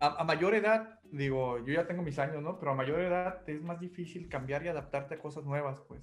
A, 0.00 0.22
a, 0.22 0.24
mayor 0.24 0.54
edad, 0.54 1.00
digo, 1.04 1.58
yo 1.58 1.74
ya 1.74 1.86
tengo 1.86 2.02
mis 2.02 2.18
años, 2.18 2.42
¿no? 2.42 2.58
Pero 2.58 2.72
a 2.72 2.74
mayor 2.74 3.00
edad 3.00 3.46
es 3.46 3.62
más 3.62 3.78
difícil 3.78 4.30
cambiar 4.30 4.64
y 4.64 4.68
adaptarte 4.68 5.16
a 5.16 5.18
cosas 5.18 5.44
nuevas, 5.44 5.82
pues. 5.86 6.02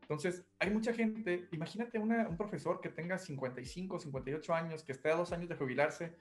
Entonces, 0.00 0.44
hay 0.58 0.70
mucha 0.70 0.92
gente, 0.92 1.48
imagínate 1.52 1.96
un 2.00 2.36
profesor 2.36 2.80
que 2.80 2.88
tenga 2.88 3.18
55, 3.18 4.00
58 4.00 4.52
años, 4.52 4.82
que 4.82 4.90
esté 4.90 5.12
a 5.12 5.16
dos 5.16 5.32
años 5.32 5.48
de 5.48 5.54
jubilarse 5.54 6.12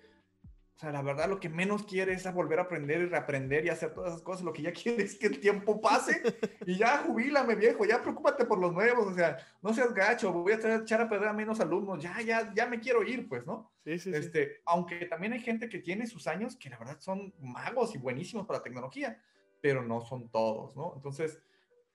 sea, 0.82 0.91
la 0.91 1.01
verdad 1.03 1.29
lo 1.29 1.39
que 1.39 1.47
menos 1.47 1.84
quiere 1.84 2.13
es 2.13 2.34
volver 2.34 2.57
a 2.57 2.63
aprender 2.63 3.01
y 3.01 3.05
reaprender 3.05 3.65
y 3.65 3.69
hacer 3.69 3.93
todas 3.93 4.11
esas 4.11 4.23
cosas. 4.23 4.43
Lo 4.43 4.51
que 4.51 4.63
ya 4.63 4.73
quiere 4.73 5.03
es 5.03 5.15
que 5.15 5.27
el 5.27 5.39
tiempo 5.39 5.79
pase 5.79 6.21
y 6.65 6.77
ya 6.77 6.97
jubílame, 6.97 7.55
viejo, 7.55 7.86
ya 7.86 8.01
preocúpate 8.01 8.45
por 8.45 8.59
los 8.59 8.73
nuevos. 8.73 9.07
O 9.07 9.13
sea, 9.13 9.38
no 9.61 9.73
seas 9.73 9.93
gacho, 9.93 10.34
voy 10.34 10.53
a 10.53 10.77
echar 10.77 11.01
a 11.01 11.09
perder 11.09 11.29
a 11.29 11.34
menos 11.34 11.59
alumnos. 11.59 12.01
Ya, 12.01 12.19
ya, 12.21 12.51
ya 12.53 12.65
me 12.65 12.79
quiero 12.79 13.03
ir, 13.03 13.29
pues, 13.29 13.45
¿no? 13.45 13.71
Sí, 13.84 13.99
sí, 13.99 14.11
este, 14.13 14.45
sí. 14.45 14.51
Aunque 14.65 15.05
también 15.05 15.34
hay 15.34 15.39
gente 15.39 15.69
que 15.69 15.79
tiene 15.79 16.07
sus 16.07 16.27
años 16.27 16.55
que 16.55 16.69
la 16.69 16.79
verdad 16.79 16.99
son 16.99 17.34
magos 17.39 17.93
y 17.95 17.99
buenísimos 17.99 18.47
para 18.47 18.59
la 18.59 18.63
tecnología, 18.63 19.21
pero 19.61 19.84
no 19.84 20.01
son 20.01 20.29
todos, 20.29 20.75
¿no? 20.75 20.93
Entonces, 20.95 21.39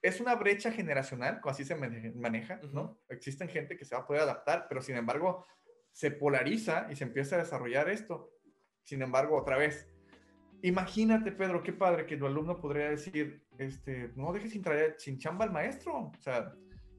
es 0.01 0.20
una 0.20 0.37
brecha 0.37 0.70
generacional, 0.70 1.41
así 1.45 1.64
se 1.64 1.74
maneja, 1.74 2.61
¿no? 2.72 3.01
Existen 3.09 3.49
gente 3.49 3.76
que 3.76 3.84
se 3.84 3.97
va 3.97 4.03
a 4.03 4.07
poder 4.07 4.22
adaptar, 4.22 4.66
pero 4.68 4.80
sin 4.80 4.97
embargo, 4.97 5.45
se 5.91 6.12
polariza 6.12 6.87
y 6.91 6.95
se 6.95 7.05
empieza 7.05 7.34
a 7.34 7.41
desarrollar 7.41 7.89
esto 7.89 8.36
sin 8.87 9.03
embargo, 9.03 9.37
otra 9.37 9.59
vez, 9.59 9.89
imagínate, 10.62 11.32
Pedro, 11.32 11.62
qué 11.62 11.72
padre 11.72 12.07
que 12.07 12.16
tu 12.16 12.24
alumno 12.24 12.61
podría 12.61 12.89
decir, 12.89 13.43
este, 13.59 14.12
no 14.14 14.32
dejes 14.32 14.53
sin, 14.53 14.62
sin 14.97 15.18
chamba 15.18 15.45
al 15.45 15.53
maestro. 15.53 16.12
O 16.16 16.22
sea, 16.22 16.53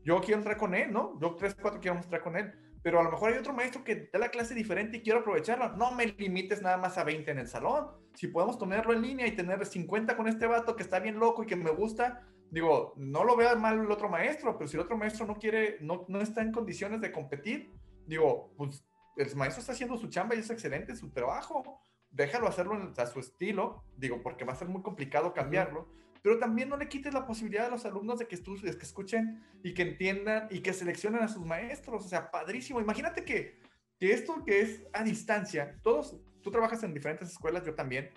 yo 0.03 0.19
quiero 0.19 0.37
entrar 0.39 0.57
con 0.57 0.75
él, 0.75 0.91
¿no? 0.91 1.17
Yo 1.21 1.35
tres, 1.35 1.55
cuatro 1.55 1.79
quiero 1.79 1.97
entrar 1.97 2.21
con 2.21 2.35
él. 2.35 2.51
Pero 2.83 2.99
a 2.99 3.03
lo 3.03 3.11
mejor 3.11 3.31
hay 3.31 3.39
otro 3.39 3.53
maestro 3.53 3.83
que 3.85 4.09
da 4.11 4.19
la 4.19 4.29
clase 4.29 4.53
diferente 4.53 4.97
y 4.97 5.01
quiero 5.01 5.19
aprovecharla. 5.19 5.69
No 5.77 5.91
me 5.91 6.07
limites 6.07 6.61
nada 6.61 6.77
más 6.77 6.97
a 6.97 7.05
20 7.05 7.31
en 7.31 7.39
el 7.39 7.47
salón. 7.47 7.87
Si 8.13 8.27
podemos 8.27 8.57
tomarlo 8.57 8.93
en 8.93 9.01
línea 9.01 9.25
y 9.25 9.35
tener 9.35 9.65
50 9.65 10.15
con 10.17 10.27
este 10.27 10.45
vato 10.45 10.75
que 10.75 10.83
está 10.83 10.99
bien 10.99 11.19
loco 11.19 11.43
y 11.43 11.47
que 11.47 11.55
me 11.55 11.71
gusta, 11.71 12.27
digo, 12.51 12.93
no 12.97 13.23
lo 13.23 13.37
vea 13.37 13.55
mal 13.55 13.79
el 13.79 13.91
otro 13.91 14.09
maestro, 14.09 14.57
pero 14.57 14.67
si 14.67 14.75
el 14.75 14.83
otro 14.83 14.97
maestro 14.97 15.25
no 15.25 15.35
quiere, 15.35 15.77
no, 15.81 16.05
no 16.09 16.19
está 16.19 16.41
en 16.41 16.51
condiciones 16.51 16.99
de 17.01 17.11
competir, 17.11 17.71
digo, 18.05 18.53
pues 18.57 18.85
el 19.17 19.35
maestro 19.35 19.61
está 19.61 19.73
haciendo 19.73 19.97
su 19.97 20.07
chamba 20.07 20.35
y 20.35 20.39
es 20.39 20.49
excelente 20.49 20.95
su 20.95 21.09
trabajo. 21.09 21.81
Déjalo 22.09 22.47
hacerlo 22.47 22.93
a 22.95 23.05
su 23.05 23.19
estilo, 23.19 23.83
digo, 23.97 24.21
porque 24.21 24.45
va 24.45 24.53
a 24.53 24.55
ser 24.55 24.67
muy 24.67 24.81
complicado 24.81 25.33
cambiarlo, 25.33 25.87
pero 26.21 26.39
también 26.39 26.69
no 26.69 26.77
le 26.77 26.87
quites 26.87 27.13
la 27.13 27.25
posibilidad 27.25 27.65
a 27.65 27.69
los 27.69 27.85
alumnos 27.85 28.19
de 28.19 28.27
que, 28.27 28.37
que 28.37 28.83
escuchen 28.83 29.43
y 29.63 29.73
que 29.73 29.81
entiendan 29.81 30.47
y 30.49 30.61
que 30.61 30.73
seleccionen 30.73 31.21
a 31.21 31.27
sus 31.27 31.45
maestros. 31.45 32.05
O 32.05 32.07
sea, 32.07 32.31
padrísimo. 32.31 32.79
Imagínate 32.79 33.23
que, 33.23 33.59
que 33.99 34.11
esto 34.13 34.43
que 34.45 34.61
es 34.61 34.83
a 34.93 35.03
distancia, 35.03 35.79
todos, 35.83 36.17
tú 36.41 36.51
trabajas 36.51 36.83
en 36.83 36.93
diferentes 36.93 37.29
escuelas, 37.29 37.65
yo 37.65 37.75
también, 37.75 38.09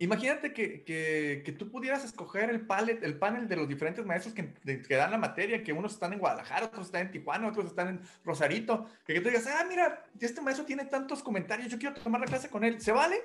Imagínate 0.00 0.52
que, 0.52 0.84
que, 0.84 1.42
que, 1.44 1.52
tú 1.52 1.70
pudieras 1.70 2.04
escoger 2.04 2.50
el, 2.50 2.66
palet, 2.66 3.02
el 3.02 3.18
panel 3.18 3.48
de 3.48 3.56
los 3.56 3.68
diferentes 3.68 4.04
maestros 4.06 4.34
que, 4.34 4.52
que, 4.54 4.94
dan 4.94 5.10
la 5.10 5.18
materia, 5.18 5.62
que 5.62 5.72
unos 5.72 5.94
están 5.94 6.12
en 6.12 6.20
Guadalajara, 6.20 6.66
otros 6.66 6.86
están 6.86 7.02
en 7.02 7.10
Tijuana, 7.10 7.48
otros 7.48 7.66
están 7.66 7.88
en 7.88 8.00
Rosarito, 8.24 8.86
que, 9.04 9.14
que 9.14 9.20
tú 9.20 9.28
digas, 9.28 9.46
ah, 9.48 9.64
mira, 9.68 10.04
este 10.20 10.40
maestro 10.40 10.64
tiene 10.64 10.84
tantos 10.84 11.22
comentarios, 11.22 11.68
yo 11.68 11.78
quiero 11.78 11.94
tomar 11.96 12.20
la 12.20 12.26
clase 12.26 12.48
con 12.48 12.64
él, 12.64 12.80
¿se 12.80 12.92
vale? 12.92 13.16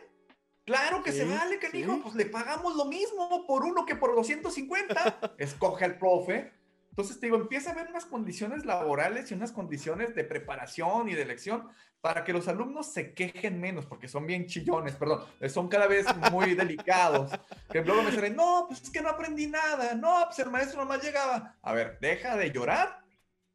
Claro 0.65 1.03
que 1.03 1.11
se 1.11 1.25
vale, 1.25 1.59
que 1.59 1.69
dijo, 1.69 1.99
pues 2.01 2.15
le 2.15 2.25
pagamos 2.25 2.75
lo 2.75 2.85
mismo 2.85 3.45
por 3.45 3.65
uno 3.65 3.85
que 3.85 3.95
por 3.95 4.15
250. 4.15 5.35
Escoge 5.37 5.83
al 5.83 5.97
profe. 5.97 6.53
Entonces, 6.93 7.19
te 7.19 7.25
digo, 7.25 7.37
empieza 7.37 7.71
a 7.71 7.73
haber 7.73 7.87
unas 7.87 8.05
condiciones 8.05 8.65
laborales 8.65 9.31
y 9.31 9.33
unas 9.33 9.51
condiciones 9.51 10.13
de 10.13 10.23
preparación 10.23 11.09
y 11.09 11.15
de 11.15 11.23
elección 11.23 11.67
para 12.01 12.23
que 12.23 12.33
los 12.33 12.47
alumnos 12.47 12.93
se 12.93 13.15
quejen 13.15 13.59
menos, 13.59 13.87
porque 13.87 14.07
son 14.07 14.27
bien 14.27 14.45
chillones, 14.45 14.93
perdón, 14.93 15.25
son 15.49 15.69
cada 15.69 15.87
vez 15.87 16.05
muy 16.31 16.53
delicados. 16.55 17.31
Que 17.71 17.81
luego 17.81 18.03
me 18.03 18.11
dicen, 18.11 18.35
no, 18.35 18.65
pues 18.67 18.83
es 18.83 18.91
que 18.91 19.01
no 19.01 19.09
aprendí 19.09 19.47
nada, 19.47 19.95
no, 19.95 20.21
pues 20.27 20.37
el 20.37 20.51
maestro 20.51 20.81
nomás 20.81 21.01
llegaba. 21.01 21.55
A 21.63 21.73
ver, 21.73 21.97
deja 21.99 22.37
de 22.37 22.51
llorar 22.51 23.03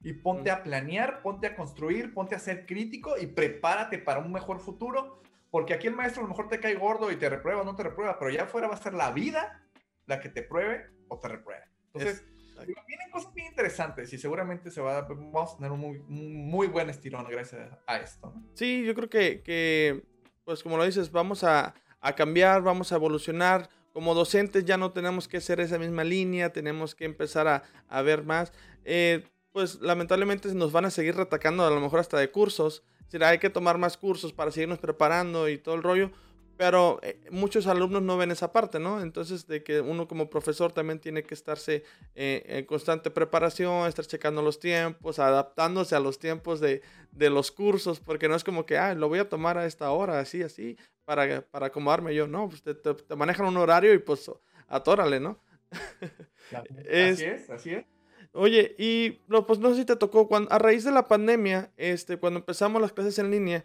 y 0.01 0.15
ponte 0.15 0.51
a 0.51 0.65
planear, 0.65 1.23
ponte 1.23 1.47
a 1.47 1.55
construir, 1.55 2.13
ponte 2.13 2.35
a 2.35 2.41
ser 2.41 2.67
crítico 2.67 3.17
y 3.17 3.29
prepárate 3.29 3.99
para 3.99 4.19
un 4.19 4.33
mejor 4.33 4.59
futuro, 4.59 5.23
porque 5.53 5.75
aquí 5.75 5.87
el 5.87 5.95
maestro 5.95 6.23
a 6.23 6.25
lo 6.25 6.31
mejor 6.31 6.49
te 6.49 6.59
cae 6.59 6.75
gordo 6.75 7.13
y 7.13 7.17
te 7.17 7.31
reprueba 7.31 7.63
o 7.63 7.65
no 7.65 7.77
te 7.77 7.85
reprueba, 7.85 8.19
pero 8.19 8.33
ya 8.33 8.43
afuera 8.43 8.67
va 8.67 8.75
a 8.75 8.83
ser 8.83 8.95
la 8.95 9.13
vida 9.13 9.63
la 10.07 10.19
que 10.19 10.29
te 10.29 10.43
pruebe 10.43 10.91
o 11.07 11.21
te 11.21 11.29
repruebe. 11.29 11.67
Entonces, 11.93 12.25
Vienen 12.67 13.11
cosas 13.11 13.33
bien 13.35 13.49
interesantes 13.49 14.13
y 14.13 14.19
seguramente 14.19 14.71
se 14.71 14.81
va 14.81 14.99
a, 14.99 15.03
vamos 15.03 15.55
a 15.55 15.57
tener 15.57 15.73
un 15.73 15.81
muy, 15.81 15.99
muy 16.09 16.67
buen 16.67 16.91
estirón 16.91 17.27
gracias 17.29 17.71
a 17.87 17.99
esto. 17.99 18.35
Sí, 18.55 18.85
yo 18.85 18.95
creo 18.95 19.09
que, 19.09 19.43
que, 19.43 20.05
pues 20.45 20.63
como 20.63 20.77
lo 20.77 20.85
dices, 20.85 21.11
vamos 21.11 21.45
a, 21.45 21.75
a 22.01 22.15
cambiar, 22.15 22.63
vamos 22.63 22.93
a 22.93 22.97
evolucionar. 22.97 23.71
Como 23.93 24.15
docentes 24.15 24.65
ya 24.65 24.77
no 24.77 24.93
tenemos 24.93 25.27
que 25.27 25.39
hacer 25.39 25.61
esa 25.61 25.79
misma 25.79 26.05
línea, 26.05 26.53
tenemos 26.53 26.95
que 26.95 27.05
empezar 27.05 27.49
a, 27.49 27.63
a 27.89 28.03
ver 28.03 28.25
más. 28.25 28.53
Eh, 28.85 29.25
pues 29.53 29.81
lamentablemente 29.81 30.53
nos 30.55 30.73
van 30.73 30.85
a 30.85 30.91
seguir 30.91 31.17
retacando 31.17 31.67
a 31.67 31.71
lo 31.71 31.81
mejor 31.81 32.01
hasta 32.01 32.19
de 32.19 32.31
cursos. 32.31 32.85
hay 33.21 33.39
que 33.39 33.51
tomar 33.51 33.79
más 33.79 33.97
cursos 33.97 34.33
para 34.33 34.51
seguirnos 34.51 34.79
preparando 34.79 35.49
y 35.49 35.59
todo 35.59 35.75
el 35.75 35.83
rollo. 35.83 36.13
Pero 36.59 36.99
eh, 37.05 37.21
muchos 37.31 37.69
alumnos 37.69 38.03
no 38.03 38.17
ven 38.17 38.33
esa 38.33 38.53
parte, 38.53 38.81
¿no? 38.81 39.01
Entonces, 39.01 39.47
de 39.47 39.63
que 39.63 39.81
uno 39.81 40.09
como 40.09 40.29
profesor 40.29 40.73
también 40.73 40.99
tiene 40.99 41.23
que 41.23 41.35
estarse 41.35 41.85
eh, 42.17 42.43
en 42.47 42.65
constante 42.65 43.13
preparación, 43.13 43.87
estar 43.87 44.05
checando 44.05 44.43
los 44.43 44.59
tiempos, 44.59 45.21
adaptándose 45.21 45.95
a 45.95 46.01
los 46.01 46.19
tiempos 46.19 46.59
de, 46.59 46.83
de, 47.13 47.31
los 47.31 47.53
cursos, 47.53 48.01
porque 48.01 48.29
no 48.29 48.35
es 48.35 48.43
como 48.43 48.67
que, 48.67 48.77
ah, 48.77 48.93
lo 48.97 49.09
voy 49.09 49.21
a 49.21 49.29
tomar 49.29 49.57
a 49.57 49.67
esta 49.67 49.93
hora, 49.93 50.19
así, 50.19 50.43
así, 50.43 50.77
para, 51.05 51.43
para 51.43 51.67
acomodarme 51.67 52.13
yo. 52.13 52.27
No, 52.27 52.49
pues 52.49 52.61
te, 52.65 52.75
te, 52.75 53.15
manejan 53.15 53.47
un 53.47 53.57
horario 53.57 53.95
y 53.95 53.99
pues 53.99 54.29
atórale, 54.67 55.21
¿no? 55.21 55.41
es, 56.89 57.15
así 57.15 57.25
es, 57.25 57.51
así 57.51 57.71
es. 57.71 57.87
Oye, 58.33 58.75
y 58.79 59.21
no, 59.29 59.47
pues 59.47 59.61
no 59.61 59.71
sé 59.71 59.77
si 59.77 59.85
te 59.85 59.95
tocó, 59.95 60.27
cuando, 60.27 60.51
a 60.53 60.59
raíz 60.59 60.83
de 60.83 60.91
la 60.91 61.07
pandemia, 61.07 61.71
este, 61.77 62.17
cuando 62.17 62.41
empezamos 62.41 62.83
las 62.83 62.93
clases 62.93 63.21
en 63.21 63.31
línea, 63.31 63.65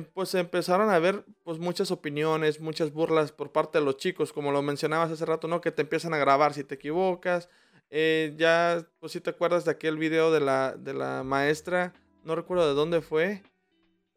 pues 0.00 0.34
empezaron 0.34 0.88
a 0.88 0.94
haber 0.94 1.24
pues 1.44 1.58
muchas 1.58 1.90
opiniones, 1.90 2.60
muchas 2.60 2.92
burlas 2.92 3.30
por 3.30 3.52
parte 3.52 3.78
de 3.78 3.84
los 3.84 3.98
chicos, 3.98 4.32
como 4.32 4.50
lo 4.50 4.62
mencionabas 4.62 5.10
hace 5.10 5.26
rato, 5.26 5.48
¿no? 5.48 5.60
Que 5.60 5.70
te 5.70 5.82
empiezan 5.82 6.14
a 6.14 6.18
grabar 6.18 6.54
si 6.54 6.64
te 6.64 6.76
equivocas. 6.76 7.50
Eh, 7.90 8.34
ya, 8.38 8.88
pues 9.00 9.12
si 9.12 9.20
te 9.20 9.28
acuerdas 9.28 9.66
de 9.66 9.72
aquel 9.72 9.98
video 9.98 10.32
de 10.32 10.40
la, 10.40 10.74
de 10.78 10.94
la 10.94 11.22
maestra, 11.24 11.92
no 12.24 12.34
recuerdo 12.34 12.66
de 12.66 12.72
dónde 12.72 13.02
fue, 13.02 13.42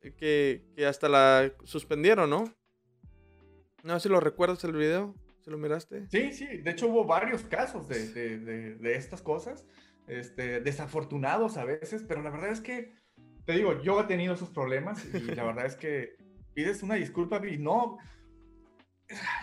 eh, 0.01 0.13
que, 0.15 0.63
que 0.77 0.85
hasta 0.85 1.09
la 1.09 1.51
suspendieron, 1.65 2.29
¿no? 2.29 2.45
No 3.83 3.99
sé 3.99 4.07
si 4.07 4.09
lo 4.09 4.21
recuerdas 4.21 4.63
el 4.63 4.71
video, 4.71 5.13
si 5.43 5.51
lo 5.51 5.57
miraste. 5.57 6.07
Sí, 6.09 6.31
sí, 6.31 6.45
de 6.45 6.71
hecho 6.71 6.87
hubo 6.87 7.03
varios 7.03 7.43
casos 7.43 7.89
de, 7.89 8.07
de, 8.13 8.37
de, 8.39 8.75
de 8.75 8.95
estas 8.95 9.21
cosas, 9.21 9.65
este, 10.07 10.61
desafortunados 10.61 11.57
a 11.57 11.65
veces, 11.65 12.05
pero 12.07 12.21
la 12.21 12.29
verdad 12.29 12.51
es 12.51 12.61
que 12.61 12.93
te 13.45 13.53
digo, 13.53 13.81
yo 13.81 14.01
he 14.01 14.03
tenido 14.05 14.33
esos 14.33 14.49
problemas 14.49 15.05
y 15.13 15.19
la 15.19 15.43
verdad 15.45 15.65
es 15.65 15.75
que 15.75 16.15
pides 16.53 16.83
una 16.83 16.95
disculpa 16.95 17.41
y 17.47 17.57
no, 17.57 17.97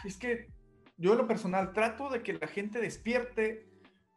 es 0.04 0.16
que 0.16 0.48
yo 0.96 1.12
en 1.12 1.18
lo 1.18 1.26
personal 1.26 1.72
trato 1.72 2.10
de 2.10 2.22
que 2.22 2.34
la 2.34 2.46
gente 2.46 2.80
despierte 2.80 3.66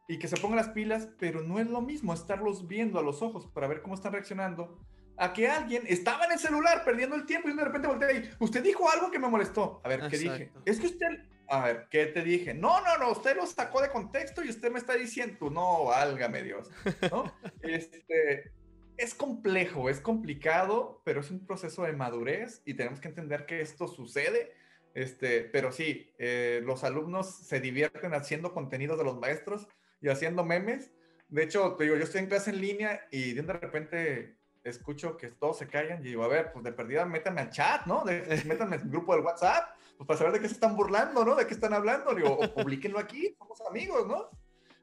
y 0.08 0.18
que 0.18 0.28
se 0.28 0.36
ponga 0.36 0.56
las 0.56 0.68
pilas, 0.68 1.08
pero 1.18 1.42
no 1.42 1.58
es 1.58 1.68
lo 1.68 1.80
mismo 1.80 2.14
estarlos 2.14 2.68
viendo 2.68 2.98
a 2.98 3.02
los 3.02 3.22
ojos 3.22 3.46
para 3.46 3.66
ver 3.66 3.82
cómo 3.82 3.94
están 3.94 4.12
reaccionando 4.12 4.78
a 5.16 5.32
que 5.32 5.48
alguien 5.48 5.82
estaba 5.86 6.24
en 6.26 6.32
el 6.32 6.38
celular 6.38 6.84
perdiendo 6.84 7.16
el 7.16 7.26
tiempo 7.26 7.48
y 7.48 7.54
de 7.54 7.64
repente 7.64 7.88
voltea 7.88 8.12
y 8.12 8.30
usted 8.38 8.62
dijo 8.62 8.88
algo 8.90 9.10
que 9.10 9.18
me 9.18 9.28
molestó. 9.28 9.80
A 9.82 9.88
ver, 9.88 10.08
¿qué 10.08 10.18
dije? 10.18 10.52
Es 10.64 10.78
que 10.78 10.86
usted, 10.86 11.08
a 11.48 11.64
ver, 11.64 11.88
¿qué 11.90 12.06
te 12.06 12.22
dije? 12.22 12.54
No, 12.54 12.80
no, 12.82 12.98
no, 12.98 13.10
usted 13.10 13.34
lo 13.36 13.46
sacó 13.46 13.80
de 13.80 13.90
contexto 13.90 14.44
y 14.44 14.50
usted 14.50 14.70
me 14.70 14.78
está 14.78 14.94
diciendo, 14.94 15.50
no, 15.50 15.86
válgame 15.86 16.42
Dios, 16.42 16.70
¿no? 17.10 17.32
este, 17.62 18.52
es 18.98 19.14
complejo, 19.14 19.88
es 19.90 20.00
complicado, 20.00 21.02
pero 21.04 21.20
es 21.20 21.30
un 21.30 21.46
proceso 21.46 21.84
de 21.84 21.92
madurez 21.92 22.62
y 22.64 22.74
tenemos 22.74 23.00
que 23.00 23.08
entender 23.08 23.46
que 23.46 23.60
esto 23.60 23.88
sucede. 23.88 24.52
Este, 24.94 25.42
pero 25.42 25.72
sí, 25.72 26.14
eh, 26.18 26.62
los 26.64 26.82
alumnos 26.82 27.30
se 27.30 27.60
divierten 27.60 28.14
haciendo 28.14 28.52
contenido 28.52 28.96
de 28.96 29.04
los 29.04 29.18
maestros 29.18 29.68
y 30.00 30.08
haciendo 30.08 30.44
memes. 30.44 30.90
De 31.28 31.42
hecho, 31.42 31.74
te 31.76 31.84
digo, 31.84 31.96
yo 31.96 32.04
estoy 32.04 32.20
en 32.20 32.28
clase 32.28 32.50
en 32.50 32.60
línea 32.60 33.06
y 33.10 33.34
de 33.34 33.42
repente 33.42 34.36
escucho 34.64 35.16
que 35.16 35.28
todos 35.28 35.58
se 35.58 35.68
callan 35.68 36.00
y 36.00 36.08
digo, 36.08 36.24
a 36.24 36.28
ver, 36.28 36.52
pues 36.52 36.64
de 36.64 36.72
perdida 36.72 37.04
métanme 37.04 37.42
al 37.42 37.50
chat, 37.50 37.86
¿no? 37.86 38.04
De, 38.04 38.42
métanme 38.46 38.76
en 38.76 38.90
grupo 38.90 39.14
del 39.14 39.24
WhatsApp, 39.24 39.76
pues 39.96 40.06
para 40.06 40.18
saber 40.18 40.32
de 40.34 40.40
qué 40.40 40.48
se 40.48 40.54
están 40.54 40.76
burlando, 40.76 41.24
¿no? 41.24 41.34
De 41.34 41.46
qué 41.46 41.54
están 41.54 41.72
hablando. 41.72 42.14
Digo, 42.14 42.38
o 42.38 42.98
aquí, 42.98 43.34
somos 43.38 43.60
amigos, 43.68 44.06
¿no? 44.06 44.30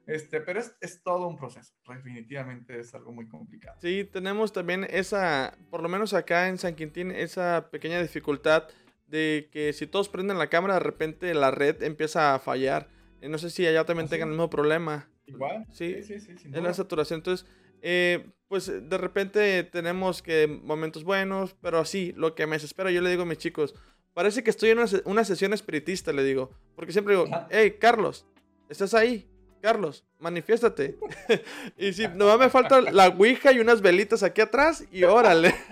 Este, 0.06 0.40
pero 0.40 0.60
es, 0.60 0.76
es, 0.80 1.02
todo 1.02 1.26
un 1.26 1.36
proceso. 1.36 1.72
Definitivamente 1.88 2.78
es 2.78 2.94
algo 2.94 3.12
muy 3.12 3.26
complicado. 3.28 3.78
Sí, 3.80 4.04
tenemos 4.04 4.52
también 4.52 4.86
esa, 4.90 5.56
por 5.70 5.82
lo 5.82 5.88
menos 5.88 6.12
acá 6.12 6.48
en 6.48 6.58
San 6.58 6.74
Quintín, 6.74 7.10
esa 7.10 7.70
pequeña 7.70 8.00
dificultad 8.00 8.68
de 9.06 9.48
que 9.52 9.72
si 9.72 9.86
todos 9.86 10.08
prenden 10.08 10.38
la 10.38 10.48
cámara, 10.48 10.74
de 10.74 10.80
repente 10.80 11.32
la 11.34 11.50
red 11.50 11.82
empieza 11.82 12.34
a 12.34 12.38
fallar. 12.38 12.88
Eh, 13.20 13.28
no 13.28 13.38
sé 13.38 13.50
si 13.50 13.66
allá 13.66 13.84
también 13.84 14.06
¿Ah, 14.06 14.10
tengan 14.10 14.28
el 14.28 14.34
mismo 14.34 14.50
problema. 14.50 15.08
Igual. 15.26 15.66
Sí, 15.72 16.02
sí, 16.02 16.20
sí. 16.20 16.34
en 16.44 16.62
la 16.62 16.74
saturación. 16.74 17.20
Entonces, 17.20 17.46
eh, 17.80 18.30
pues 18.48 18.66
de 18.66 18.98
repente 18.98 19.64
tenemos 19.64 20.22
que 20.22 20.46
momentos 20.46 21.04
buenos, 21.04 21.54
pero 21.60 21.78
así, 21.78 22.12
lo 22.16 22.34
que 22.34 22.46
me 22.46 22.56
desespera, 22.56 22.90
yo 22.90 23.00
le 23.00 23.10
digo 23.10 23.22
a 23.22 23.26
mis 23.26 23.38
chicos, 23.38 23.74
parece 24.12 24.42
que 24.42 24.50
estoy 24.50 24.70
en 24.70 24.78
una, 24.78 24.88
una 25.04 25.24
sesión 25.24 25.52
espiritista, 25.52 26.12
le 26.12 26.24
digo, 26.24 26.50
porque 26.76 26.92
siempre 26.92 27.14
digo, 27.14 27.28
hey, 27.50 27.76
Carlos, 27.80 28.26
¿estás 28.68 28.94
ahí? 28.94 29.28
Carlos, 29.64 30.04
manifiéstate. 30.18 30.98
y 31.78 31.94
si 31.94 32.06
no 32.08 32.36
me 32.36 32.50
falta 32.50 32.82
la 32.82 33.08
ouija 33.08 33.50
y 33.50 33.60
unas 33.60 33.80
velitas 33.80 34.22
aquí 34.22 34.42
atrás 34.42 34.84
y 34.92 35.04
órale. 35.04 35.54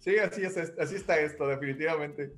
Sí, 0.00 0.18
así, 0.18 0.42
es, 0.42 0.56
así 0.78 0.96
está 0.96 1.18
esto, 1.20 1.46
definitivamente. 1.46 2.32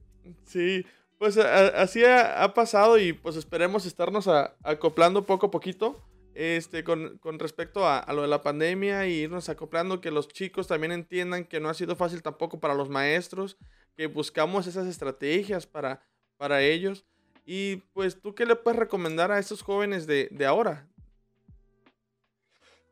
Sí, 0.45 0.85
pues 1.19 1.39
a- 1.39 1.69
así 1.83 2.05
ha, 2.05 2.43
ha 2.43 2.53
pasado 2.55 2.99
y 2.99 3.13
pues 3.15 3.37
esperemos 3.37 3.87
estarnos 3.87 4.29
a- 4.29 4.55
acoplando 4.63 5.25
poco 5.25 5.47
a 5.47 5.51
poquito 5.51 6.05
este, 6.35 6.85
con, 6.85 7.19
con 7.19 7.39
respecto 7.39 7.87
a, 7.87 7.99
a 7.99 8.13
lo 8.13 8.23
de 8.23 8.29
la 8.29 8.43
pandemia 8.43 9.07
y 9.07 9.15
irnos 9.23 9.49
acoplando, 9.49 10.01
que 10.01 10.11
los 10.11 10.29
chicos 10.29 10.67
también 10.69 10.93
entiendan 10.93 11.45
que 11.45 11.59
no 11.61 11.69
ha 11.71 11.75
sido 11.75 11.97
fácil 11.97 12.23
tampoco 12.23 12.61
para 12.61 12.75
los 12.75 12.89
maestros, 12.91 13.57
que 13.97 14.07
buscamos 14.07 14.67
esas 14.67 14.87
estrategias 14.87 15.67
para, 15.67 16.03
para 16.37 16.61
ellos. 16.63 17.07
Y 17.45 17.77
pues 17.93 18.21
tú 18.21 18.35
qué 18.35 18.47
le 18.47 18.57
puedes 18.57 18.79
recomendar 18.79 19.33
a 19.33 19.39
estos 19.39 19.63
jóvenes 19.63 20.07
de, 20.07 20.29
de 20.31 20.47
ahora? 20.47 20.87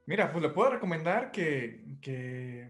Mira, 0.06 0.32
pues 0.32 0.42
le 0.42 0.48
puedo 0.50 0.70
recomendar 0.70 1.30
que, 1.30 1.84
que 2.00 2.68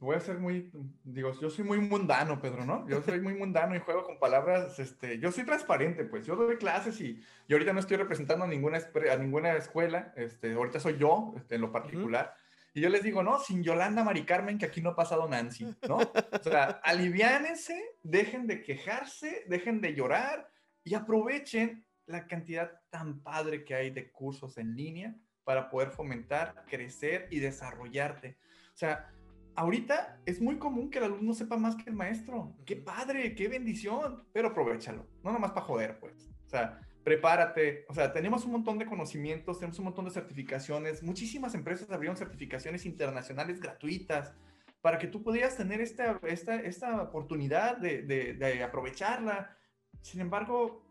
voy 0.00 0.16
a 0.16 0.20
ser 0.20 0.38
muy, 0.38 0.70
digo, 1.04 1.32
yo 1.40 1.50
soy 1.50 1.64
muy 1.64 1.78
mundano, 1.78 2.40
Pedro, 2.40 2.64
¿no? 2.64 2.88
Yo 2.88 3.02
soy 3.02 3.20
muy 3.20 3.34
mundano 3.34 3.74
y 3.74 3.80
juego 3.80 4.04
con 4.04 4.18
palabras, 4.18 4.78
este, 4.78 5.18
yo 5.18 5.32
soy 5.32 5.44
transparente, 5.44 6.04
pues 6.04 6.24
yo 6.24 6.36
doy 6.36 6.56
clases 6.56 7.00
y, 7.00 7.22
y 7.46 7.52
ahorita 7.52 7.72
no 7.72 7.80
estoy 7.80 7.96
representando 7.96 8.44
a 8.44 8.48
ninguna, 8.48 8.78
a 9.12 9.16
ninguna 9.16 9.56
escuela, 9.56 10.12
este, 10.16 10.54
ahorita 10.54 10.80
soy 10.80 10.96
yo, 10.98 11.34
este, 11.36 11.56
en 11.56 11.60
lo 11.62 11.72
particular. 11.72 12.34
Y 12.74 12.80
yo 12.80 12.90
les 12.90 13.02
digo, 13.02 13.22
no, 13.22 13.40
sin 13.40 13.62
Yolanda 13.62 14.04
Mari 14.04 14.24
Carmen, 14.24 14.56
que 14.56 14.66
aquí 14.66 14.80
no 14.80 14.90
ha 14.90 14.96
pasado 14.96 15.28
Nancy, 15.28 15.74
¿no? 15.88 15.96
O 15.96 16.42
sea, 16.42 16.80
aliviánense, 16.84 17.96
dejen 18.02 18.46
de 18.46 18.62
quejarse, 18.62 19.44
dejen 19.48 19.80
de 19.80 19.94
llorar 19.94 20.48
y 20.84 20.94
aprovechen 20.94 21.84
la 22.06 22.26
cantidad 22.26 22.80
tan 22.90 23.20
padre 23.20 23.64
que 23.64 23.74
hay 23.74 23.90
de 23.90 24.10
cursos 24.10 24.58
en 24.58 24.74
línea 24.74 25.14
para 25.44 25.70
poder 25.70 25.90
fomentar, 25.90 26.64
crecer 26.68 27.28
y 27.30 27.38
desarrollarte. 27.38 28.38
O 28.74 28.76
sea, 28.76 29.10
ahorita 29.54 30.20
es 30.24 30.40
muy 30.40 30.58
común 30.58 30.90
que 30.90 30.98
el 30.98 31.04
alumno 31.04 31.34
sepa 31.34 31.56
más 31.56 31.76
que 31.76 31.90
el 31.90 31.96
maestro. 31.96 32.56
Qué 32.64 32.76
padre, 32.76 33.34
qué 33.34 33.48
bendición, 33.48 34.24
pero 34.32 34.48
aprovechalo. 34.48 35.08
No 35.22 35.32
nomás 35.32 35.52
para 35.52 35.66
joder, 35.66 35.98
pues. 35.98 36.30
O 36.46 36.48
sea, 36.48 36.80
prepárate. 37.02 37.84
O 37.88 37.94
sea, 37.94 38.12
tenemos 38.12 38.44
un 38.44 38.52
montón 38.52 38.78
de 38.78 38.86
conocimientos, 38.86 39.58
tenemos 39.58 39.78
un 39.78 39.86
montón 39.86 40.04
de 40.04 40.10
certificaciones. 40.10 41.02
Muchísimas 41.02 41.54
empresas 41.54 41.90
abrieron 41.90 42.16
certificaciones 42.16 42.86
internacionales 42.86 43.60
gratuitas 43.60 44.32
para 44.80 44.98
que 44.98 45.08
tú 45.08 45.22
pudieras 45.22 45.56
tener 45.56 45.80
esta, 45.80 46.20
esta, 46.22 46.54
esta 46.56 47.02
oportunidad 47.02 47.78
de, 47.78 48.02
de, 48.02 48.34
de 48.34 48.62
aprovecharla. 48.62 49.57
Sin 50.02 50.20
embargo, 50.20 50.82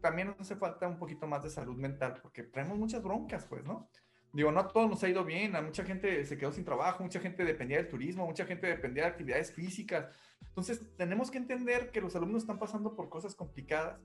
también 0.00 0.28
nos 0.28 0.40
hace 0.40 0.56
falta 0.56 0.86
un 0.86 0.98
poquito 0.98 1.26
más 1.26 1.42
de 1.42 1.50
salud 1.50 1.76
mental 1.76 2.18
porque 2.22 2.42
traemos 2.44 2.78
muchas 2.78 3.02
broncas, 3.02 3.44
pues, 3.46 3.64
¿no? 3.64 3.88
Digo, 4.32 4.52
no 4.52 4.60
a 4.60 4.68
todos 4.68 4.90
nos 4.90 5.02
ha 5.02 5.08
ido 5.08 5.24
bien, 5.24 5.56
a 5.56 5.62
mucha 5.62 5.82
gente 5.82 6.24
se 6.24 6.36
quedó 6.36 6.52
sin 6.52 6.64
trabajo, 6.64 7.02
mucha 7.02 7.20
gente 7.20 7.44
dependía 7.44 7.78
del 7.78 7.88
turismo, 7.88 8.26
mucha 8.26 8.44
gente 8.44 8.66
dependía 8.66 9.04
de 9.04 9.08
actividades 9.08 9.52
físicas. 9.52 10.14
Entonces, 10.42 10.94
tenemos 10.96 11.30
que 11.30 11.38
entender 11.38 11.90
que 11.90 12.02
los 12.02 12.14
alumnos 12.16 12.42
están 12.42 12.58
pasando 12.58 12.94
por 12.94 13.08
cosas 13.08 13.34
complicadas. 13.34 13.98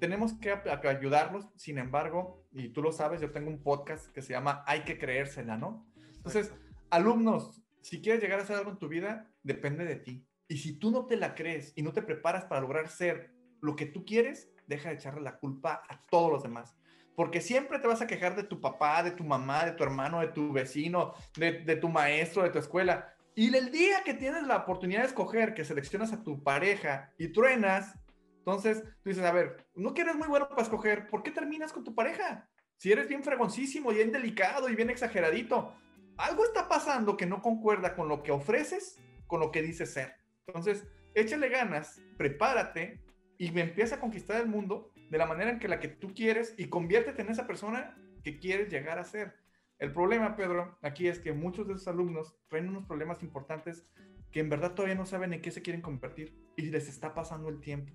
Tenemos 0.00 0.32
que 0.34 0.50
ayudarlos, 0.50 1.48
sin 1.54 1.78
embargo, 1.78 2.44
y 2.50 2.70
tú 2.70 2.82
lo 2.82 2.92
sabes, 2.92 3.20
yo 3.20 3.30
tengo 3.30 3.50
un 3.50 3.62
podcast 3.62 4.12
que 4.12 4.22
se 4.22 4.32
llama 4.32 4.64
Hay 4.66 4.82
que 4.82 4.98
creérsela, 4.98 5.56
¿no? 5.56 5.86
Entonces, 6.16 6.52
alumnos, 6.90 7.62
si 7.80 8.00
quieres 8.00 8.20
llegar 8.20 8.40
a 8.40 8.42
hacer 8.42 8.56
algo 8.56 8.72
en 8.72 8.78
tu 8.78 8.88
vida, 8.88 9.30
depende 9.42 9.84
de 9.84 9.96
ti. 9.96 10.26
Y 10.48 10.58
si 10.58 10.78
tú 10.78 10.90
no 10.90 11.06
te 11.06 11.16
la 11.16 11.34
crees 11.34 11.72
y 11.76 11.82
no 11.82 11.92
te 11.92 12.02
preparas 12.02 12.44
para 12.46 12.60
lograr 12.60 12.88
ser 12.88 13.37
lo 13.60 13.76
que 13.76 13.86
tú 13.86 14.04
quieres, 14.04 14.50
deja 14.66 14.90
de 14.90 14.96
echarle 14.96 15.20
la 15.20 15.38
culpa 15.38 15.82
a 15.88 16.00
todos 16.10 16.30
los 16.30 16.42
demás. 16.42 16.76
Porque 17.16 17.40
siempre 17.40 17.80
te 17.80 17.88
vas 17.88 18.00
a 18.00 18.06
quejar 18.06 18.36
de 18.36 18.44
tu 18.44 18.60
papá, 18.60 19.02
de 19.02 19.10
tu 19.10 19.24
mamá, 19.24 19.64
de 19.64 19.72
tu 19.72 19.82
hermano, 19.82 20.20
de 20.20 20.28
tu 20.28 20.52
vecino, 20.52 21.14
de, 21.36 21.76
tu 21.76 21.88
maestro, 21.88 22.44
de 22.44 22.50
tu 22.50 22.58
escuela. 22.58 23.12
Y 23.34 23.54
el 23.54 23.72
día 23.72 24.04
que 24.04 24.14
tienes 24.14 24.46
la 24.46 24.58
oportunidad 24.58 25.00
de 25.00 25.08
escoger, 25.08 25.54
que 25.54 25.64
seleccionas 25.64 26.12
a 26.12 26.22
tu 26.22 26.42
pareja 26.42 27.12
y 27.18 27.28
truenas, 27.28 27.94
entonces 28.38 28.84
tú 29.02 29.08
dices, 29.08 29.24
a 29.24 29.32
ver, 29.32 29.66
no 29.74 29.94
que 29.94 30.02
eres 30.02 30.14
muy 30.14 30.28
bueno 30.28 30.48
para 30.48 30.62
escoger, 30.62 31.08
¿por 31.08 31.22
qué 31.22 31.30
terminas 31.30 31.72
con 31.72 31.82
tu 31.82 31.94
pareja? 31.94 32.48
Si 32.76 32.92
eres 32.92 33.08
bien 33.08 33.24
fregoncísimo, 33.24 33.90
bien 33.90 34.12
delicado 34.12 34.68
y 34.68 34.76
bien 34.76 34.90
exageradito, 34.90 35.74
algo 36.16 36.44
está 36.44 36.68
pasando 36.68 37.16
que 37.16 37.26
no 37.26 37.42
concuerda 37.42 37.94
con 37.94 38.08
lo 38.08 38.22
que 38.22 38.30
ofreces, 38.30 39.00
con 39.26 39.40
lo 39.40 39.50
que 39.50 39.62
dices 39.62 39.92
ser. 39.92 40.14
Entonces, 40.46 40.86
échale 41.14 41.48
ganas, 41.48 42.00
prepárate 42.16 43.00
y 43.38 43.52
me 43.52 43.62
empieza 43.62 43.96
a 43.96 44.00
conquistar 44.00 44.40
el 44.40 44.48
mundo 44.48 44.92
de 45.10 45.18
la 45.18 45.26
manera 45.26 45.50
en 45.50 45.58
que 45.58 45.68
la 45.68 45.80
que 45.80 45.88
tú 45.88 46.12
quieres 46.12 46.54
y 46.58 46.66
conviértete 46.66 47.22
en 47.22 47.30
esa 47.30 47.46
persona 47.46 47.96
que 48.22 48.38
quieres 48.38 48.68
llegar 48.68 48.98
a 48.98 49.04
ser. 49.04 49.34
El 49.78 49.92
problema, 49.92 50.34
Pedro, 50.34 50.76
aquí 50.82 51.06
es 51.06 51.20
que 51.20 51.32
muchos 51.32 51.68
de 51.68 51.74
esos 51.74 51.86
alumnos 51.86 52.36
traen 52.48 52.68
unos 52.68 52.84
problemas 52.84 53.22
importantes 53.22 53.86
que 54.32 54.40
en 54.40 54.50
verdad 54.50 54.74
todavía 54.74 54.96
no 54.96 55.06
saben 55.06 55.32
en 55.32 55.40
qué 55.40 55.52
se 55.52 55.62
quieren 55.62 55.80
convertir 55.80 56.36
y 56.56 56.62
les 56.62 56.88
está 56.88 57.14
pasando 57.14 57.48
el 57.48 57.60
tiempo. 57.60 57.92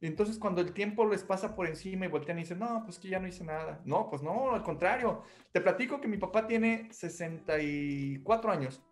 Y 0.00 0.06
entonces 0.06 0.38
cuando 0.38 0.62
el 0.62 0.72
tiempo 0.72 1.06
les 1.06 1.24
pasa 1.24 1.54
por 1.54 1.66
encima 1.66 2.06
y 2.06 2.08
voltean 2.08 2.38
y 2.38 2.42
dicen, 2.42 2.60
no, 2.60 2.84
pues 2.84 2.98
que 2.98 3.08
ya 3.08 3.18
no 3.18 3.28
hice 3.28 3.44
nada. 3.44 3.82
No, 3.84 4.08
pues 4.08 4.22
no, 4.22 4.52
al 4.52 4.62
contrario. 4.62 5.24
Te 5.52 5.60
platico 5.60 6.00
que 6.00 6.08
mi 6.08 6.16
papá 6.16 6.46
tiene 6.46 6.88
64 6.90 8.50
años. 8.50 8.82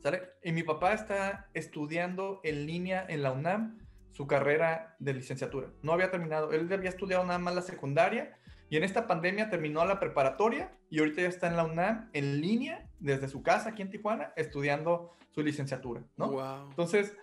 ¿Sale? 0.00 0.22
Y 0.42 0.52
mi 0.52 0.62
papá 0.62 0.94
está 0.94 1.50
estudiando 1.54 2.40
en 2.44 2.66
línea 2.66 3.04
en 3.08 3.22
la 3.22 3.32
UNAM 3.32 3.78
su 4.12 4.26
carrera 4.26 4.96
de 4.98 5.14
licenciatura. 5.14 5.68
No 5.82 5.92
había 5.92 6.10
terminado. 6.10 6.52
Él 6.52 6.72
había 6.72 6.90
estudiado 6.90 7.24
nada 7.24 7.38
más 7.38 7.54
la 7.54 7.62
secundaria 7.62 8.36
y 8.70 8.76
en 8.76 8.84
esta 8.84 9.06
pandemia 9.06 9.50
terminó 9.50 9.84
la 9.84 10.00
preparatoria 10.00 10.72
y 10.88 10.98
ahorita 11.00 11.22
ya 11.22 11.28
está 11.28 11.48
en 11.48 11.56
la 11.56 11.64
UNAM 11.64 12.08
en 12.12 12.40
línea 12.40 12.88
desde 13.00 13.28
su 13.28 13.42
casa 13.42 13.70
aquí 13.70 13.82
en 13.82 13.90
Tijuana 13.90 14.32
estudiando 14.36 15.12
su 15.34 15.42
licenciatura, 15.42 16.02
¿no? 16.16 16.30
Wow. 16.30 16.70
Entonces, 16.70 17.14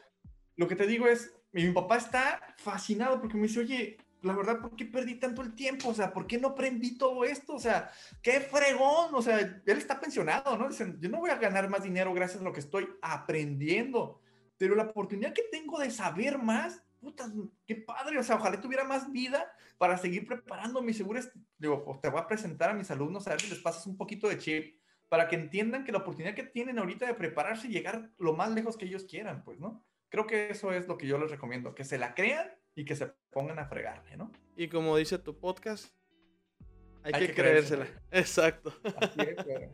lo 0.55 0.67
que 0.67 0.75
te 0.75 0.85
digo 0.85 1.07
es, 1.07 1.33
mi 1.51 1.71
papá 1.71 1.97
está 1.97 2.41
fascinado 2.57 3.19
porque 3.19 3.37
me 3.37 3.43
dice, 3.43 3.61
oye, 3.61 3.97
la 4.21 4.33
verdad, 4.33 4.59
¿por 4.59 4.75
qué 4.75 4.85
perdí 4.85 5.15
tanto 5.15 5.41
el 5.41 5.55
tiempo? 5.55 5.89
O 5.89 5.93
sea, 5.93 6.11
¿por 6.11 6.27
qué 6.27 6.37
no 6.37 6.49
aprendí 6.49 6.97
todo 6.97 7.23
esto? 7.23 7.55
O 7.55 7.59
sea, 7.59 7.89
qué 8.21 8.41
fregón. 8.41 9.13
O 9.13 9.21
sea, 9.21 9.39
él 9.39 9.61
está 9.65 9.99
pensionado, 9.99 10.57
¿no? 10.57 10.67
Dicen, 10.69 10.99
yo 10.99 11.09
no 11.09 11.19
voy 11.19 11.29
a 11.29 11.37
ganar 11.37 11.69
más 11.69 11.83
dinero 11.83 12.13
gracias 12.13 12.41
a 12.41 12.43
lo 12.43 12.51
que 12.51 12.59
estoy 12.59 12.89
aprendiendo, 13.01 14.19
pero 14.59 14.75
la 14.75 14.83
oportunidad 14.83 15.33
que 15.33 15.41
tengo 15.51 15.79
de 15.79 15.89
saber 15.89 16.37
más, 16.37 16.83
puta, 16.99 17.27
qué 17.65 17.75
padre. 17.77 18.19
O 18.19 18.23
sea, 18.23 18.35
ojalá 18.35 18.61
tuviera 18.61 18.83
más 18.83 19.11
vida 19.11 19.51
para 19.79 19.97
seguir 19.97 20.27
preparándome. 20.27 20.93
Seguro, 20.93 21.17
es, 21.17 21.31
digo, 21.57 21.83
pues 21.83 21.99
te 22.01 22.09
voy 22.09 22.19
a 22.19 22.27
presentar 22.27 22.69
a 22.69 22.73
mis 22.73 22.91
alumnos 22.91 23.25
a 23.27 23.31
ver 23.31 23.41
si 23.41 23.49
les 23.49 23.59
pasas 23.59 23.87
un 23.87 23.97
poquito 23.97 24.27
de 24.29 24.37
chip 24.37 24.75
para 25.07 25.27
que 25.27 25.35
entiendan 25.37 25.83
que 25.85 25.91
la 25.91 25.99
oportunidad 25.99 26.35
que 26.35 26.43
tienen 26.43 26.77
ahorita 26.77 27.07
de 27.07 27.15
prepararse 27.15 27.67
y 27.67 27.71
llegar 27.71 28.11
lo 28.19 28.33
más 28.35 28.51
lejos 28.51 28.77
que 28.77 28.85
ellos 28.85 29.05
quieran, 29.05 29.43
pues, 29.43 29.59
¿no? 29.59 29.83
Creo 30.09 30.27
que 30.27 30.49
eso 30.51 30.71
es 30.71 30.87
lo 30.87 30.97
que 30.97 31.07
yo 31.07 31.17
les 31.17 31.31
recomiendo, 31.31 31.73
que 31.73 31.83
se 31.83 31.97
la 31.97 32.13
crean 32.13 32.47
y 32.75 32.85
que 32.85 32.95
se 32.95 33.07
pongan 33.31 33.57
a 33.59 33.65
fregarle, 33.65 34.17
¿no? 34.17 34.31
Y 34.55 34.67
como 34.67 34.97
dice 34.97 35.17
tu 35.17 35.39
podcast, 35.39 35.93
hay, 37.03 37.13
Hay 37.13 37.21
que, 37.21 37.27
que 37.27 37.33
creérsela. 37.41 37.85
creérsela. 37.85 38.07
Exacto. 38.11 38.73
Así 38.99 39.21
es, 39.21 39.35
pero- 39.45 39.71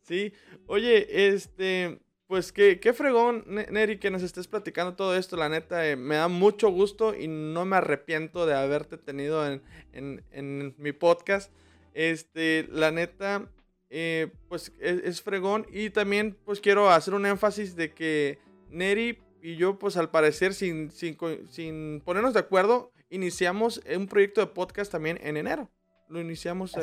Sí. 0.00 0.32
Oye, 0.66 1.28
este, 1.28 2.00
pues 2.32 2.50
qué, 2.50 2.80
qué 2.80 2.94
fregón, 2.94 3.44
Ne- 3.46 3.66
Neri, 3.70 3.98
que 3.98 4.10
nos 4.10 4.22
estés 4.22 4.48
platicando 4.48 4.94
todo 4.94 5.14
esto. 5.14 5.36
La 5.36 5.50
neta, 5.50 5.86
eh, 5.86 5.96
me 5.96 6.14
da 6.14 6.28
mucho 6.28 6.70
gusto 6.70 7.14
y 7.14 7.28
no 7.28 7.66
me 7.66 7.76
arrepiento 7.76 8.46
de 8.46 8.54
haberte 8.54 8.96
tenido 8.96 9.46
en, 9.46 9.60
en- 9.92 10.24
en 10.30 10.74
mi 10.78 10.92
podcast. 10.92 11.52
Este, 11.92 12.66
la 12.70 12.90
neta, 12.90 13.50
eh, 13.90 14.32
pues 14.48 14.72
es, 14.80 15.02
es 15.04 15.20
fregón. 15.20 15.66
Y 15.70 15.90
también, 15.90 16.34
pues 16.46 16.60
quiero 16.62 16.88
hacer 16.88 17.12
un 17.12 17.26
énfasis 17.26 17.76
de 17.76 17.92
que 17.92 18.38
Neri 18.70 19.18
y 19.42 19.56
yo, 19.56 19.78
pues 19.78 19.98
al 19.98 20.08
parecer, 20.10 20.54
sin, 20.54 20.90
sin, 20.90 21.18
sin 21.50 22.00
ponernos 22.02 22.32
de 22.32 22.40
acuerdo, 22.40 22.92
iniciamos 23.10 23.82
un 23.94 24.06
proyecto 24.06 24.40
de 24.40 24.46
podcast 24.46 24.90
también 24.90 25.18
en 25.22 25.36
enero. 25.36 25.70
Lo 26.08 26.18
iniciamos 26.18 26.74
eh, 26.78 26.80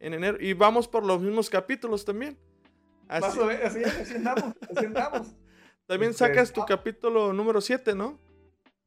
en 0.00 0.14
enero. 0.14 0.38
Y 0.40 0.52
vamos 0.54 0.88
por 0.88 1.04
los 1.06 1.20
mismos 1.22 1.48
capítulos 1.48 2.04
también. 2.04 2.36
Así- 3.10 3.40
así 3.64 3.84
así 3.84 4.14
andamos, 4.14 4.54
así 4.74 4.86
andamos. 4.86 5.26
también 5.86 6.10
este, 6.12 6.24
sacas 6.26 6.52
tu 6.52 6.62
ah. 6.62 6.66
capítulo 6.68 7.32
número 7.32 7.60
7, 7.60 7.94
¿no? 7.94 8.18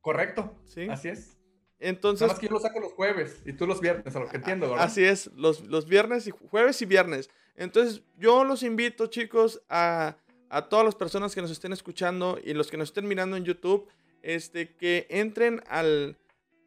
Correcto, 0.02 0.56
Sí. 0.66 0.88
así 0.90 1.10
es. 1.10 1.38
Entonces, 1.80 2.22
Nada 2.22 2.34
más 2.34 2.40
que 2.40 2.48
yo 2.48 2.54
lo 2.54 2.60
saco 2.60 2.80
los 2.80 2.94
jueves 2.94 3.42
y 3.46 3.54
tú 3.54 3.68
los 3.68 3.82
viernes, 3.82 4.16
a 4.16 4.20
lo 4.20 4.30
que 4.30 4.38
entiendo, 4.38 4.70
¿verdad? 4.70 4.86
así 4.86 5.04
es, 5.04 5.28
los, 5.36 5.66
los 5.68 5.86
viernes 5.88 6.28
y 6.28 6.32
ju- 6.32 6.48
jueves 6.50 6.82
y 6.82 6.86
viernes. 6.86 7.30
Entonces, 7.56 8.02
yo 8.18 8.44
los 8.46 8.64
invito, 8.64 9.08
chicos, 9.08 9.62
a, 9.70 10.16
a 10.50 10.70
todas 10.70 10.86
las 10.86 10.96
personas 10.96 11.36
que 11.36 11.42
nos 11.42 11.52
estén 11.52 11.74
escuchando 11.74 12.40
y 12.42 12.54
los 12.54 12.70
que 12.72 12.78
nos 12.78 12.90
estén 12.90 13.06
mirando 13.08 13.36
en 13.36 13.44
YouTube, 13.44 13.88
este, 14.22 14.76
que 14.78 15.08
entren 15.10 15.62
al... 15.68 16.18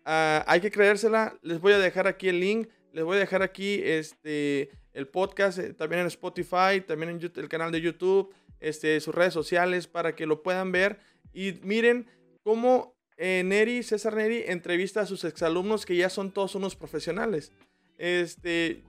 a- 0.04 0.44
hay 0.46 0.60
que 0.60 0.70
creérsela. 0.70 1.38
Les 1.40 1.60
voy 1.60 1.72
a 1.72 1.78
dejar 1.78 2.06
aquí 2.06 2.28
el 2.28 2.38
link. 2.40 2.68
Les 2.92 3.02
voy 3.04 3.16
a 3.16 3.20
dejar 3.20 3.42
aquí 3.42 3.80
este, 3.82 4.70
el 4.96 5.06
podcast, 5.06 5.58
eh, 5.58 5.74
también 5.74 6.00
en 6.00 6.06
Spotify, 6.06 6.80
también 6.86 7.10
en 7.10 7.20
el 7.22 7.48
canal 7.48 7.70
de 7.70 7.82
YouTube, 7.82 8.34
este, 8.60 8.98
sus 9.00 9.14
redes 9.14 9.34
sociales, 9.34 9.86
para 9.86 10.14
que 10.14 10.24
lo 10.24 10.42
puedan 10.42 10.72
ver. 10.72 10.98
Y 11.34 11.60
miren 11.62 12.06
cómo 12.42 12.96
eh, 13.18 13.42
Neri, 13.44 13.82
César 13.82 14.14
Neri, 14.14 14.44
entrevista 14.46 15.02
a 15.02 15.06
sus 15.06 15.24
exalumnos 15.24 15.84
que 15.84 15.96
ya 15.96 16.08
son 16.08 16.32
todos 16.32 16.54
unos 16.54 16.74
profesionales. 16.76 17.52
Este, 17.98 18.84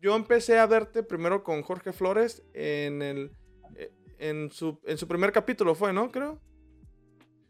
yo, 0.00 0.16
empecé 0.16 0.58
a 0.58 0.66
verte 0.66 1.04
primero 1.04 1.44
con 1.44 1.62
Jorge 1.62 1.92
Flores 1.92 2.42
en, 2.52 3.02
el, 3.02 3.30
eh, 3.76 3.92
en, 4.18 4.50
su, 4.50 4.80
en 4.84 4.98
su 4.98 5.06
primer 5.06 5.30
capítulo, 5.30 5.76
fue, 5.76 5.92
¿no? 5.92 6.10
Creo. 6.10 6.40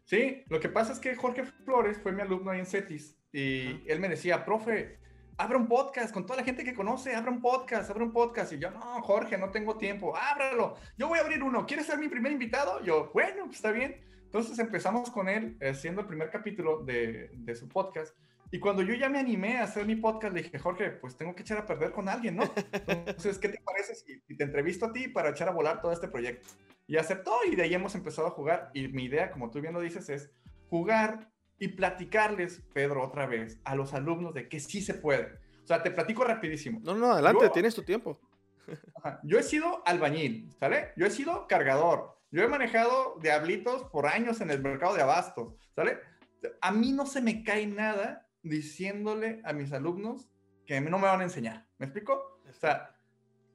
Sí, 0.03 0.43
lo 0.49 0.59
que 0.59 0.69
pasa 0.69 0.93
es 0.93 0.99
que 0.99 1.15
Jorge 1.15 1.43
Flores 1.43 1.97
fue 1.97 2.11
mi 2.11 2.21
alumno 2.21 2.51
ahí 2.51 2.59
en 2.59 2.67
CETIS 2.67 3.17
y 3.31 3.81
él 3.87 3.99
me 3.99 4.09
decía, 4.09 4.45
profe, 4.45 4.99
abra 5.37 5.57
un 5.57 5.67
podcast 5.67 6.13
con 6.13 6.25
toda 6.25 6.37
la 6.37 6.45
gente 6.45 6.63
que 6.63 6.73
conoce, 6.73 7.15
abra 7.15 7.31
un 7.31 7.41
podcast, 7.41 7.89
abra 7.89 8.03
un 8.03 8.11
podcast. 8.11 8.53
Y 8.53 8.59
yo, 8.59 8.71
no, 8.71 9.01
Jorge, 9.01 9.37
no 9.37 9.49
tengo 9.49 9.77
tiempo, 9.77 10.15
ábralo. 10.15 10.75
Yo 10.97 11.07
voy 11.07 11.19
a 11.19 11.21
abrir 11.21 11.43
uno. 11.43 11.65
¿Quieres 11.65 11.85
ser 11.85 11.97
mi 11.97 12.07
primer 12.07 12.31
invitado? 12.31 12.83
Yo, 12.83 13.11
bueno, 13.13 13.45
pues 13.45 13.57
está 13.57 13.71
bien. 13.71 14.01
Entonces 14.23 14.57
empezamos 14.59 15.11
con 15.11 15.29
él 15.29 15.57
haciendo 15.61 16.01
el 16.01 16.07
primer 16.07 16.29
capítulo 16.29 16.83
de, 16.83 17.29
de, 17.33 17.55
su 17.55 17.69
podcast. 17.69 18.15
Y 18.51 18.59
cuando 18.59 18.81
yo 18.81 18.93
ya 18.93 19.09
me 19.09 19.19
animé 19.19 19.57
a 19.57 19.63
hacer 19.63 19.85
mi 19.85 19.95
podcast, 19.95 20.33
le 20.33 20.43
dije, 20.43 20.59
Jorge, 20.59 20.91
pues 20.91 21.15
tengo 21.17 21.33
que 21.35 21.41
echar 21.41 21.57
a 21.57 21.65
perder 21.65 21.91
con 21.91 22.09
alguien, 22.09 22.35
¿no? 22.35 22.43
Entonces, 22.87 23.37
¿qué 23.37 23.49
te 23.49 23.61
parece 23.61 23.95
si, 23.95 24.19
te 24.35 24.43
entrevisto 24.43 24.85
a 24.85 24.93
ti 24.93 25.07
para 25.07 25.29
echar 25.29 25.47
a 25.49 25.51
volar 25.51 25.81
todo 25.81 25.91
este 25.91 26.07
proyecto? 26.07 26.47
Y 26.87 26.97
aceptó 26.97 27.31
y 27.49 27.55
de 27.55 27.63
ahí 27.63 27.73
hemos 27.73 27.95
empezado 27.95 28.27
a 28.27 28.31
jugar. 28.31 28.71
Y 28.73 28.87
mi 28.89 29.05
idea, 29.05 29.31
como 29.31 29.49
tú 29.51 29.61
bien 29.61 29.73
lo 29.73 29.81
dices, 29.81 30.09
es 30.09 30.29
jugar 30.69 31.31
y 31.59 31.69
platicarles, 31.69 32.61
Pedro, 32.73 33.03
otra 33.03 33.25
vez, 33.25 33.59
a 33.63 33.75
los 33.75 33.93
alumnos 33.93 34.33
de 34.33 34.49
que 34.49 34.59
sí 34.59 34.81
se 34.81 34.93
puede. 34.93 35.39
O 35.63 35.67
sea, 35.67 35.81
te 35.81 35.91
platico 35.91 36.23
rapidísimo. 36.23 36.79
No, 36.83 36.95
no, 36.95 37.11
adelante, 37.11 37.49
tienes 37.49 37.73
tu 37.73 37.83
tiempo. 37.83 38.19
yo 39.23 39.39
he 39.39 39.43
sido 39.43 39.81
albañil, 39.87 40.51
¿sale? 40.59 40.91
Yo 40.95 41.05
he 41.05 41.11
sido 41.11 41.47
cargador. 41.47 42.19
Yo 42.31 42.43
he 42.43 42.47
manejado 42.47 43.17
diablitos 43.21 43.85
por 43.85 44.07
años 44.07 44.41
en 44.41 44.51
el 44.51 44.61
mercado 44.61 44.95
de 44.95 45.01
abastos, 45.01 45.55
¿sale? 45.75 45.99
A 46.61 46.71
mí 46.71 46.91
no 46.91 47.05
se 47.05 47.21
me 47.21 47.43
cae 47.43 47.65
nada 47.65 48.27
diciéndole 48.43 49.41
a 49.43 49.53
mis 49.53 49.71
alumnos 49.71 50.29
que 50.65 50.79
no 50.81 50.99
me 50.99 51.07
van 51.07 51.21
a 51.21 51.23
enseñar. 51.23 51.65
¿Me 51.77 51.85
explico? 51.85 52.41
O 52.47 52.53
sea, 52.53 52.95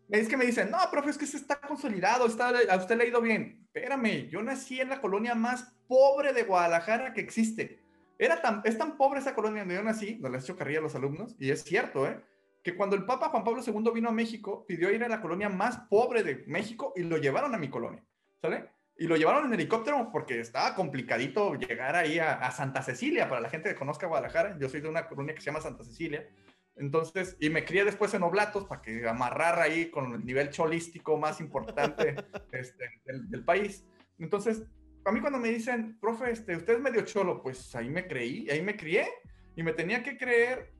es 0.08 0.28
que 0.28 0.36
me 0.36 0.46
dicen, 0.46 0.70
no, 0.70 0.78
profe, 0.90 1.10
es 1.10 1.18
que 1.18 1.26
se 1.26 1.36
está 1.36 1.60
consolidado, 1.60 2.26
está, 2.26 2.52
a 2.68 2.76
usted 2.76 2.96
le 2.96 3.04
ha 3.04 3.08
ido 3.08 3.20
bien. 3.20 3.60
Espérame, 3.72 4.28
yo 4.28 4.42
nací 4.42 4.80
en 4.80 4.88
la 4.88 5.00
colonia 5.00 5.34
más 5.34 5.72
pobre 5.86 6.32
de 6.32 6.42
Guadalajara 6.42 7.12
que 7.12 7.20
existe. 7.20 7.80
Era 8.20 8.62
es 8.64 8.76
tan 8.76 8.98
pobre 8.98 9.20
esa 9.20 9.34
colonia 9.34 9.62
donde 9.62 9.76
yo 9.76 9.82
nací, 9.82 10.18
no 10.20 10.28
les 10.28 10.44
hecho 10.44 10.54
carrilla 10.54 10.80
a 10.80 10.82
los 10.82 10.94
alumnos, 10.94 11.34
y 11.38 11.50
es 11.50 11.64
cierto, 11.64 12.06
¿eh? 12.06 12.20
que 12.62 12.76
cuando 12.76 12.94
el 12.94 13.06
Papa 13.06 13.30
Juan 13.30 13.44
Pablo 13.44 13.62
II 13.66 13.92
vino 13.94 14.10
a 14.10 14.12
México, 14.12 14.66
pidió 14.68 14.90
ir 14.90 15.02
a 15.02 15.08
la 15.08 15.22
colonia 15.22 15.48
más 15.48 15.78
pobre 15.88 16.22
de 16.22 16.44
México 16.46 16.92
y 16.94 17.02
lo 17.02 17.16
llevaron 17.16 17.54
a 17.54 17.58
mi 17.58 17.70
colonia, 17.70 18.04
¿sale? 18.42 18.68
Y 18.98 19.06
lo 19.06 19.16
llevaron 19.16 19.46
en 19.46 19.54
helicóptero 19.54 20.10
porque 20.12 20.38
estaba 20.38 20.74
complicadito 20.74 21.54
llegar 21.54 21.96
ahí 21.96 22.18
a, 22.18 22.50
Santa 22.50 22.82
Cecilia, 22.82 23.26
para 23.26 23.40
la 23.40 23.48
gente 23.48 23.70
que 23.70 23.74
conozca 23.74 24.06
Guadalajara. 24.06 24.58
Yo 24.58 24.68
soy 24.68 24.82
de 24.82 24.90
una 24.90 25.08
colonia 25.08 25.34
que 25.34 25.40
se 25.40 25.46
llama 25.46 25.62
Santa 25.62 25.84
Cecilia. 25.84 26.28
Entonces, 26.76 27.38
y 27.40 27.48
me 27.48 27.64
crié 27.64 27.86
después 27.86 28.12
en 28.12 28.22
Oblatos 28.22 28.66
para 28.66 28.82
que 28.82 29.08
amarrar 29.08 29.58
ahí 29.60 29.90
con 29.90 30.12
el 30.12 30.26
nivel 30.26 30.50
cholístico 30.50 31.16
más 31.16 31.40
importante 31.40 32.16
este, 32.52 32.90
del 33.06 33.42
país. 33.42 33.86
Entonces, 34.18 34.64
a 35.04 35.12
mí 35.12 35.20
cuando 35.20 35.38
me 35.38 35.48
dicen, 35.48 35.98
profe, 36.00 36.30
este, 36.30 36.56
usted 36.56 36.74
es 36.74 36.80
medio 36.80 37.02
cholo, 37.02 37.42
pues 37.42 37.74
ahí 37.74 37.88
me 37.88 38.06
creí, 38.06 38.48
ahí 38.50 38.62
me 38.62 38.76
crié 38.76 39.08
y 39.56 39.62
me 39.62 39.72
tenía 39.72 40.02
que 40.02 40.16
creer 40.16 40.72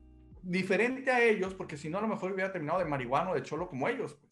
diferente 0.43 1.11
a 1.11 1.21
ellos, 1.23 1.53
porque 1.53 1.77
si 1.77 1.89
no 1.89 1.97
a 1.97 2.01
lo 2.01 2.07
mejor 2.07 2.31
hubiera 2.31 2.51
terminado 2.51 2.79
de 2.79 2.85
marihuana 2.85 3.31
o 3.31 3.35
de 3.35 3.43
cholo 3.43 3.67
como 3.67 3.87
ellos. 3.87 4.15
Pues. 4.15 4.31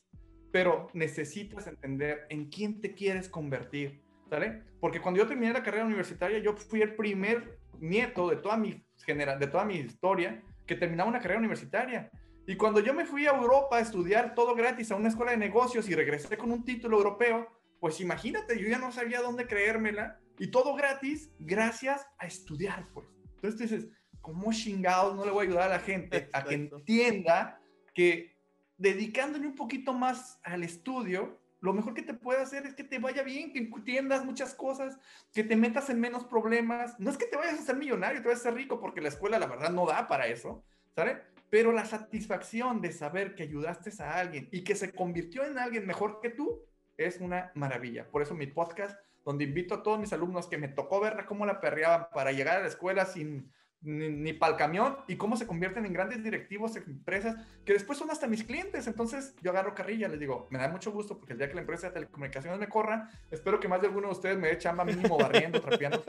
Pero 0.51 0.87
necesitas 0.93 1.67
entender 1.67 2.25
en 2.29 2.49
quién 2.49 2.81
te 2.81 2.93
quieres 2.93 3.29
convertir, 3.29 4.03
¿sale? 4.29 4.63
Porque 4.79 5.01
cuando 5.01 5.19
yo 5.19 5.27
terminé 5.27 5.53
la 5.53 5.63
carrera 5.63 5.85
universitaria, 5.85 6.39
yo 6.39 6.55
fui 6.55 6.81
el 6.81 6.95
primer 6.95 7.59
nieto 7.79 8.29
de 8.29 8.37
toda 8.37 8.57
mi, 8.57 8.83
de 9.05 9.47
toda 9.47 9.65
mi 9.65 9.75
historia 9.75 10.41
que 10.65 10.75
terminaba 10.75 11.09
una 11.09 11.19
carrera 11.19 11.39
universitaria. 11.39 12.11
Y 12.47 12.55
cuando 12.55 12.79
yo 12.79 12.93
me 12.93 13.05
fui 13.05 13.27
a 13.27 13.35
Europa 13.35 13.77
a 13.77 13.81
estudiar 13.81 14.33
todo 14.33 14.55
gratis 14.55 14.91
a 14.91 14.95
una 14.95 15.09
escuela 15.09 15.31
de 15.31 15.37
negocios 15.37 15.87
y 15.87 15.95
regresé 15.95 16.35
con 16.35 16.51
un 16.51 16.63
título 16.63 16.97
europeo, 16.97 17.47
pues 17.79 17.99
imagínate, 18.01 18.59
yo 18.59 18.67
ya 18.67 18.77
no 18.77 18.91
sabía 18.91 19.21
dónde 19.21 19.47
creérmela 19.47 20.19
y 20.37 20.47
todo 20.51 20.75
gratis 20.75 21.31
gracias 21.39 22.05
a 22.17 22.27
estudiar, 22.27 22.87
pues. 22.93 23.07
Entonces 23.35 23.59
dices, 23.59 23.87
¿cómo 24.21 24.51
chingados 24.51 25.15
no 25.15 25.25
le 25.25 25.31
voy 25.31 25.45
a 25.45 25.49
ayudar 25.49 25.71
a 25.71 25.75
la 25.75 25.79
gente 25.79 26.29
a 26.33 26.43
que 26.43 26.55
entienda 26.55 27.61
que 27.93 28.37
dedicándole 28.77 29.45
un 29.45 29.55
poquito 29.55 29.93
más 29.93 30.39
al 30.43 30.63
estudio, 30.63 31.39
lo 31.61 31.73
mejor 31.73 31.93
que 31.93 32.01
te 32.01 32.13
puede 32.13 32.41
hacer 32.41 32.65
es 32.65 32.73
que 32.73 32.85
te 32.85 32.99
vaya 32.99 33.23
bien, 33.23 33.51
que 33.51 33.59
entiendas 33.59 34.23
muchas 34.23 34.53
cosas, 34.53 34.97
que 35.33 35.43
te 35.43 35.57
metas 35.57 35.89
en 35.89 35.99
menos 35.99 36.23
problemas. 36.23 36.97
No 36.99 37.09
es 37.09 37.17
que 37.17 37.25
te 37.25 37.35
vayas 37.35 37.59
a 37.59 37.63
ser 37.63 37.75
millonario, 37.75 38.21
te 38.21 38.27
vayas 38.29 38.41
a 38.41 38.43
ser 38.43 38.53
rico, 38.53 38.79
porque 38.79 39.01
la 39.01 39.09
escuela 39.09 39.37
la 39.37 39.47
verdad 39.47 39.69
no 39.69 39.85
da 39.85 40.07
para 40.07 40.27
eso, 40.27 40.63
¿sabes? 40.95 41.17
Pero 41.49 41.73
la 41.73 41.85
satisfacción 41.85 42.79
de 42.79 42.93
saber 42.93 43.35
que 43.35 43.43
ayudaste 43.43 43.91
a 44.01 44.19
alguien 44.19 44.47
y 44.51 44.63
que 44.63 44.75
se 44.75 44.93
convirtió 44.93 45.43
en 45.43 45.57
alguien 45.57 45.85
mejor 45.85 46.21
que 46.21 46.29
tú, 46.29 46.61
es 46.99 47.19
una 47.19 47.51
maravilla. 47.55 48.09
Por 48.09 48.21
eso 48.21 48.35
mi 48.35 48.47
podcast, 48.47 48.99
donde 49.25 49.45
invito 49.45 49.75
a 49.75 49.83
todos 49.83 49.99
mis 49.99 50.13
alumnos 50.13 50.47
que 50.47 50.57
me 50.57 50.67
tocó 50.67 50.99
ver 50.99 51.25
cómo 51.25 51.45
la 51.45 51.59
perreaban 51.61 52.07
para 52.13 52.31
llegar 52.31 52.57
a 52.57 52.61
la 52.61 52.67
escuela 52.67 53.05
sin 53.05 53.51
ni, 53.81 54.33
para 54.33 54.53
el 54.53 54.57
camión 54.57 54.97
y 55.07 55.15
cómo 55.15 55.37
se 55.37 55.47
convierten 55.47 55.85
en 55.85 55.93
grandes 55.93 56.21
directivos 56.21 56.73
de 56.73 56.81
empresas 56.81 57.37
que 57.65 57.73
después 57.73 57.97
son 57.97 58.11
hasta 58.11 58.27
mis 58.27 58.43
clientes. 58.43 58.87
Entonces 58.87 59.35
yo 59.41 59.51
agarro 59.51 59.73
carrilla, 59.73 60.07
les 60.07 60.19
digo, 60.19 60.47
me 60.49 60.59
da 60.59 60.67
mucho 60.67 60.91
gusto 60.91 61.17
porque 61.17 61.33
el 61.33 61.39
día 61.39 61.47
que 61.47 61.55
la 61.55 61.61
empresa 61.61 61.87
de 61.87 61.93
telecomunicaciones 61.93 62.59
me 62.59 62.67
corra, 62.67 63.09
espero 63.31 63.59
que 63.59 63.67
más 63.67 63.81
de 63.81 63.87
alguno 63.87 64.07
de 64.07 64.13
ustedes 64.13 64.37
me 64.37 64.49
dé 64.49 64.57
chamba 64.57 64.83
mínimo 64.83 65.17
barriendo, 65.17 65.61
trapeando. 65.61 66.03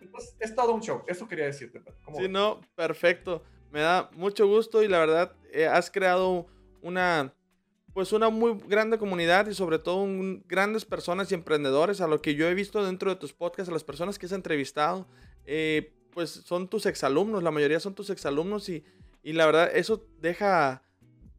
Entonces 0.00 0.36
es 0.38 0.54
todo 0.54 0.74
un 0.74 0.80
show, 0.80 1.02
eso 1.08 1.26
quería 1.26 1.46
decirte. 1.46 1.82
Sí, 2.16 2.28
no, 2.28 2.60
perfecto. 2.76 3.42
Me 3.72 3.80
da 3.80 4.08
mucho 4.12 4.46
gusto 4.46 4.84
y 4.84 4.88
la 4.88 5.00
verdad 5.00 5.32
eh, 5.52 5.66
has 5.66 5.90
creado 5.90 6.46
una 6.82 7.34
pues 7.94 8.12
una 8.12 8.28
muy 8.28 8.58
grande 8.66 8.98
comunidad 8.98 9.46
y 9.46 9.54
sobre 9.54 9.78
todo 9.78 10.04
grandes 10.46 10.84
personas 10.84 11.30
y 11.30 11.34
emprendedores 11.34 12.00
a 12.00 12.08
lo 12.08 12.20
que 12.20 12.34
yo 12.34 12.48
he 12.48 12.54
visto 12.54 12.84
dentro 12.84 13.08
de 13.08 13.16
tus 13.16 13.32
podcasts, 13.32 13.70
a 13.70 13.72
las 13.72 13.84
personas 13.84 14.18
que 14.18 14.26
has 14.26 14.32
entrevistado, 14.32 15.06
eh, 15.46 15.94
pues 16.10 16.30
son 16.30 16.68
tus 16.68 16.86
exalumnos, 16.86 17.44
la 17.44 17.52
mayoría 17.52 17.78
son 17.78 17.94
tus 17.94 18.10
exalumnos 18.10 18.68
y, 18.68 18.84
y 19.22 19.32
la 19.32 19.46
verdad 19.46 19.70
eso 19.74 20.04
deja, 20.20 20.82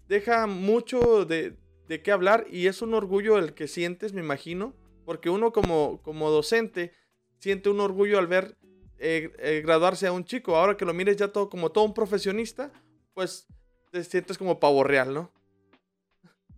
deja 0.07 0.47
mucho 0.47 1.25
de, 1.25 1.57
de, 1.89 2.01
qué 2.01 2.13
hablar 2.13 2.47
y 2.49 2.67
es 2.67 2.81
un 2.81 2.93
orgullo 2.93 3.37
el 3.37 3.53
que 3.53 3.67
sientes, 3.67 4.13
me 4.13 4.21
imagino, 4.21 4.73
porque 5.03 5.29
uno 5.29 5.51
como, 5.51 6.01
como 6.03 6.31
docente 6.31 6.93
siente 7.37 7.69
un 7.69 7.81
orgullo 7.81 8.17
al 8.17 8.27
ver 8.27 8.57
eh, 8.97 9.33
eh, 9.39 9.61
graduarse 9.61 10.07
a 10.07 10.13
un 10.13 10.23
chico, 10.23 10.55
ahora 10.55 10.77
que 10.77 10.85
lo 10.85 10.93
mires 10.93 11.17
ya 11.17 11.27
todo 11.27 11.49
como 11.49 11.73
todo 11.73 11.83
un 11.83 11.93
profesionista, 11.93 12.71
pues 13.13 13.45
te 13.91 14.01
sientes 14.05 14.37
como 14.37 14.57
pavo 14.57 14.85
real, 14.85 15.13
¿no? 15.13 15.34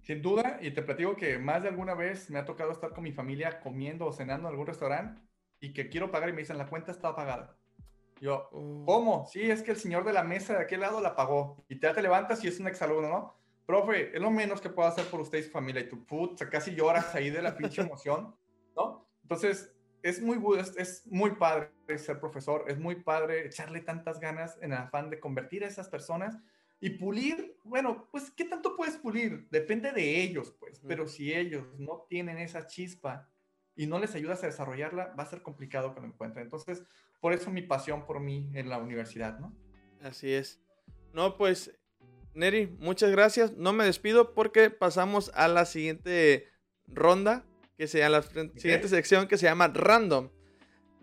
Sin 0.08 0.22
duda, 0.22 0.58
y 0.62 0.72
te 0.72 0.82
platico 0.84 1.18
que 1.18 1.38
más 1.38 1.64
de 1.64 1.68
alguna 1.68 1.94
vez 1.94 2.30
me 2.30 2.40
ha 2.40 2.46
tocado 2.46 2.72
estar 2.72 2.92
con 2.92 3.04
mi 3.04 3.12
familia 3.12 3.60
comiendo 3.60 4.06
o 4.06 4.14
cenando 4.14 4.48
en 4.48 4.54
algún 4.54 4.66
restaurante 4.66 5.22
y 5.60 5.74
que 5.74 5.90
quiero 5.90 6.12
pagar 6.12 6.30
y 6.30 6.32
me 6.32 6.40
dicen, 6.40 6.58
la 6.58 6.68
cuenta 6.68 6.94
está 6.94 7.14
pagada. 7.14 7.58
Yo, 8.22 8.48
oh. 8.54 8.86
¿cómo? 8.86 9.26
Sí, 9.28 9.52
es 9.52 9.62
que 9.62 9.72
el 9.72 9.78
señor 9.78 10.06
de 10.06 10.14
la 10.14 10.24
mesa 10.24 10.54
de 10.54 10.64
aquel 10.64 10.80
lado 10.80 11.02
la 11.02 11.14
pagó. 11.14 11.62
Y 11.68 11.76
te, 11.76 11.94
te 11.94 12.02
levantas 12.02 12.42
y 12.42 12.48
es 12.48 12.58
un 12.58 12.68
exalumno, 12.68 13.10
¿no? 13.10 13.36
Profe, 13.66 14.16
es 14.16 14.22
lo 14.22 14.32
menos 14.32 14.62
que 14.62 14.70
puedo 14.70 14.88
hacer 14.88 15.04
por 15.08 15.20
usted 15.20 15.40
y 15.40 15.44
su 15.44 15.52
familia. 15.52 15.82
Y 15.82 15.90
tú, 15.90 16.06
puta, 16.06 16.50
casi 16.50 16.74
lloras 16.74 17.14
ahí 17.14 17.30
de 17.30 17.42
la 17.42 17.58
pinche 17.58 17.82
emoción, 17.82 18.34
¿no? 18.78 19.06
Entonces, 19.24 19.76
es 20.04 20.22
muy, 20.22 20.40
es, 20.58 20.74
es 20.78 21.06
muy 21.08 21.32
padre 21.32 21.70
ser 21.98 22.22
profesor, 22.22 22.64
es 22.70 22.80
muy 22.80 22.96
padre 22.96 23.46
echarle 23.46 23.82
tantas 23.82 24.22
ganas 24.22 24.58
en 24.62 24.72
el 24.72 24.78
afán 24.78 25.10
de 25.10 25.20
convertir 25.20 25.66
a 25.66 25.68
esas 25.68 25.90
personas 25.90 26.38
y 26.80 26.92
pulir, 26.92 27.58
bueno, 27.64 28.08
pues, 28.12 28.32
¿qué 28.32 28.46
tanto 28.46 28.76
puedes 28.76 28.98
pulir? 28.98 29.48
Depende 29.50 29.92
de 29.92 30.22
ellos, 30.22 30.56
pues, 30.60 30.80
pero 30.88 31.08
si 31.08 31.34
ellos 31.34 31.66
no 31.80 32.06
tienen 32.08 32.38
esa 32.38 32.68
chispa 32.68 33.30
y 33.76 33.88
no 33.88 34.00
les 34.00 34.14
ayudas 34.16 34.44
a 34.44 34.48
desarrollarla, 34.48 35.14
va 35.18 35.24
a 35.24 35.30
ser 35.30 35.42
complicado 35.42 35.94
que 35.94 36.02
lo 36.02 36.08
encuentren. 36.08 36.44
Entonces, 36.46 36.84
por 37.20 37.34
eso 37.34 37.52
mi 37.52 37.62
pasión 37.62 38.06
por 38.06 38.20
mí 38.20 38.50
en 38.54 38.70
la 38.70 38.78
universidad, 38.78 39.40
¿no? 39.40 39.56
Así 40.02 40.32
es. 40.32 40.62
No, 41.14 41.38
pues, 41.38 41.78
Neri, 42.34 42.68
muchas 42.80 43.10
gracias. 43.10 43.54
No 43.58 43.74
me 43.74 43.86
despido 43.86 44.36
porque 44.36 44.70
pasamos 44.70 45.32
a 45.34 45.48
la 45.48 45.66
siguiente 45.66 46.48
ronda, 46.86 47.44
que 47.76 47.88
sea 47.88 48.10
la 48.10 48.22
siguiente 48.22 48.88
sección 48.88 49.28
que 49.28 49.38
se 49.38 49.46
llama 49.46 49.68
Random. 49.70 50.30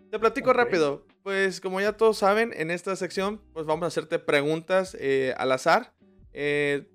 Te 0.09 0.19
platico 0.19 0.53
rápido. 0.53 1.05
Pues 1.25 1.59
como 1.59 1.81
ya 1.81 1.93
todos 1.93 2.19
saben, 2.19 2.53
en 2.55 2.69
esta 2.69 2.95
sección 2.95 3.41
pues 3.51 3.65
vamos 3.65 3.85
a 3.85 3.87
hacerte 3.87 4.19
preguntas 4.19 4.95
eh, 4.99 5.33
al 5.37 5.51
azar. 5.53 5.91
Eh, 6.33 6.87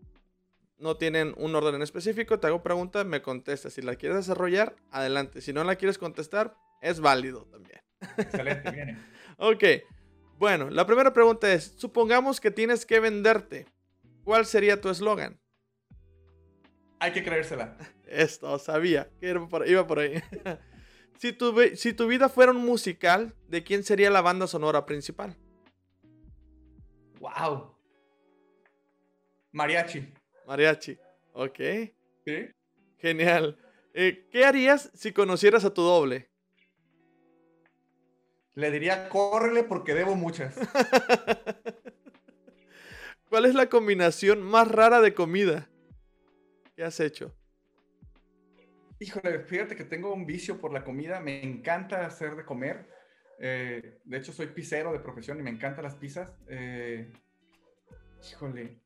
no 0.78 0.96
tienen 0.96 1.34
un 1.36 1.56
orden 1.56 1.74
en 1.74 1.82
específico, 1.82 2.38
te 2.38 2.46
hago 2.46 2.62
preguntas, 2.62 3.04
me 3.04 3.22
contestas. 3.22 3.72
Si 3.72 3.82
la 3.82 3.96
quieres 3.96 4.18
desarrollar, 4.18 4.76
adelante. 4.92 5.40
Si 5.40 5.52
no 5.52 5.64
la 5.64 5.74
quieres 5.74 5.98
contestar, 5.98 6.54
es 6.80 7.00
válido 7.00 7.46
también. 7.46 7.80
Excelente, 8.18 8.70
viene. 8.70 8.98
ok. 9.36 9.64
Bueno, 10.38 10.70
la 10.70 10.86
primera 10.86 11.12
pregunta 11.12 11.52
es, 11.52 11.74
supongamos 11.76 12.40
que 12.40 12.52
tienes 12.52 12.86
que 12.86 13.00
venderte. 13.00 13.66
¿Cuál 14.22 14.46
sería 14.46 14.80
tu 14.80 14.90
eslogan? 14.90 15.40
Hay 17.00 17.10
que 17.10 17.24
creérsela. 17.24 17.76
Esto, 18.06 18.56
sabía 18.60 19.10
que 19.18 19.36
iba 19.66 19.88
por 19.88 19.98
ahí. 19.98 20.22
si, 21.20 21.34
tu, 21.34 21.54
si 21.74 21.92
tu 21.92 22.06
vida 22.06 22.30
fuera 22.30 22.50
un 22.50 22.64
musical, 22.64 23.34
¿de 23.46 23.62
quién 23.62 23.84
sería 23.84 24.08
la 24.08 24.22
banda 24.22 24.46
sonora 24.46 24.86
principal? 24.86 25.36
¡Wow! 27.18 27.76
Mariachi. 29.52 30.14
Mariachi. 30.46 30.98
Ok, 31.34 31.58
¿Sí? 32.24 32.48
genial. 32.96 33.58
Eh, 33.92 34.28
¿Qué 34.32 34.46
harías 34.46 34.90
si 34.94 35.12
conocieras 35.12 35.66
a 35.66 35.74
tu 35.74 35.82
doble? 35.82 36.30
Le 38.54 38.70
diría, 38.70 39.10
córrele 39.10 39.64
porque 39.64 39.92
debo 39.92 40.16
muchas. 40.16 40.54
¿Cuál 43.28 43.44
es 43.44 43.54
la 43.54 43.68
combinación 43.68 44.40
más 44.40 44.68
rara 44.68 45.02
de 45.02 45.12
comida 45.12 45.68
que 46.74 46.82
has 46.82 46.98
hecho? 46.98 47.36
Híjole, 49.02 49.40
fíjate 49.40 49.76
que 49.76 49.84
tengo 49.84 50.12
un 50.12 50.26
vicio 50.26 50.60
por 50.60 50.74
la 50.74 50.84
comida. 50.84 51.20
Me 51.20 51.42
encanta 51.42 52.04
hacer 52.04 52.36
de 52.36 52.44
comer. 52.44 52.86
Eh, 53.38 53.98
de 54.04 54.16
hecho, 54.18 54.30
soy 54.30 54.48
pizzero 54.48 54.92
de 54.92 55.00
profesión 55.00 55.40
y 55.40 55.42
me 55.42 55.48
encantan 55.48 55.84
las 55.84 55.94
pizzas. 55.94 56.34
Eh, 56.48 57.10
híjole, 58.30 58.78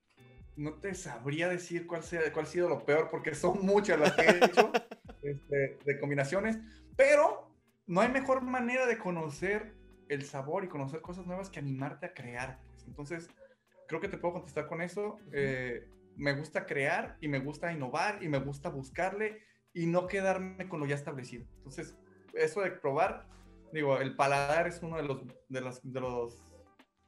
no 0.55 0.75
te 0.75 0.95
sabría 0.95 1.49
decir 1.49 1.89
cuál, 1.89 2.05
sea, 2.05 2.33
cuál 2.33 2.47
ha 2.47 2.49
sido 2.49 2.69
lo 2.69 2.87
peor 2.87 3.09
porque 3.11 3.35
son 3.35 3.67
muchas 3.67 3.99
las 3.99 4.13
que 4.13 4.23
he 4.23 4.45
hecho 4.45 4.71
este, 5.23 5.79
de 5.85 5.99
combinaciones. 5.99 6.61
Pero 6.97 7.53
no 7.89 8.01
hay 8.01 8.09
mejor 8.09 8.41
manera 8.43 8.87
de 8.87 8.99
conocer 8.99 9.75
el 10.09 10.25
sabor 10.25 10.65
y 10.65 10.69
conocer 10.69 11.01
cosas 11.01 11.27
nuevas 11.27 11.51
que 11.51 11.59
animarte 11.59 12.07
a 12.07 12.15
crear. 12.15 12.61
pues. 12.69 12.85
Entonces, 12.87 13.29
creo 13.89 14.01
que 14.01 14.09
te 14.09 14.19
puedo 14.19 14.35
contestar 14.35 14.69
con 14.69 14.81
eso. 14.81 15.19
Eh, 15.33 15.89
me 16.15 16.35
gusta 16.35 16.67
crear 16.67 17.17
y 17.21 17.27
me 17.27 17.41
gusta 17.41 17.73
innovar 17.73 18.23
y 18.23 18.29
me 18.29 18.39
gusta 18.39 18.69
buscarle 18.69 19.43
y 19.75 19.87
no 19.87 20.07
quedarme 20.07 20.69
con 20.69 20.81
lo 20.81 20.87
ya 20.87 20.95
establecido. 20.95 21.45
Entonces, 21.59 21.97
eso 22.33 22.63
de 22.63 22.71
probar, 22.71 23.29
digo, 23.73 23.99
el 23.99 24.17
paladar 24.17 24.67
es 24.67 24.81
uno 24.83 24.97
de 24.97 25.03
los 25.03 25.23
de 25.49 25.61
las 25.61 25.81
de 25.83 26.01
los 26.01 26.43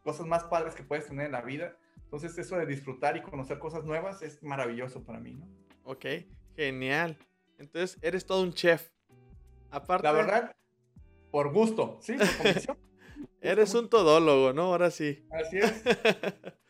cosas 0.02 0.26
más 0.26 0.44
padres 0.44 0.74
que 0.74 0.82
puedes 0.82 1.06
tener 1.06 1.26
en 1.26 1.32
la 1.32 1.42
vida. 1.42 1.76
Entonces, 2.04 2.36
eso 2.38 2.56
de 2.56 2.66
disfrutar 2.66 3.16
y 3.16 3.22
conocer 3.22 3.58
cosas 3.58 3.84
nuevas 3.84 4.22
es 4.22 4.42
maravilloso 4.42 5.04
para 5.04 5.18
mí, 5.18 5.34
¿no? 5.34 5.48
Ok, 5.84 6.04
genial. 6.54 7.16
Entonces, 7.58 7.98
eres 8.02 8.26
todo 8.26 8.42
un 8.42 8.52
chef. 8.52 8.90
Aparte, 9.70 10.06
La 10.06 10.12
verdad, 10.12 10.56
por 11.30 11.52
gusto, 11.52 11.98
¿sí? 12.00 12.14
Por 12.14 12.26
convicción. 12.36 12.78
eres 13.40 13.74
un 13.74 13.88
todólogo, 13.88 14.52
¿no? 14.52 14.62
Ahora 14.64 14.90
sí. 14.90 15.26
Así 15.30 15.58
es. 15.58 15.82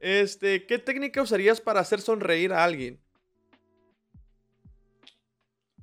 Este, 0.00 0.64
¿qué 0.64 0.78
técnica 0.78 1.20
usarías 1.20 1.60
para 1.60 1.80
hacer 1.80 2.00
sonreír 2.00 2.52
a 2.52 2.62
alguien? 2.62 3.02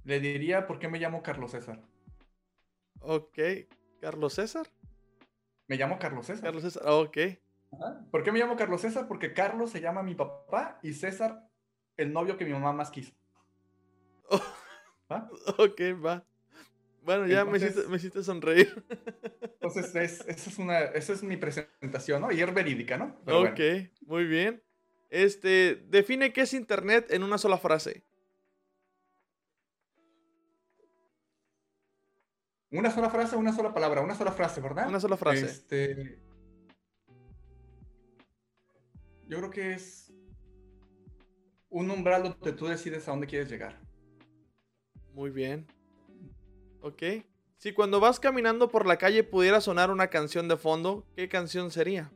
Le 0.06 0.20
diría, 0.20 0.68
¿por 0.68 0.78
qué 0.78 0.88
me 0.88 1.00
llamo 1.00 1.24
Carlos 1.24 1.52
César? 1.52 1.82
Ok, 3.00 3.40
Carlos 4.00 4.34
César. 4.34 4.68
Me 5.68 5.78
llamo 5.78 5.98
Carlos 5.98 6.28
César. 6.28 6.44
Carlos 6.44 6.62
César, 6.62 6.84
ok. 6.86 7.18
Ajá. 7.72 8.06
¿Por 8.12 8.24
qué 8.24 8.32
me 8.32 8.38
llamo 8.38 8.56
Carlos 8.56 8.82
César? 8.82 9.08
Porque 9.08 9.34
Carlos 9.34 9.72
se 9.72 9.82
llama 9.82 10.04
mi 10.04 10.14
papá 10.14 10.80
y 10.84 10.94
César 10.94 11.50
el 11.98 12.14
novio 12.14 12.38
que 12.38 12.46
mi 12.46 12.52
mamá 12.52 12.72
más 12.72 12.92
quiso. 12.92 13.14
¿Va? 15.12 15.28
Ok, 15.58 15.82
va. 16.04 16.24
Bueno, 17.02 17.28
ya 17.28 17.44
me, 17.46 17.58
hiciste, 17.58 17.88
me 17.88 17.98
hiciste 17.98 18.24
sonreír. 18.24 18.84
Entonces, 19.42 19.96
es, 19.96 20.22
esa, 20.28 20.50
es 20.50 20.58
una, 20.60 20.80
esa 20.80 21.14
es 21.14 21.24
mi 21.24 21.38
presentación, 21.38 22.22
¿no? 22.22 22.32
Y 22.32 22.42
es 22.42 22.54
verídica, 22.54 22.98
¿no? 22.98 23.16
Pero 23.26 23.42
ok, 23.42 23.58
bueno. 23.58 23.90
muy 24.02 24.26
bien. 24.26 24.64
Este, 25.10 25.84
define 25.88 26.34
qué 26.34 26.42
es 26.42 26.54
internet 26.54 27.08
en 27.12 27.24
una 27.24 27.38
sola 27.38 27.58
frase. 27.58 28.04
Una 32.72 32.92
sola 32.92 33.10
frase, 33.10 33.36
una 33.36 33.54
sola 33.54 33.74
palabra, 33.74 34.02
una 34.02 34.16
sola 34.16 34.32
frase, 34.32 34.60
¿verdad? 34.62 34.88
Una 34.88 35.00
sola 35.00 35.18
frase. 35.18 35.46
Este, 35.46 36.20
yo 39.28 39.38
creo 39.38 39.50
que 39.50 39.74
es 39.74 40.14
un 41.70 41.90
umbral 41.92 42.24
donde 42.24 42.54
tú 42.54 42.68
decides 42.68 43.08
a 43.08 43.12
dónde 43.12 43.28
quieres 43.28 43.50
llegar. 43.50 43.80
Muy 45.14 45.30
bien. 45.30 45.66
Ok. 46.82 47.04
Si 47.58 47.74
cuando 47.74 48.00
vas 48.00 48.20
caminando 48.20 48.70
por 48.70 48.86
la 48.86 48.98
calle 48.98 49.24
pudiera 49.24 49.62
sonar 49.62 49.90
una 49.90 50.08
canción 50.08 50.48
de 50.48 50.58
fondo, 50.58 51.06
¿qué 51.16 51.30
canción 51.30 51.72
sería? 51.72 52.12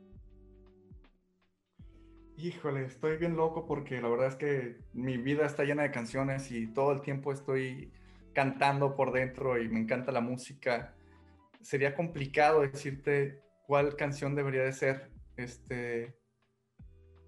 Híjole, 2.38 2.86
estoy 2.86 3.18
bien 3.18 3.36
loco 3.36 3.66
porque 3.66 4.02
la 4.02 4.10
verdad 4.10 4.28
es 4.28 4.36
que 4.36 4.78
mi 4.94 5.18
vida 5.18 5.46
está 5.46 5.64
llena 5.64 5.84
de 5.84 5.92
canciones 5.92 6.52
y 6.52 6.68
todo 6.68 6.92
el 6.92 7.02
tiempo 7.02 7.34
estoy 7.34 7.92
cantando 8.40 8.96
por 8.96 9.12
dentro 9.12 9.62
y 9.62 9.68
me 9.68 9.82
encanta 9.82 10.14
la 10.14 10.22
música. 10.22 10.96
Sería 11.62 11.94
complicado 11.94 12.62
decirte 12.62 13.42
cuál 13.68 13.98
canción 13.98 14.34
debería 14.34 14.64
de 14.64 14.72
ser. 14.72 15.12
Este, 15.36 16.16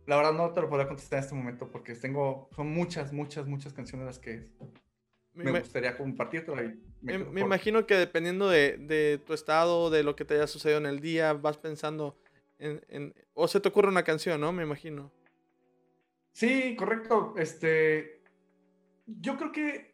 la 0.08 0.16
verdad 0.16 0.32
no 0.32 0.54
te 0.54 0.62
lo 0.62 0.70
podría 0.70 0.88
contestar 0.88 1.18
en 1.20 1.24
este 1.26 1.36
momento 1.36 1.70
porque 1.70 1.96
tengo, 1.96 2.48
son 2.56 2.72
muchas, 2.72 3.12
muchas, 3.12 3.46
muchas 3.46 3.74
canciones 3.74 4.06
las 4.08 4.20
que 4.20 4.52
Me, 5.34 5.52
gustaría 5.52 5.98
compartirte. 5.98 6.54
me- 7.02 7.42
imagino 7.42 7.86
que 7.86 7.96
dependiendo 7.96 8.48
de, 8.48 8.78
de 8.78 9.20
tu 9.28 9.34
estado, 9.34 9.90
de 9.90 10.04
lo 10.04 10.16
que 10.16 10.24
te 10.24 10.36
haya 10.36 10.48
sucedido 10.48 10.78
en 10.78 10.86
el 10.86 11.02
día, 11.02 11.34
vas 11.34 11.58
pensando 11.58 12.16
en, 12.58 12.80
en- 12.88 13.14
O 13.34 13.50
se 13.50 13.60
te 13.60 13.68
ocurre 13.68 13.90
una 13.90 14.04
canción, 14.06 14.40
¿no? 14.40 14.54
Me 14.54 14.64
imagino. 14.64 15.12
Sí, 16.32 16.74
correcto. 16.78 17.34
Este, 17.38 18.22
yo 19.06 19.36
creo 19.36 19.52
que, 19.52 19.91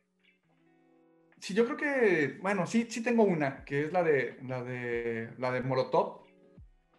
sí, 1.39 1.53
yo 1.53 1.65
creo 1.65 1.77
que, 1.77 2.38
bueno, 2.41 2.65
sí, 2.67 2.88
sí 2.89 3.01
tengo 3.03 3.23
una, 3.23 3.63
que 3.65 3.85
es 3.85 3.93
la 3.93 4.03
de, 4.03 4.38
la 4.43 4.63
de, 4.63 5.33
la 5.38 5.51
de 5.51 5.61
Molotov, 5.61 6.21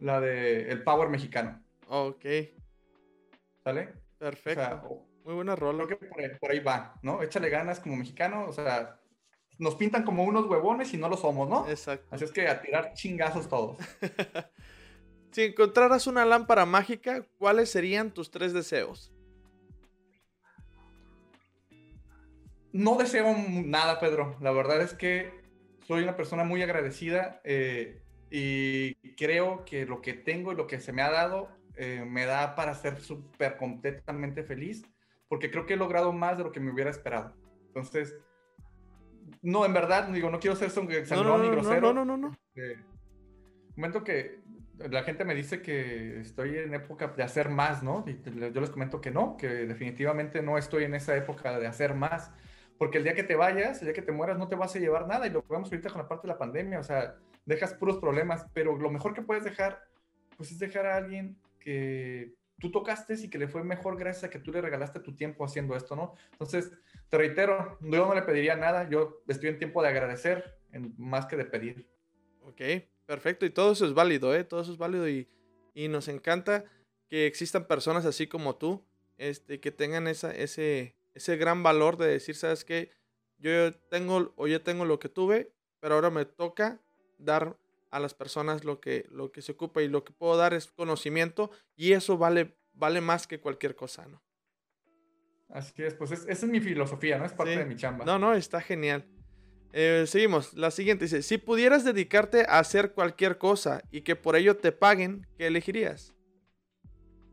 la 0.01 0.21
de 0.21 0.71
el 0.71 0.83
Power 0.83 1.09
mexicano, 1.09 1.63
Ok, 1.89 2.25
¿sale? 3.65 3.89
O 3.91 4.19
perfecto. 4.19 4.61
sea, 4.61 4.83
Muy 5.25 5.35
buena 5.35 5.57
rola. 5.57 5.85
creo 5.87 5.99
que 5.99 6.37
por 6.41 6.51
ahí 6.51 6.61
va, 6.61 6.95
¿no? 7.03 7.23
Échale 7.23 7.49
ganas 7.51 7.81
como 7.81 7.97
mexicano, 7.97 8.47
o 8.49 8.53
sea, 8.53 9.01
nos 9.59 9.75
pintan 9.75 10.05
como 10.05 10.25
unos 10.25 10.47
huevones 10.47 10.93
y 10.95 10.99
no 10.99 11.09
lo 11.09 11.17
somos, 11.17 11.49
¿no? 11.49 11.69
Exacto. 11.69 12.07
Así 12.11 12.25
es 12.25 12.33
que 12.33 12.47
a 12.49 12.61
tirar 12.61 12.93
chingazos 12.95 13.49
todos. 13.49 13.79
Si 15.31 15.43
encontraras 15.43 16.07
una 16.07 16.25
lámpara 16.25 16.65
mágica, 16.65 17.23
¿cuáles 17.37 17.71
serían 17.71 18.11
tus 18.13 18.31
tres 18.31 18.55
deseos? 18.55 19.13
No 22.73 22.97
deseo 22.97 23.35
nada, 23.65 23.99
Pedro. 24.01 24.37
La 24.41 24.51
verdad 24.51 24.81
es 24.81 24.95
que 24.95 25.33
soy 25.87 26.03
una 26.03 26.17
persona 26.17 26.45
muy 26.45 26.63
agradecida 26.63 27.41
eh, 27.45 28.03
y 28.31 28.95
creo 29.15 29.65
que 29.65 29.87
lo 29.87 30.03
que 30.03 30.15
tengo 30.15 30.53
y 30.53 30.57
lo 30.57 30.67
que 30.67 30.81
se 30.81 30.93
me 30.93 31.03
ha 31.03 31.11
dado 31.11 31.49
eh, 31.77 32.05
me 32.07 32.27
da 32.27 32.55
para 32.55 32.75
ser 32.75 33.01
súper 33.01 33.57
completamente 33.57 34.43
feliz, 34.43 34.85
porque 35.29 35.51
creo 35.51 35.65
que 35.65 35.75
he 35.75 35.77
logrado 35.77 36.13
más 36.13 36.37
de 36.37 36.45
lo 36.45 36.53
que 36.53 36.61
me 36.61 36.73
hubiera 36.73 36.91
esperado. 36.91 37.35
Entonces, 37.69 38.17
no, 39.43 39.65
en 39.65 39.73
verdad, 39.73 40.09
digo, 40.09 40.29
no 40.31 40.41
quiero 40.41 40.57
ser 40.57 40.71
sangrón 40.71 41.43
ni 41.43 41.49
grosero. 41.49 41.93
no, 41.93 42.05
no, 42.05 42.17
no, 42.17 42.29
no. 42.29 42.37
Eh, 42.57 42.77
momento 43.77 44.03
que 44.03 44.41
la 44.91 45.03
gente 45.05 45.25
me 45.25 45.35
dice 45.35 45.63
que 45.63 46.21
estoy 46.21 46.59
en 46.59 46.75
época 46.75 47.09
de 47.09 47.23
hacer 47.23 47.49
más, 47.49 47.83
¿no? 47.83 48.05
Y 48.07 48.21
yo 48.53 48.61
les 48.61 48.71
comento 48.71 49.01
que 49.01 49.11
no, 49.11 49.37
que 49.37 49.49
definitivamente 49.49 50.43
no 50.43 50.59
estoy 50.59 50.85
en 50.85 50.95
esa 50.95 51.17
época 51.17 51.59
de 51.59 51.67
hacer 51.67 51.95
más, 51.95 52.33
porque 52.79 52.99
el 52.99 53.05
día 53.05 53.15
que 53.15 53.25
te 53.25 53.37
vayas, 53.37 53.81
el 53.81 53.87
día 53.87 53.95
que 53.95 54.03
te 54.03 54.13
mueras, 54.13 54.39
no 54.39 54.49
te 54.49 54.57
vas 54.57 54.75
a 54.75 54.79
llevar 54.79 55.07
nada, 55.07 55.27
y 55.27 55.31
lo 55.31 55.43
vemos 55.43 55.71
ahorita 55.71 55.91
con 55.91 56.03
la 56.03 56.09
parte 56.09 56.27
de 56.27 56.33
la 56.33 56.39
pandemia, 56.39 56.79
o 56.79 56.85
sea, 56.85 57.17
dejas 57.45 57.75
puros 57.75 57.99
problemas, 57.99 58.47
pero 58.55 58.77
lo 58.77 58.91
mejor 58.91 59.15
que 59.15 59.23
puedes 59.23 59.45
dejar, 59.45 59.83
pues 60.37 60.53
es 60.53 60.59
dejar 60.59 60.87
a 60.87 60.97
alguien 60.97 61.37
que 61.59 62.35
tú 62.59 62.71
tocaste 62.71 63.15
y 63.15 63.31
que 63.31 63.39
le 63.39 63.49
fue 63.49 63.63
mejor 63.63 63.99
gracias 63.99 64.25
a 64.25 64.31
que 64.31 64.39
tú 64.39 64.53
le 64.53 64.61
regalaste 64.61 65.01
tu 65.01 65.15
tiempo 65.15 65.45
haciendo 65.45 65.77
esto, 65.77 65.97
¿no? 65.97 66.15
Entonces, 66.33 66.73
te 67.09 67.19
reitero, 67.19 67.79
yo 67.81 68.07
no 68.07 68.15
le 68.15 68.23
pediría 68.23 68.57
nada, 68.57 68.89
yo 68.89 69.23
estoy 69.29 69.51
en 69.51 69.59
tiempo 69.59 69.83
de 69.83 69.89
agradecer 69.89 70.59
más 70.97 71.27
que 71.27 71.37
de 71.37 71.45
pedir. 71.45 71.89
Ok, 72.43 72.61
perfecto. 73.07 73.47
Y 73.47 73.51
todo 73.51 73.73
eso 73.73 73.87
es 73.87 73.95
válido, 73.95 74.35
¿eh? 74.35 74.45
Todo 74.45 74.61
eso 74.61 74.73
es 74.73 74.79
válido 74.79 75.09
y, 75.09 75.29
y 75.75 75.89
nos 75.89 76.09
encanta 76.09 76.65
que 77.09 77.27
existan 77.27 77.67
personas 77.67 78.05
así 78.05 78.27
como 78.27 78.57
tú, 78.57 78.85
este, 79.17 79.61
que 79.61 79.71
tengan 79.71 80.07
esa, 80.07 80.31
ese, 80.33 80.95
ese 81.15 81.37
gran 81.37 81.63
valor 81.63 81.97
de 81.97 82.07
decir, 82.09 82.35
¿sabes 82.37 82.65
qué? 82.65 82.91
Yo 83.39 83.75
tengo, 83.75 84.33
o 84.37 84.47
yo 84.47 84.63
tengo 84.63 84.85
lo 84.85 84.99
que 84.99 85.09
tuve, 85.09 85.53
pero 85.81 85.95
ahora 85.95 86.11
me 86.11 86.25
toca 86.25 86.81
dar 87.19 87.57
a 87.91 88.01
las 88.01 88.15
personas 88.15 88.65
lo 88.65 88.81
que, 88.81 89.07
lo 89.11 89.33
que 89.33 89.43
se 89.43 89.53
ocupa 89.53 89.81
y 89.83 89.89
lo 89.89 90.05
que 90.05 90.13
puedo 90.13 90.37
dar 90.37 90.55
es 90.55 90.67
conocimiento 90.69 91.51
y 91.77 91.93
eso 91.93 92.19
vale, 92.19 92.57
vale 92.73 93.01
más 93.01 93.27
que 93.27 93.41
cualquier 93.41 93.75
cosa, 93.77 94.07
¿no? 94.07 94.23
Así 95.49 95.83
es, 95.83 95.95
pues 95.95 96.11
es- 96.11 96.27
esa 96.29 96.45
es 96.47 96.53
mi 96.53 96.61
filosofía, 96.61 97.17
¿no? 97.19 97.25
Es 97.25 97.33
parte 97.33 97.53
Sí. 97.55 97.59
de 97.59 97.65
mi 97.65 97.77
chamba. 97.77 98.05
No, 98.05 98.19
no, 98.19 98.35
está 98.35 98.61
genial. 98.61 99.07
Eh, 99.73 100.05
seguimos. 100.07 100.53
La 100.55 100.71
siguiente 100.71 101.05
dice, 101.07 101.23
si 101.23 101.39
pudieras 101.39 101.85
dedicarte 101.85 102.43
a 102.49 102.59
hacer 102.59 102.93
cualquier 102.93 103.39
cosa 103.39 103.83
y 103.91 104.03
que 104.03 104.17
por 104.17 104.37
ello 104.37 104.57
te 104.57 104.73
paguen, 104.73 105.27
¿qué 105.39 105.47
elegirías? 105.47 106.15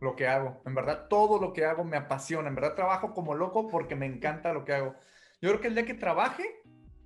Lo 0.05 0.15
que 0.15 0.27
hago. 0.27 0.61
En 0.65 0.73
verdad, 0.73 1.07
todo 1.09 1.39
lo 1.39 1.51
que 1.51 1.65
hago 1.65 1.83
me 1.83 1.97
apasiona. 1.97 2.47
En 2.47 2.55
verdad, 2.55 2.75
trabajo 2.75 3.13
como 3.13 3.35
loco 3.35 3.67
porque 3.67 3.95
me 3.95 4.05
encanta 4.05 4.53
lo 4.53 4.63
que 4.63 4.73
hago. 4.73 4.95
Yo 5.41 5.49
creo 5.49 5.59
que 5.59 5.67
el 5.67 5.75
día 5.75 5.85
que 5.85 5.93
trabaje, 5.93 6.43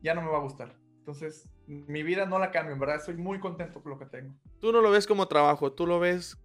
ya 0.02 0.14
no 0.14 0.22
me 0.22 0.30
va 0.30 0.38
a 0.38 0.42
gustar. 0.42 0.76
Entonces, 1.00 1.50
mi 1.66 2.04
vida 2.04 2.28
no 2.28 2.38
la 2.38 2.52
cambio. 2.52 2.74
En 2.74 2.80
verdad, 2.80 3.02
soy 3.04 3.16
muy 3.16 3.40
contento 3.40 3.82
con 3.82 3.92
lo 3.94 3.98
que 3.98 4.06
tengo. 4.06 4.36
Tú 4.60 4.72
no 4.72 4.82
lo 4.82 4.92
ves 4.92 5.08
como 5.08 5.28
trabajo, 5.28 5.72
tú 5.74 5.88
lo 5.88 6.00
ves 6.00 6.38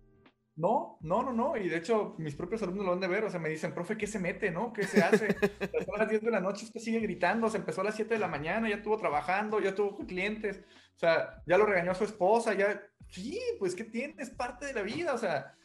no, 0.57 0.99
no, 1.01 1.23
no, 1.23 1.33
no. 1.33 1.57
Y 1.57 1.69
de 1.69 1.79
hecho, 1.79 2.15
mis 2.19 2.37
propios 2.37 2.63
alumnos 2.63 2.85
lo 2.85 2.93
van 2.93 3.01
de 3.01 3.09
ver. 3.09 3.25
O 3.25 3.31
sea, 3.31 3.41
me 3.41 3.49
dicen, 3.49 3.75
profe, 3.75 3.97
¿qué 3.97 4.07
se 4.07 4.21
mete, 4.21 4.51
no? 4.51 4.73
¿Qué 4.73 4.85
se 4.85 5.03
hace? 5.03 5.27
a 5.95 5.99
las 5.99 6.09
10 6.09 6.23
de 6.23 6.31
la 6.31 6.41
noche, 6.41 6.67
usted 6.67 6.81
sigue 6.81 7.01
gritando. 7.01 7.51
Se 7.51 7.59
empezó 7.59 7.81
a 7.81 7.85
las 7.85 7.97
7 7.97 8.15
de 8.15 8.21
la 8.21 8.29
mañana, 8.29 8.69
ya 8.69 8.77
estuvo 8.77 8.97
trabajando, 8.97 9.59
ya 9.59 9.75
tuvo 9.75 9.97
clientes. 10.07 10.61
O 10.95 10.99
sea, 10.99 11.43
ya 11.47 11.59
lo 11.59 11.67
regañó 11.67 11.91
a 11.91 11.97
su 11.97 12.05
esposa, 12.05 12.55
ya. 12.55 12.81
Sí, 13.09 13.41
pues, 13.59 13.75
¿qué 13.75 13.85
tiene? 13.85 14.15
Es 14.19 14.31
parte 14.31 14.67
de 14.67 14.75
la 14.75 14.83
vida. 14.83 15.15
O 15.15 15.19
sea, 15.19 15.57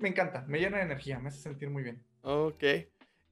me 0.00 0.08
encanta, 0.08 0.44
me 0.48 0.58
llena 0.58 0.78
de 0.78 0.84
energía, 0.84 1.18
me 1.18 1.28
hace 1.28 1.40
sentir 1.40 1.70
muy 1.70 1.82
bien. 1.82 2.04
Ok. 2.22 2.64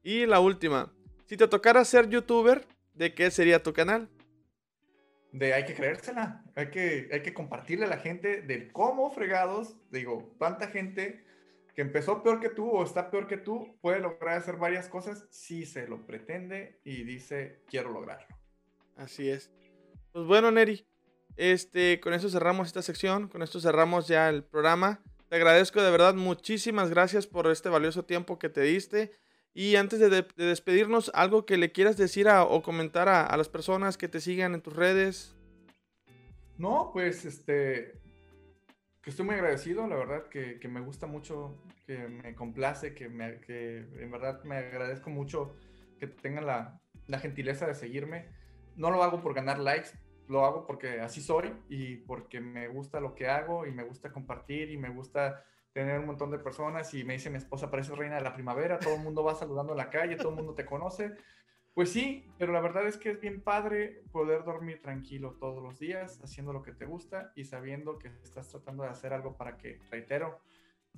Y 0.02 0.26
la 0.26 0.40
última. 0.40 0.92
Si 1.26 1.36
te 1.36 1.48
tocara 1.48 1.84
ser 1.84 2.08
youtuber, 2.08 2.66
¿de 2.94 3.14
qué 3.14 3.30
sería 3.30 3.62
tu 3.62 3.72
canal? 3.72 4.08
de 5.32 5.54
hay 5.54 5.64
que 5.64 5.74
creérsela, 5.74 6.42
hay 6.54 6.70
que, 6.70 7.08
hay 7.12 7.22
que 7.22 7.34
compartirle 7.34 7.84
a 7.84 7.88
la 7.88 7.98
gente 7.98 8.42
de 8.42 8.72
cómo 8.72 9.10
fregados, 9.10 9.76
digo, 9.90 10.34
cuánta 10.38 10.68
gente 10.68 11.24
que 11.74 11.82
empezó 11.82 12.22
peor 12.22 12.40
que 12.40 12.48
tú 12.48 12.68
o 12.68 12.82
está 12.82 13.10
peor 13.10 13.28
que 13.28 13.36
tú 13.36 13.78
puede 13.80 14.00
lograr 14.00 14.38
hacer 14.38 14.56
varias 14.56 14.88
cosas 14.88 15.26
si 15.30 15.64
se 15.64 15.86
lo 15.86 16.06
pretende 16.06 16.80
y 16.84 17.04
dice 17.04 17.62
quiero 17.68 17.92
lograrlo. 17.92 18.26
Así 18.96 19.28
es. 19.28 19.52
Pues 20.12 20.26
bueno, 20.26 20.50
Neri, 20.50 20.86
este, 21.36 22.00
con 22.00 22.14
eso 22.14 22.28
cerramos 22.28 22.66
esta 22.66 22.82
sección, 22.82 23.28
con 23.28 23.42
esto 23.42 23.60
cerramos 23.60 24.08
ya 24.08 24.28
el 24.28 24.42
programa. 24.42 25.00
Te 25.28 25.36
agradezco 25.36 25.82
de 25.82 25.90
verdad, 25.90 26.14
muchísimas 26.14 26.88
gracias 26.88 27.26
por 27.26 27.46
este 27.48 27.68
valioso 27.68 28.04
tiempo 28.04 28.38
que 28.38 28.48
te 28.48 28.62
diste. 28.62 29.12
Y 29.52 29.76
antes 29.76 29.98
de, 29.98 30.26
despedirnos, 30.36 31.10
algo 31.14 31.44
que 31.44 31.58
le 31.58 31.70
quieras 31.70 31.96
decir 31.98 32.28
o 32.28 32.62
comentar 32.62 33.08
a, 33.08 33.36
las 33.36 33.48
personas 33.48 33.98
que 33.98 34.08
te 34.08 34.20
sigan 34.20 34.54
en 34.54 34.62
tus 34.62 34.74
redes. 34.74 35.36
No, 36.56 36.90
pues 36.92 37.24
este, 37.24 37.92
que 39.02 39.10
estoy 39.10 39.26
muy 39.26 39.34
agradecido, 39.34 39.86
la 39.86 39.96
verdad, 39.96 40.28
que, 40.28 40.60
me 40.68 40.80
gusta 40.80 41.06
mucho, 41.06 41.62
que 41.86 42.08
me 42.08 42.34
complace, 42.34 42.94
que, 42.94 43.08
me, 43.08 43.40
en 43.48 44.10
verdad 44.10 44.42
me 44.44 44.56
agradezco 44.56 45.10
mucho 45.10 45.56
que 45.98 46.06
tengan 46.06 46.46
la 46.46 47.18
gentileza 47.18 47.66
de 47.66 47.74
seguirme. 47.74 48.28
No 48.76 48.90
lo 48.90 49.02
hago 49.02 49.20
por 49.20 49.34
ganar 49.34 49.58
likes, 49.58 49.90
lo 50.28 50.44
hago 50.44 50.66
porque 50.66 51.00
así 51.00 51.20
soy 51.20 51.52
y 51.68 51.96
porque 51.96 52.40
me 52.40 52.68
gusta 52.68 53.00
lo 53.00 53.14
que 53.14 53.28
hago 53.28 53.66
y 53.66 53.72
me 53.72 53.82
gusta 53.82 54.12
compartir 54.12 54.70
y 54.70 54.76
me 54.76 54.90
gusta 54.90 55.44
tener 55.72 55.98
un 56.00 56.06
montón 56.06 56.30
de 56.30 56.38
personas 56.38 56.92
y 56.94 57.04
me 57.04 57.14
dice 57.14 57.30
mi 57.30 57.36
esposa, 57.36 57.70
parece 57.70 57.94
reina 57.94 58.16
de 58.16 58.22
la 58.22 58.34
primavera, 58.34 58.78
todo 58.78 58.94
el 58.94 59.02
mundo 59.02 59.22
va 59.22 59.34
saludando 59.34 59.72
en 59.72 59.78
la 59.78 59.90
calle, 59.90 60.16
todo 60.16 60.30
el 60.30 60.36
mundo 60.36 60.54
te 60.54 60.66
conoce. 60.66 61.14
Pues 61.74 61.92
sí, 61.92 62.26
pero 62.38 62.52
la 62.52 62.60
verdad 62.60 62.88
es 62.88 62.96
que 62.96 63.10
es 63.10 63.20
bien 63.20 63.40
padre 63.40 64.02
poder 64.10 64.42
dormir 64.42 64.82
tranquilo 64.82 65.36
todos 65.38 65.62
los 65.62 65.78
días, 65.78 66.20
haciendo 66.24 66.52
lo 66.52 66.62
que 66.62 66.72
te 66.72 66.86
gusta 66.86 67.32
y 67.36 67.44
sabiendo 67.44 67.98
que 67.98 68.08
estás 68.24 68.48
tratando 68.48 68.82
de 68.82 68.88
hacer 68.88 69.12
algo 69.12 69.36
para 69.36 69.56
que, 69.56 69.78
reitero, 69.90 70.40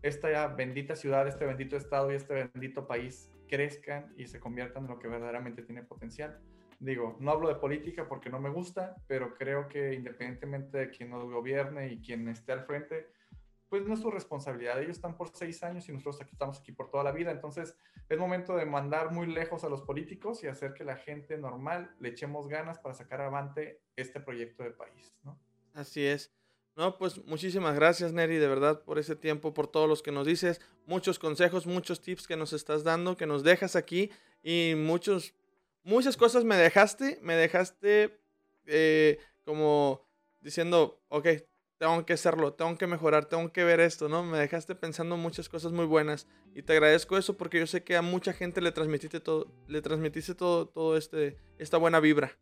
esta 0.01 0.47
bendita 0.47 0.97
ciudad, 0.97 1.28
este 1.28 1.45
bendito 1.45 1.76
estado 1.76 2.11
y 2.11 2.14
este 2.14 2.33
bendito 2.33 2.87
país 2.87 3.31
crezcan 3.47 4.14
y 4.16 4.26
se 4.28 4.41
conviertan 4.41 4.85
en 4.85 4.91
lo 4.91 4.99
que 4.99 5.09
verdaderamente 5.09 5.62
tiene 5.62 5.83
potencial. 5.83 6.41
Digo, 6.81 7.16
no 7.20 7.31
hablo 7.31 7.49
de 7.49 7.57
política 7.57 8.09
porque 8.09 8.31
no 8.31 8.41
me 8.41 8.51
gusta, 8.51 8.97
pero 9.07 9.35
creo 9.35 9.68
que 9.68 9.95
independientemente 9.95 10.78
de 10.78 10.91
quien 10.91 11.11
nos 11.11 11.31
gobierne 11.31 11.93
y 11.93 12.01
quien 12.01 12.26
esté 12.28 12.53
al 12.53 12.64
frente, 12.64 13.07
pues 13.68 13.87
no 13.87 13.95
es 13.95 14.01
su 14.01 14.11
responsabilidad. 14.11 14.81
Ellos 14.81 14.97
están 14.97 15.16
por 15.16 15.28
seis 15.28 15.62
años 15.62 15.89
y 15.89 15.93
nosotros 15.93 16.20
aquí 16.22 16.33
estamos 16.33 16.59
aquí 16.59 16.72
por 16.72 16.91
toda 16.91 17.05
la 17.05 17.12
vida. 17.12 17.31
Entonces 17.31 17.76
es 18.09 18.18
momento 18.18 18.57
de 18.57 18.66
mandar 18.66 19.12
muy 19.12 19.26
lejos 19.26 19.62
a 19.62 19.68
los 19.68 19.83
políticos 19.83 20.43
y 20.43 20.49
hacer 20.49 20.74
que 20.74 20.85
la 20.85 20.97
gente 20.97 21.39
normal 21.39 21.95
le 22.01 22.09
echemos 22.09 22.49
ganas 22.49 22.78
para 22.78 22.95
sacar 22.95 23.20
avante 23.20 23.81
este 23.95 24.18
proyecto 24.18 24.64
de 24.64 24.70
país. 24.70 25.14
Así 25.74 26.05
es. 26.05 26.33
No, 26.76 26.97
pues 26.97 27.24
muchísimas 27.26 27.74
gracias, 27.74 28.12
Neri, 28.12 28.37
de 28.37 28.49
verdad, 28.49 28.83
por 28.85 28.99
ese 28.99 29.14
tiempo, 29.14 29.53
por 29.53 29.66
todos 29.66 29.89
los 29.89 30.03
que 30.03 30.12
nos 30.12 30.26
dices, 30.26 30.61
muchos 30.87 31.18
consejos, 31.18 31.66
muchos 31.66 32.01
tips 32.01 32.26
que 32.26 32.37
nos 32.37 32.53
estás 32.53 32.85
dando, 32.85 33.16
que 33.16 33.26
nos 33.26 33.43
dejas 33.43 33.76
aquí 33.76 34.11
y 34.43 34.74
muchos, 34.76 35.35
muchas 35.83 36.16
cosas 36.16 36.45
me 36.45 36.57
dejaste, 36.57 37.18
me 37.22 37.35
dejaste 37.35 38.20
eh, 38.66 39.18
como 39.45 40.07
diciendo, 40.41 41.03
ok, 41.09 41.26
tengo 41.78 42.05
que 42.05 42.12
hacerlo, 42.12 42.53
tengo 42.53 42.76
que 42.76 42.87
mejorar, 42.87 43.24
tengo 43.24 43.53
que 43.53 43.64
ver 43.64 43.81
esto, 43.81 44.09
¿no? 44.09 44.22
Me 44.22 44.39
dejaste 44.39 44.74
pensando 44.74 45.16
muchas 45.16 45.49
cosas 45.49 45.72
muy 45.72 45.87
buenas 45.87 46.28
y 46.55 46.62
te 46.62 46.74
agradezco 46.74 47.16
eso 47.16 47.39
porque 47.39 47.59
yo 47.59 47.66
sé 47.66 47.83
que 47.83 47.97
a 47.97 48.03
mucha 48.03 48.35
gente 48.35 48.61
le 48.61 48.70
transmitiste 48.70 49.18
todo, 49.18 49.51
le 49.66 49.81
transmitiste 49.81 50.35
todo, 50.35 50.68
todo 50.68 50.97
este, 50.97 51.39
esta 51.59 51.78
buena 51.78 51.99
vibra. 51.99 52.33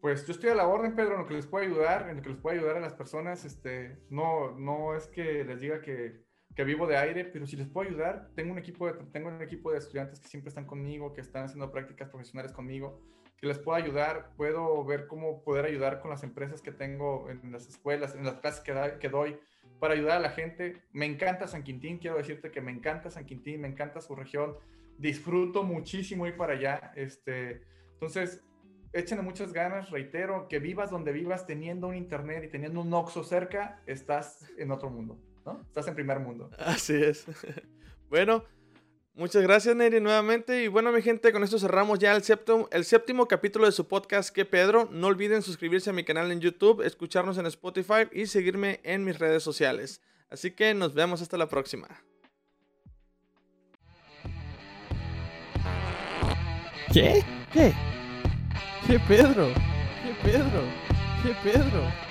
Pues 0.00 0.24
yo 0.26 0.32
estoy 0.32 0.50
a 0.50 0.54
la 0.54 0.68
orden, 0.68 0.94
Pedro, 0.94 1.14
en 1.14 1.22
lo 1.22 1.26
que 1.26 1.34
les 1.34 1.46
pueda 1.48 1.66
ayudar, 1.66 2.08
en 2.08 2.18
lo 2.18 2.22
que 2.22 2.28
les 2.28 2.38
pueda 2.38 2.56
ayudar 2.56 2.76
a 2.76 2.80
las 2.80 2.94
personas, 2.94 3.44
este, 3.44 3.98
no, 4.10 4.52
no 4.52 4.94
es 4.94 5.08
que 5.08 5.42
les 5.42 5.60
diga 5.60 5.80
que, 5.80 6.24
que 6.54 6.64
vivo 6.64 6.86
de 6.86 6.96
aire, 6.96 7.24
pero 7.24 7.46
si 7.46 7.56
les 7.56 7.68
puedo 7.68 7.88
ayudar, 7.88 8.30
tengo 8.34 8.52
un 8.52 8.58
equipo 8.58 8.86
de, 8.86 8.94
tengo 9.12 9.28
un 9.28 9.42
equipo 9.42 9.70
de 9.70 9.78
estudiantes 9.78 10.20
que 10.20 10.28
siempre 10.28 10.48
están 10.48 10.66
conmigo, 10.66 11.12
que 11.12 11.20
están 11.20 11.44
haciendo 11.44 11.70
prácticas 11.70 12.08
profesionales 12.08 12.52
conmigo, 12.52 13.00
que 13.36 13.46
les 13.46 13.58
puedo 13.58 13.76
ayudar, 13.76 14.32
puedo 14.36 14.84
ver 14.84 15.06
cómo 15.06 15.44
poder 15.44 15.64
ayudar 15.64 16.00
con 16.00 16.10
las 16.10 16.24
empresas 16.24 16.60
que 16.60 16.72
tengo 16.72 17.30
en 17.30 17.52
las 17.52 17.68
escuelas, 17.68 18.14
en 18.14 18.24
las 18.24 18.40
clases 18.40 18.60
que, 18.60 18.74
que 18.98 19.08
doy, 19.08 19.38
para 19.78 19.94
ayudar 19.94 20.16
a 20.16 20.20
la 20.20 20.30
gente. 20.30 20.82
Me 20.92 21.06
encanta 21.06 21.46
San 21.46 21.62
Quintín, 21.62 21.98
quiero 21.98 22.16
decirte 22.16 22.50
que 22.50 22.60
me 22.60 22.72
encanta 22.72 23.10
San 23.10 23.24
Quintín, 23.24 23.60
me 23.60 23.68
encanta 23.68 24.00
su 24.00 24.16
región, 24.16 24.56
disfruto 24.98 25.62
muchísimo 25.62 26.26
ir 26.26 26.36
para 26.36 26.54
allá. 26.54 26.92
Este, 26.96 27.62
entonces, 27.92 28.44
échenle 28.92 29.22
muchas 29.22 29.52
ganas, 29.52 29.90
reitero, 29.90 30.48
que 30.48 30.58
vivas 30.58 30.90
donde 30.90 31.12
vivas 31.12 31.46
teniendo 31.46 31.88
un 31.88 31.94
internet 31.94 32.44
y 32.44 32.48
teniendo 32.48 32.80
un 32.80 32.92
Oxxo 32.92 33.22
cerca, 33.24 33.80
estás 33.86 34.50
en 34.58 34.70
otro 34.70 34.90
mundo, 34.90 35.18
Estás 35.66 35.88
en 35.88 35.94
primer 35.94 36.20
mundo. 36.20 36.50
Así 36.58 36.94
es. 36.94 37.26
bueno, 38.10 38.44
Muchas 39.18 39.42
gracias, 39.42 39.74
Neri, 39.74 40.00
nuevamente. 40.00 40.62
Y 40.62 40.68
bueno, 40.68 40.92
mi 40.92 41.02
gente, 41.02 41.32
con 41.32 41.42
esto 41.42 41.58
cerramos 41.58 41.98
ya 41.98 42.14
el 42.14 42.22
séptimo, 42.22 42.68
el 42.70 42.84
séptimo 42.84 43.26
capítulo 43.26 43.66
de 43.66 43.72
su 43.72 43.88
podcast, 43.88 44.32
Que 44.32 44.44
Pedro. 44.44 44.88
No 44.92 45.08
olviden 45.08 45.42
suscribirse 45.42 45.90
a 45.90 45.92
mi 45.92 46.04
canal 46.04 46.30
en 46.30 46.38
YouTube, 46.38 46.82
escucharnos 46.82 47.36
en 47.36 47.46
Spotify 47.46 48.06
y 48.12 48.26
seguirme 48.26 48.78
en 48.84 49.02
mis 49.04 49.18
redes 49.18 49.42
sociales. 49.42 50.00
Así 50.30 50.52
que 50.52 50.72
nos 50.72 50.94
vemos 50.94 51.20
hasta 51.20 51.36
la 51.36 51.48
próxima. 51.48 51.88
¿Qué? 56.92 57.24
¿Qué? 57.52 57.74
¿Qué 58.86 59.00
Pedro? 59.00 59.48
¿Qué 60.04 60.30
Pedro? 60.30 60.62
¿Qué 61.24 61.34
Pedro? 61.42 62.07